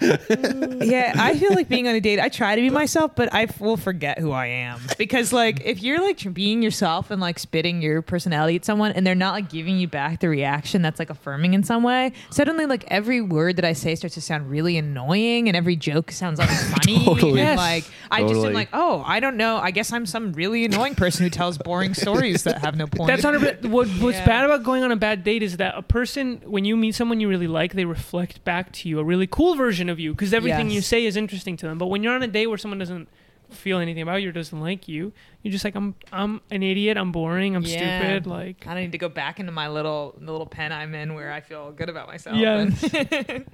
[0.86, 3.48] yeah, I feel like being on a date, I try to be myself, but I
[3.58, 4.80] will forget who I am.
[4.96, 9.06] Because, like, if you're like being yourself and like spitting your personality at someone and
[9.06, 12.66] they're not like giving you back the reaction that's like affirming in some way, suddenly,
[12.66, 16.38] like, every word that I say starts to sound really annoying and every joke sounds
[16.38, 17.04] unfunny.
[17.04, 17.40] Totally.
[17.40, 19.56] And, like, I just am like, oh, I don't know.
[19.56, 23.08] I guess I'm some really annoying person who tells boring stories that have no point.
[23.08, 24.24] That's not a, what, what's Yeah.
[24.28, 27.18] Bad about going on a bad date is that a person, when you meet someone
[27.20, 30.32] you really like, they reflect back to you a really cool version of you because
[30.34, 30.74] everything Yes.
[30.74, 31.78] you say is interesting to them.
[31.78, 33.08] But when you're on a date where someone doesn't
[33.50, 36.96] feel anything about you or doesn't like you, you're just like, I'm, I'm an idiot.
[36.98, 37.56] I'm boring.
[37.56, 38.00] I'm Yeah.
[38.00, 38.26] stupid.
[38.26, 41.32] Like, I need to go back into my little the little pen I'm in where
[41.32, 42.36] I feel good about myself.
[42.36, 42.94] Yes.
[43.28, 43.46] And-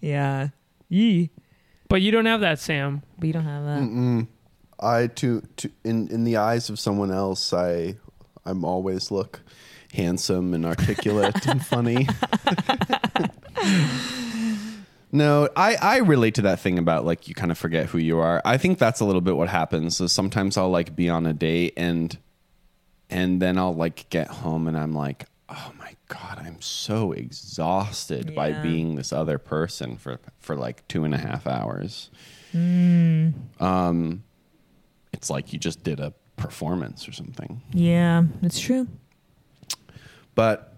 [0.00, 0.48] yeah.
[0.88, 1.30] Yee.
[1.88, 3.02] but you don't have that, Sam.
[3.18, 3.80] But you don't have that.
[3.82, 4.26] Mm-mm.
[4.80, 7.96] I to to in in the eyes of someone else, I
[8.44, 9.41] I'm always look
[9.92, 12.08] handsome and articulate and funny.
[15.12, 18.18] no, I I relate to that thing about like you kind of forget who you
[18.18, 18.40] are.
[18.44, 19.96] I think that's a little bit what happens.
[19.96, 22.16] So sometimes I'll like be on a date and
[23.10, 28.34] and then I'll like get home and I'm like, oh my god, I'm so exhausted
[28.34, 32.10] by being this other person for for like two and a half hours.
[32.54, 33.34] Mm.
[33.60, 34.24] Um,
[35.12, 37.62] it's like you just did a performance or something.
[37.72, 38.88] Yeah, it's true.
[40.34, 40.74] But,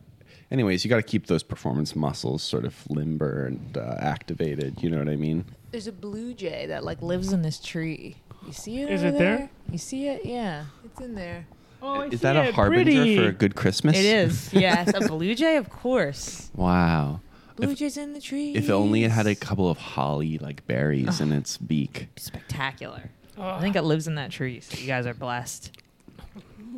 [0.51, 4.83] anyways, you got to keep those performance muscles sort of limber and uh, activated.
[4.83, 5.45] You know what I mean?
[5.71, 8.17] There's a blue jay that like lives in this tree.
[8.47, 8.91] You see it?
[8.91, 9.51] Is over it there?
[9.71, 10.25] You see it?
[10.25, 11.47] Yeah, it's in there.
[11.83, 12.55] Oh, I Is that a it.
[12.55, 13.17] harbinger Pretty.
[13.17, 13.97] for a good Christmas?
[13.97, 14.53] It is.
[14.55, 16.51] Yes, a blue jay, of course.
[16.55, 17.21] Wow.
[17.57, 18.55] Blue If- jays in the tree.
[18.55, 22.09] If only it had a couple of holly like berries in its beak.
[22.17, 23.11] Spectacular.
[23.37, 25.77] Oh, I think it lives in that tree, so you guys are blessed.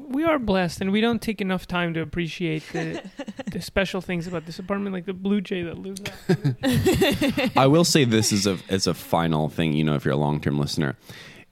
[0.08, 3.02] We are blessed, and we don't take enough time to appreciate the,
[3.50, 7.50] the special things about this apartment, like the blue jay that lives out.
[7.56, 9.72] I will say this is a as a final thing.
[9.72, 10.96] You know, if you're a long term listener,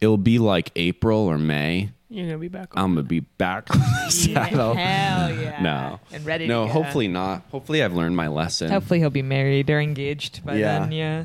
[0.01, 2.77] it'll be like April or May, You're gonna be back.
[2.77, 4.75] On I'm gonna be back on the saddle.
[4.75, 5.63] Hell yeah.
[5.63, 6.01] No.
[6.13, 6.73] And ready No, to go.
[6.83, 7.43] hopefully not.
[7.51, 8.71] Hopefully, I've learned my lesson.
[8.71, 10.81] Hopefully he'll be married or engaged by Yeah.
[10.81, 10.93] then.
[10.93, 11.25] Yeah.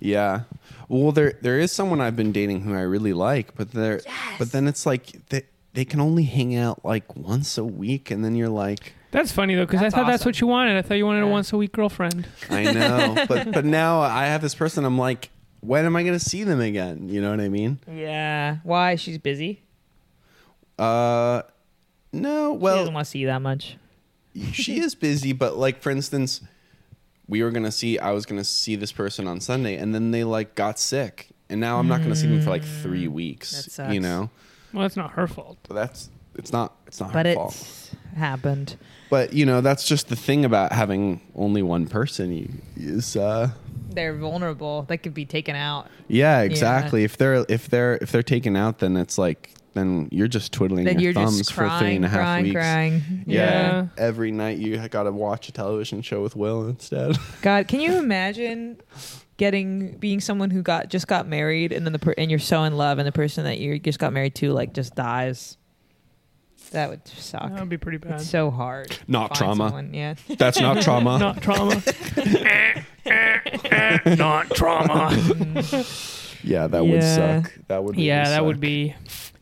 [0.00, 0.40] Yeah.
[0.88, 4.00] Well, there there is someone I've been dating who I really like, but there,
[4.38, 5.42] but then it's like they
[5.76, 9.54] they can only hang out like once a week, and then you're like, That's funny
[9.54, 10.28] though, because I That's thought that's awesome.
[10.30, 10.76] what you wanted.
[10.76, 12.26] I thought you wanted a once a week girlfriend.
[12.50, 14.84] I know, but but now I have this person.
[14.84, 15.30] I'm like,
[15.60, 17.08] when am I going to see them again?
[17.08, 17.78] You know what I mean?
[17.90, 18.56] Yeah.
[18.64, 18.96] Why?
[18.96, 19.62] She's busy.
[20.78, 21.42] Uh,
[22.12, 22.52] no.
[22.54, 23.76] she Well, doesn't want to see you that much.
[24.52, 26.40] she is busy, but like for instance,
[27.28, 27.98] we were gonna see.
[27.98, 31.60] I was gonna see this person on Sunday, and then they like got sick, and
[31.60, 33.52] now I'm not gonna see them for like three weeks.
[33.52, 33.94] Mm, That sucks.
[33.94, 34.30] You know,
[34.72, 35.58] Well, that's not her fault.
[35.68, 37.90] But that's it's not it's not But her it fault.
[38.16, 38.76] happened.
[39.08, 42.32] But you know, that's just the thing about having only one person.
[42.32, 43.50] You is uh,
[43.90, 44.82] They're vulnerable.
[44.82, 45.88] They could be taken out.
[46.08, 47.04] yeah, exactly.
[47.04, 50.84] If they're if they're if they're taken out, then it's like then you're just twiddling
[50.86, 52.54] Then your you're thumbs just for crying, three and a half crying, weeks.
[52.54, 53.02] crying.
[53.26, 53.44] Yeah.
[53.44, 53.86] Yeah.
[53.98, 57.16] Every night you got to watch a television show with Will instead.
[57.42, 58.78] God, can you imagine
[59.36, 62.64] getting being someone who got just got married and then the per- and you're so
[62.64, 65.56] in love and the person that you just got married to like just dies?
[66.72, 67.42] That would suck.
[67.50, 68.20] That would be pretty bad.
[68.20, 68.98] It's so hard.
[69.06, 69.64] Not find trauma.
[69.68, 70.14] someone, Yeah.
[70.36, 71.18] That's not trauma.
[71.20, 71.80] not trauma.
[74.06, 75.84] not trauma.
[76.44, 77.42] Yeah, that would Yeah.
[77.42, 77.52] suck.
[77.66, 77.96] That would.
[77.96, 78.60] Really yeah, that would suck.
[78.60, 78.94] be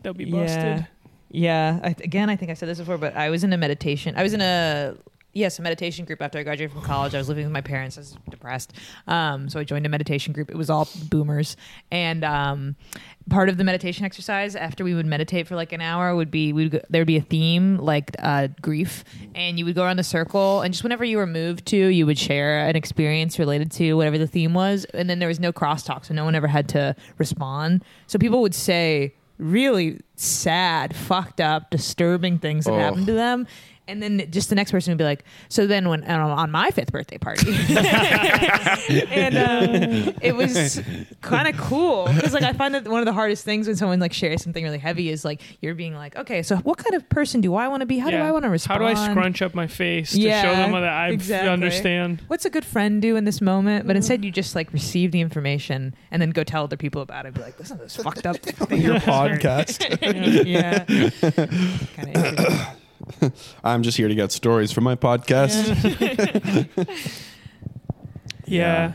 [0.02, 0.56] that would be busted.
[0.58, 0.84] Yeah.
[1.30, 1.80] Yeah.
[1.82, 4.14] I, again, I think I said this before, but I was in a meditation.
[4.16, 4.94] I was in a
[5.34, 7.14] yes, a meditation group after I graduated from college.
[7.14, 7.98] I was living with my parents.
[7.98, 8.72] I was depressed,
[9.06, 10.50] um, so I joined a meditation group.
[10.50, 11.56] It was all boomers,
[11.90, 12.76] and um,
[13.28, 16.52] part of the meditation exercise after we would meditate for like an hour would be
[16.52, 19.04] we there would be a theme like uh, grief,
[19.34, 22.06] and you would go around the circle, and just whenever you were moved to, you
[22.06, 25.52] would share an experience related to whatever the theme was, and then there was no
[25.52, 27.84] crosstalk, so no one ever had to respond.
[28.06, 32.78] So people would say really sad, fucked up, disturbing things that Oh.
[32.78, 33.46] happened to them.
[33.86, 36.70] And then just the next person would be like, so then when um, on my
[36.70, 37.50] fifth birthday party,
[39.10, 40.80] and uh, it was
[41.20, 44.00] kind of cool because like I find that one of the hardest things when someone
[44.00, 47.06] like shares something really heavy is like you're being like, okay, so what kind of
[47.10, 47.98] person do I want to be?
[47.98, 48.82] How do I want to respond?
[48.82, 51.50] How do I scrunch up my face to Yeah, show them that I exactly.
[51.50, 52.22] understand?
[52.28, 53.86] What's a good friend do in this moment?
[53.86, 57.26] But instead, you just like receive the information and then go tell other people about
[57.26, 57.34] it.
[57.34, 58.80] Be like, listen to this fucked up thing.
[58.80, 59.78] your podcast.
[60.46, 60.84] yeah.
[60.84, 62.80] kind of interesting.
[63.64, 65.64] I'm just here to get stories for my podcast.
[68.46, 68.92] Yeah.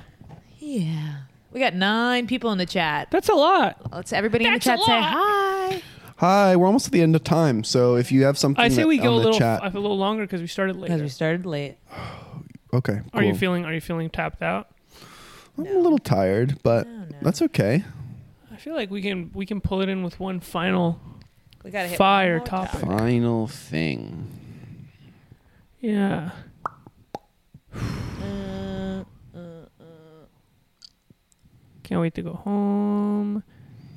[0.60, 1.16] Yeah.
[1.52, 3.10] We got nine people in the chat.
[3.12, 3.92] That's a lot.
[3.92, 5.82] Let's everybody in the chat say hi.
[6.18, 7.64] Hi, we're almost at the end of time.
[7.64, 9.62] So if you have something, I say that- we go a little chat.
[9.64, 10.90] a little longer because we started late.
[10.90, 11.78] Because we started late.
[12.74, 14.68] okay, Are you feeling Are you feeling tapped out?
[15.58, 17.06] I'm a little tired, but No, no.
[17.22, 17.84] that's okay.
[18.52, 21.00] I feel like we can we can pull it in with one final.
[21.64, 22.72] We gotta hit Fire one topic.
[22.82, 22.88] topic.
[23.00, 24.28] Final thing.
[25.82, 26.32] Yeah.
[27.74, 29.04] Uh,
[31.84, 33.44] Can't wait to go home.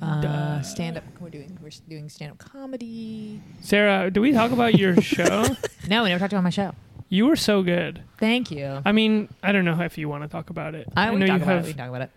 [0.01, 1.05] uh, stand up.
[1.21, 3.41] We're doing we're doing stand up comedy.
[3.61, 5.45] Sarah, do we talk about your show?
[5.89, 6.73] No, we never talked about my show.
[7.09, 8.03] You were so good.
[8.19, 8.81] Thank you.
[8.87, 10.89] I mean, I don't know if you want to talk about it.
[10.97, 11.65] I, we know talk you about have.
[11.65, 11.69] it.
[11.69, 12.11] We talk about it.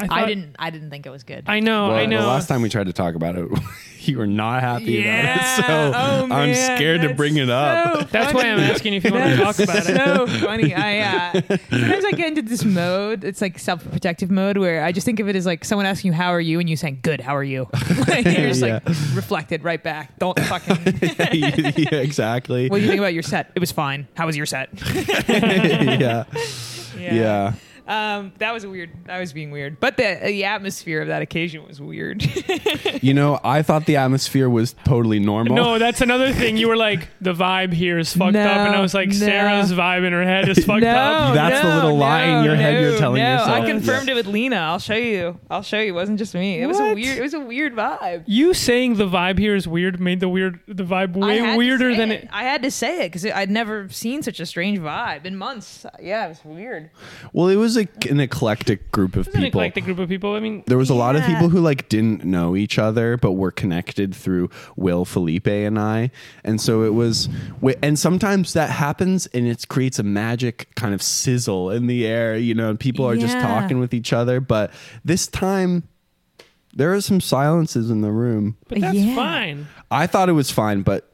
[0.00, 0.56] I, I didn't.
[0.58, 1.44] I didn't think it was good.
[1.46, 1.88] I know.
[1.88, 2.20] well, I know.
[2.22, 3.48] The last time we tried to talk about it,
[4.00, 5.34] you were not happy Yeah.
[5.34, 5.64] about it.
[5.66, 6.76] So Oh, I'm man.
[6.76, 7.98] scared to bring it up.
[8.00, 9.84] so That's why I'm asking if you want to talk about it.
[9.96, 10.74] so funny.
[10.74, 11.32] I uh,
[11.70, 13.22] sometimes I get into this mode.
[13.22, 16.14] It's like self-protective mode where I just think of it as like someone asking you
[16.14, 17.20] how are you and you saying good.
[17.20, 17.68] How are you?
[18.08, 18.84] like, you're just like
[19.14, 20.18] reflected right back.
[20.18, 20.98] Don't fucking.
[21.32, 22.68] yeah, exactly.
[22.68, 23.52] what do you think about your set?
[23.54, 24.08] It was fine.
[24.14, 24.70] How was your set?
[25.28, 26.24] yeah.
[26.98, 27.52] yeah.
[27.86, 28.90] Um, that was weird.
[29.08, 32.24] I was being weird, but the the atmosphere of that occasion was weird.
[33.02, 35.56] You know, I thought the atmosphere was totally normal.
[35.56, 36.56] No, that's another thing.
[36.56, 39.14] You were like, the vibe here is fucked No, up, and I was like, no.
[39.14, 41.34] Sarah's vibe in her head is fucked up.
[41.34, 43.32] That's the little lie in your head you're telling no.
[43.32, 43.50] yourself.
[43.50, 44.56] I confirmed it with Lena.
[44.56, 45.38] I'll show you.
[45.50, 45.88] I'll show you.
[45.88, 46.62] It wasn't just me.
[46.62, 47.18] It was a weird.
[47.18, 48.24] It was a weird vibe.
[48.26, 52.10] You saying the vibe here is weird made the weird the vibe way weirder than
[52.10, 52.24] it.
[52.24, 52.28] it.
[52.32, 55.84] I had to say it because I'd never seen such a strange vibe in months.
[56.00, 56.90] Yeah, it was weird.
[57.32, 59.60] Well, it was a, an eclectic group of It was an people.
[59.60, 60.34] eclectic group of people.
[60.34, 63.32] I mean, There was a lot of people who like didn't know each other, but
[63.32, 66.10] were connected through Will, Felipe, and I.
[66.44, 67.28] And so it was,
[67.82, 72.36] and sometimes that happens, and it creates a magic kind of sizzle in the air,
[72.36, 73.42] you know, and people are just Yeah.
[73.42, 74.40] talking with each other.
[74.40, 74.70] But
[75.04, 75.84] this time,
[76.74, 78.56] there are some silences in the room.
[78.68, 79.14] but that's Yeah.
[79.14, 79.66] fine.
[79.90, 81.10] I thought it was fine, but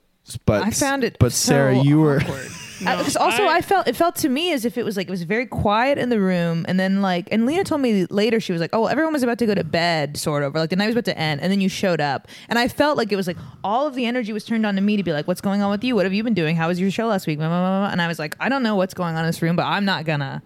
[0.47, 2.47] but I found it But so Sarah, you were awkward.
[2.81, 4.97] No, uh, Because also, I- I, felt it felt to me as if it was
[4.97, 8.07] like it was very quiet in the room, and then like, and Lena told me
[8.07, 10.61] later she was like, "Oh, everyone was about to go to bed, sort of, or
[10.61, 12.97] like the night was about to end, and then you showed up, and I felt
[12.97, 15.13] like it was like all of the energy was turned on to me to be
[15.13, 15.95] like, "What's going on with you?
[15.95, 16.57] What have you been doing?
[16.57, 17.91] How was your show last week?" Blah, blah, blah, blah.
[17.93, 19.85] And I was like, "I don't know what's going on in this room, but I'm
[19.85, 20.43] not gonna."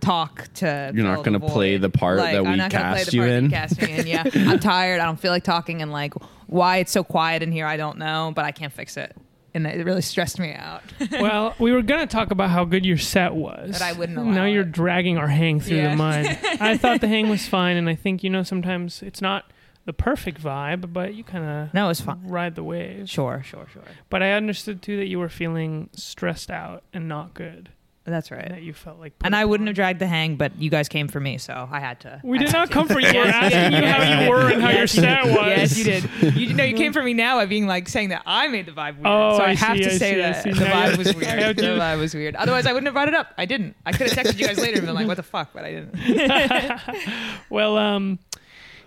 [0.00, 2.98] Talk to You're not gonna play the part Like, that I'm we not gonna play
[2.98, 3.50] cast the you part in.
[3.50, 4.24] Cast me in, yeah.
[4.34, 5.00] I'm tired.
[5.00, 6.12] I don't feel like talking, and like
[6.46, 9.16] why it's so quiet in here, I don't know, but I can't fix it,
[9.54, 10.82] and it really stressed me out.
[11.12, 13.70] well, we were gonna talk about how good your set was.
[13.72, 14.72] But I wouldn't allow Now you're it.
[14.72, 15.90] dragging our hang through Yeah.
[15.90, 16.26] the mud.
[16.60, 19.44] I thought the hang was fine, and I think you know sometimes it's not
[19.86, 22.20] the perfect vibe, but you kind of No, it was fine.
[22.26, 23.08] ride the wave.
[23.08, 23.82] Sure, sure, sure.
[24.08, 27.68] But I understood too that you were feeling stressed out and not good.
[28.06, 28.48] That's right.
[28.50, 29.14] That you felt like.
[29.24, 31.66] And put I wouldn't have dragged the hang, but you guys came for me, so
[31.72, 32.20] I had to.
[32.22, 32.72] We I did had not to.
[32.74, 33.06] come for you.
[33.14, 35.34] We're Yes, asking you how you were and how your yes, you set did.
[35.36, 35.46] was.
[35.46, 36.34] Yes, you did.
[36.36, 38.72] You know, you came for me now by being like saying that I made the
[38.72, 39.06] vibe weird.
[39.06, 41.14] Oh, so I, I have see, to I say see, that the Now vibe was
[41.16, 41.56] weird.
[41.56, 42.36] The vibe was weird.
[42.36, 43.32] Otherwise, I wouldn't have brought it up.
[43.38, 43.74] I didn't.
[43.86, 45.70] I could have texted you guys later and been like, "What the fuck?" But I
[45.72, 47.40] didn't.
[47.48, 48.18] well, um,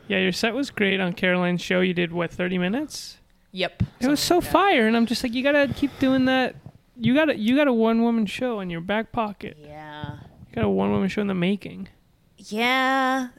[0.07, 1.81] yeah, your set was great on Caroline's show.
[1.81, 3.17] You did what, thirty minutes?
[3.51, 3.81] Yep.
[3.99, 6.55] It was so fire, and I'm just like, you gotta keep doing that.
[6.99, 9.57] You got to you got a one woman show in your back pocket.
[9.59, 10.17] Yeah.
[10.49, 11.89] You got a one woman show in the making.
[12.37, 13.29] Yeah.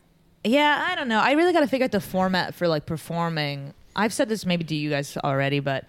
[0.45, 1.21] Yeah, I don't know.
[1.21, 3.75] I really got to figure out the format for like performing.
[3.97, 5.85] I've said this maybe to you guys already, but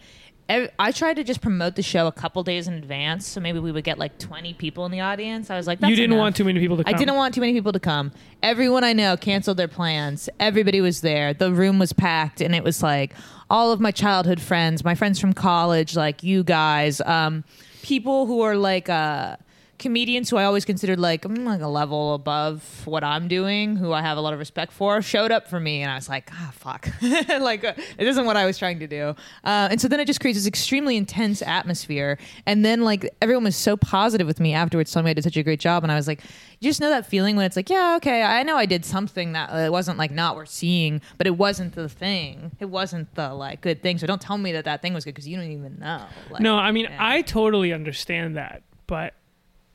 [0.79, 3.71] I tried to just promote the show a couple days in advance, so maybe we
[3.71, 5.51] would get like 20 people in the audience.
[5.51, 6.23] I was like, That's you didn't enough.
[6.23, 6.95] want too many people to come.
[6.95, 8.11] I didn't want too many people to come.
[8.41, 10.27] Everyone I know canceled their plans.
[10.39, 11.35] Everybody was there.
[11.35, 13.13] The room was packed, and it was like
[13.49, 17.43] all of my childhood friends, my friends from college, like you guys, um,
[17.81, 19.35] people who are like uh,
[19.79, 23.91] comedians who I always considered like mm, like a level above what I'm doing, who
[23.93, 26.29] I have a lot of respect for, showed up for me, and I was like,
[26.33, 29.15] ah, fuck, like uh, it isn't what I was trying to do.
[29.43, 33.45] Uh, and so then it just creates this extremely intense atmosphere, and then like everyone
[33.45, 35.91] was so positive with me afterwards, telling me I did such a great job, and
[35.91, 36.21] I was like,
[36.59, 39.31] you just know that feeling when it's like, yeah, okay, I know I did something
[39.33, 43.13] that uh, it wasn't like not worth seeing, but it wasn't the thing, it wasn't
[43.15, 43.97] the like good thing.
[43.97, 46.05] So don't tell me that that thing was good because you don't even know.
[46.29, 46.97] Like, No, I mean yeah.
[46.99, 49.13] I totally understand that, but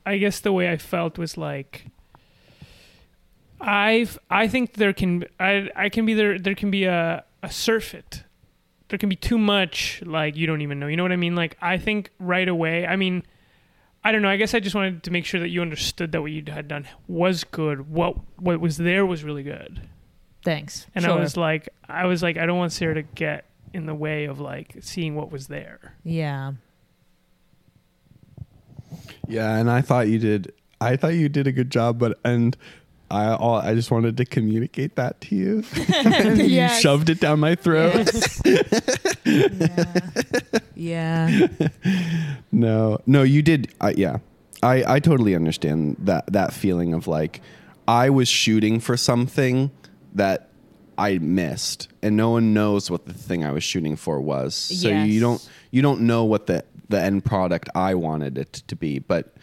[0.06, 1.86] I guess the way I felt was like
[3.60, 7.50] I've I think there can I I can be there there can be a a
[7.50, 8.24] surfeit.
[8.88, 10.86] There can be too much like you don't even know.
[10.86, 11.34] You know what I mean?
[11.34, 12.86] Like I think right away.
[12.86, 13.22] I mean
[14.06, 14.28] I don't know.
[14.28, 16.68] I guess I just wanted to make sure that you understood that what you had
[16.68, 17.88] done was good.
[17.90, 19.88] What what was there was really good.
[20.44, 20.86] Thanks.
[20.94, 21.14] And Sure.
[21.14, 24.26] I was like I was like I don't want Sarah to get in the way
[24.26, 25.96] of like seeing what was there.
[26.04, 26.52] yeah.
[29.28, 30.52] Yeah, and I thought you did.
[30.80, 32.56] I thought you did a good job, but and
[33.10, 35.64] I all I just wanted to communicate that to you.
[35.94, 38.10] and you shoved it down my throat.
[39.24, 40.02] yeah.
[40.74, 41.48] yeah.
[42.52, 43.72] No, no, you did.
[43.80, 44.18] Uh, yeah,
[44.62, 47.40] I I totally understand that that feeling of like
[47.86, 49.70] I was shooting for something
[50.14, 50.48] that
[50.96, 54.54] I missed, and no one knows what the thing I was shooting for was.
[54.54, 55.08] So Yes.
[55.08, 58.98] you don't you don't know what the the end product I wanted it to be,
[58.98, 59.34] but.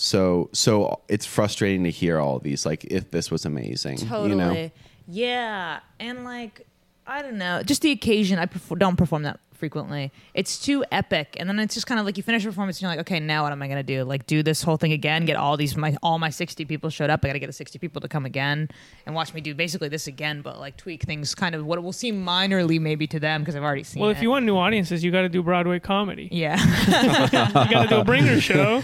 [0.00, 4.28] So so it's frustrating to hear all these like if this was amazing, Totally.
[4.30, 4.70] you know.
[5.08, 6.68] Yeah, and like
[7.04, 8.38] I don't know, just the occasion.
[8.38, 10.12] I perf- don't perform that frequently.
[10.34, 12.82] It's too epic, and then it's just kind of like you finish a performance, and
[12.82, 14.04] you're like, okay, now what am I gonna do?
[14.04, 15.26] Like do this whole thing again?
[15.26, 17.24] Get all these my all my sixty people showed up.
[17.24, 18.68] I got to get the sixty people to come again
[19.04, 21.92] and watch me do basically this again, but like tweak things, kind of what will
[21.92, 24.00] seem minorly maybe to them because I've already seen.
[24.00, 24.16] Well, it.
[24.16, 26.28] if you want new audiences, you got to do Broadway comedy.
[26.32, 26.56] yeah.
[27.68, 28.82] You got to do a bringer show.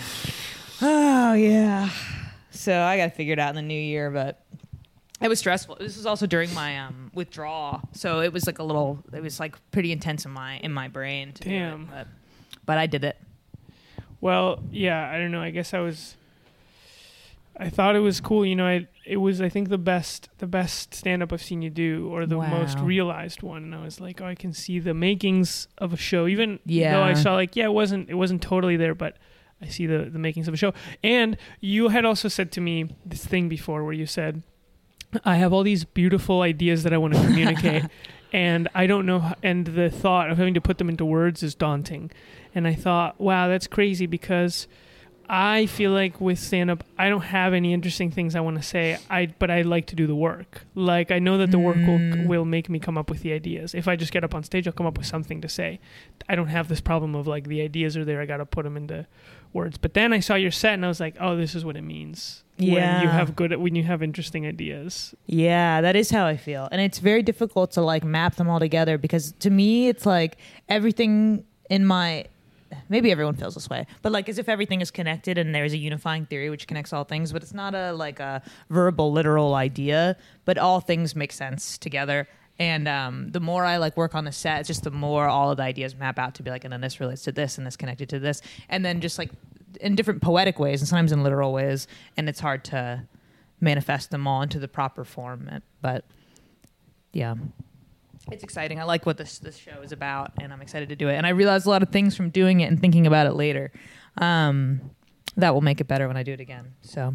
[0.83, 1.89] Oh yeah.
[2.51, 4.44] So I got to figure it out in the new year, but
[5.21, 5.77] it was stressful.
[5.81, 9.03] This was also during my um, withdrawal, so it was like a little.
[9.13, 11.33] It was like pretty intense in my in my brain.
[11.35, 11.87] To do it, Damn.
[11.87, 12.09] but,
[12.67, 13.17] but I did it.
[14.21, 15.41] Well, yeah, I don't know.
[15.43, 16.17] I guess I was.
[17.57, 18.45] I thought it was cool.
[18.45, 21.63] You know, I it was I think the best the best stand up I've seen
[21.63, 23.63] you do, or the most realized one.
[23.63, 26.27] And I was like, oh, I can see the makings of a show.
[26.27, 26.95] Even Yeah.
[26.95, 29.17] though I saw like, yeah, it wasn't it wasn't totally there, but
[29.63, 30.75] I see the the makings of a show.
[31.05, 34.43] And you had also said to me this thing before, where you said,
[35.25, 37.85] I have all these beautiful ideas that I want to communicate.
[38.33, 41.55] And I don't know, and the thought of having to put them into words is
[41.55, 42.11] daunting.
[42.53, 44.67] And I thought, wow, that's crazy because
[45.29, 48.63] I feel like with stand up, I don't have any interesting things I want to
[48.65, 48.99] say.
[49.09, 50.67] I but I like to do the work.
[50.75, 52.23] Like I know that the work Mm.
[52.23, 53.73] will will make me come up with the ideas.
[53.73, 55.79] If I just get up on stage, I'll come up with something to say.
[56.29, 58.21] I don't have this problem of like the ideas are there.
[58.21, 59.07] I got to put them into
[59.55, 59.79] words.
[59.79, 61.83] But then I saw your set and I was like, oh, this is what it
[61.83, 62.43] means.
[62.57, 65.13] When you have good when you have interesting ideas.
[65.27, 68.61] Yeah, that is how I feel, and it's very difficult to like map them all
[68.61, 70.37] together because to me, it's like
[70.69, 72.27] everything in my
[72.89, 75.77] maybe everyone feels this way, but like as if everything is connected and there's a
[75.77, 80.17] unifying theory which connects all things, but it's not a like a verbal, literal idea,
[80.45, 82.29] but all things make sense together.
[82.59, 85.57] And um, the more I like work on the set, just the more all of
[85.57, 87.77] the ideas map out to be like, and then this relates to this, and this
[87.77, 89.31] connected to this, and then just like
[89.81, 93.03] in different poetic ways, and sometimes in literal ways, and it's hard to
[93.61, 95.51] manifest them all into the proper form.
[95.83, 96.05] But
[97.13, 97.35] yeah,
[98.31, 98.81] it's exciting.
[98.81, 101.15] I like what this this show is about, and I'm excited to do it.
[101.15, 103.73] And I realized a lot of things from doing it and thinking about it later.
[104.19, 104.93] Um,
[105.37, 106.75] that will make it better when I do it again.
[106.83, 107.15] So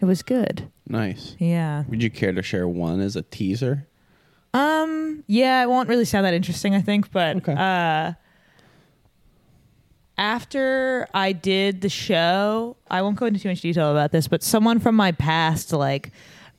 [0.00, 0.70] it was good.
[0.88, 1.36] Nice.
[1.38, 1.84] Yeah.
[1.88, 3.86] Would you care to share one as a teaser?
[4.54, 5.22] Um.
[5.26, 7.54] Yeah, it won't really sound that interesting, I think, but Okay.
[7.56, 8.12] uh,
[10.18, 14.42] after I did the show, I won't go into too much detail about this, but
[14.42, 16.10] someone from my past like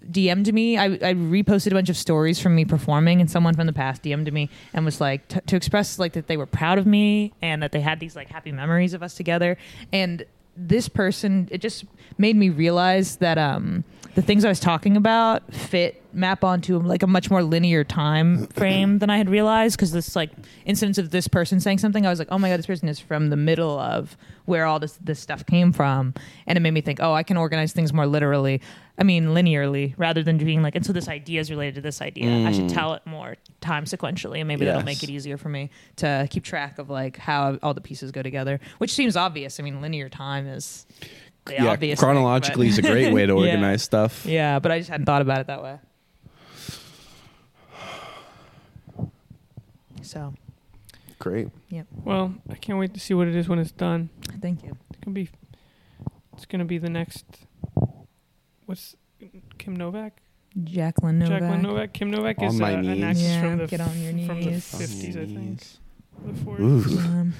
[0.09, 0.77] DM'd me.
[0.79, 4.01] I, I reposted a bunch of stories from me performing, and someone from the past
[4.01, 7.33] DM'd me and was like t- to express like that they were proud of me
[7.41, 9.57] and that they had these like happy memories of us together.
[9.93, 10.25] And
[10.57, 11.85] this person, it just
[12.17, 13.83] made me realize that um
[14.15, 18.47] the things I was talking about fit map onto like a much more linear time
[18.53, 20.29] frame than I had realized because this like
[20.65, 22.99] instance of this person saying something I was like oh my god this person is
[22.99, 26.13] from the middle of where all this this stuff came from.
[26.47, 28.61] And it made me think oh I can organize things more literally
[28.97, 32.01] I mean linearly rather than being like and so this idea is related to this
[32.01, 32.47] idea.
[32.47, 32.73] I should mm.
[32.73, 36.43] tell it more time sequentially and maybe that'll make it easier for me to keep
[36.43, 39.59] track of like how all the pieces go together which seems obvious.
[39.59, 40.85] I mean linear time is
[41.45, 43.39] the yeah, obvious chronologically but- is a great way to Yeah.
[43.39, 44.25] organize stuff.
[44.25, 45.79] yeah, but I just hadn't thought about it that way.
[50.01, 50.33] So,
[51.19, 51.49] Great.
[52.03, 54.09] Well, I can't wait to see what it is when it's done.
[54.41, 54.75] thank you.
[54.89, 55.29] It's gonna be.
[56.33, 57.25] It's gonna be the next.
[58.65, 58.95] What's
[59.59, 60.13] Kim Novak?
[60.63, 61.39] Jacqueline Novak.
[61.41, 61.93] Jacqueline Novak.
[61.93, 63.03] Kim Novak On is uh, my an knees.
[63.03, 65.63] actress Yeah, from the get on your from the fifties, I think.
[66.25, 66.97] The 40s.
[67.05, 67.33] Um,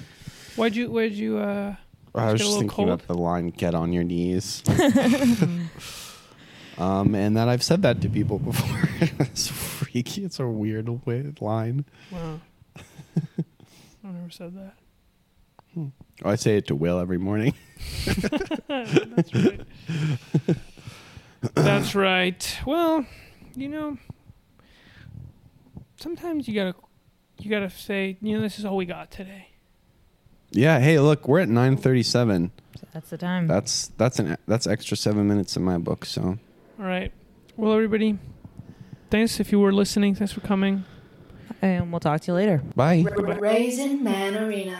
[0.56, 0.90] Why'd you?
[0.90, 1.38] Why'd you?
[1.38, 1.74] Uh,
[2.14, 2.88] I was Just get a just little thinking cold?
[2.88, 4.62] about the line "Get on your knees,"
[6.78, 8.88] um, and that I've said that to people before.
[9.20, 10.24] it's freaky.
[10.24, 10.88] It's a weird,
[11.40, 11.84] line.
[12.10, 12.40] wow.
[12.76, 14.74] I never said that.
[15.78, 15.92] Oh,
[16.24, 17.54] I say it to Will every morning.
[18.68, 19.60] That's right.
[21.54, 22.58] That's right.
[22.66, 23.06] Well,
[23.54, 23.98] you know,
[25.96, 26.74] sometimes you gotta,
[27.38, 29.48] you gotta say, you know, this is all we got today.
[30.52, 30.78] Yeah.
[30.80, 32.50] Hey, look, we're at nine thirty-seven.
[32.78, 33.46] so that's the time.
[33.46, 36.04] That's that's an that's extra seven minutes in my book.
[36.04, 36.22] So
[36.78, 37.12] All right.
[37.56, 38.18] Well, everybody,
[39.10, 40.14] thanks if you were listening.
[40.14, 40.84] Thanks for coming.
[41.60, 42.62] and we'll talk to you later.
[42.74, 43.04] bye.
[43.40, 44.78] Raisin Man Arena.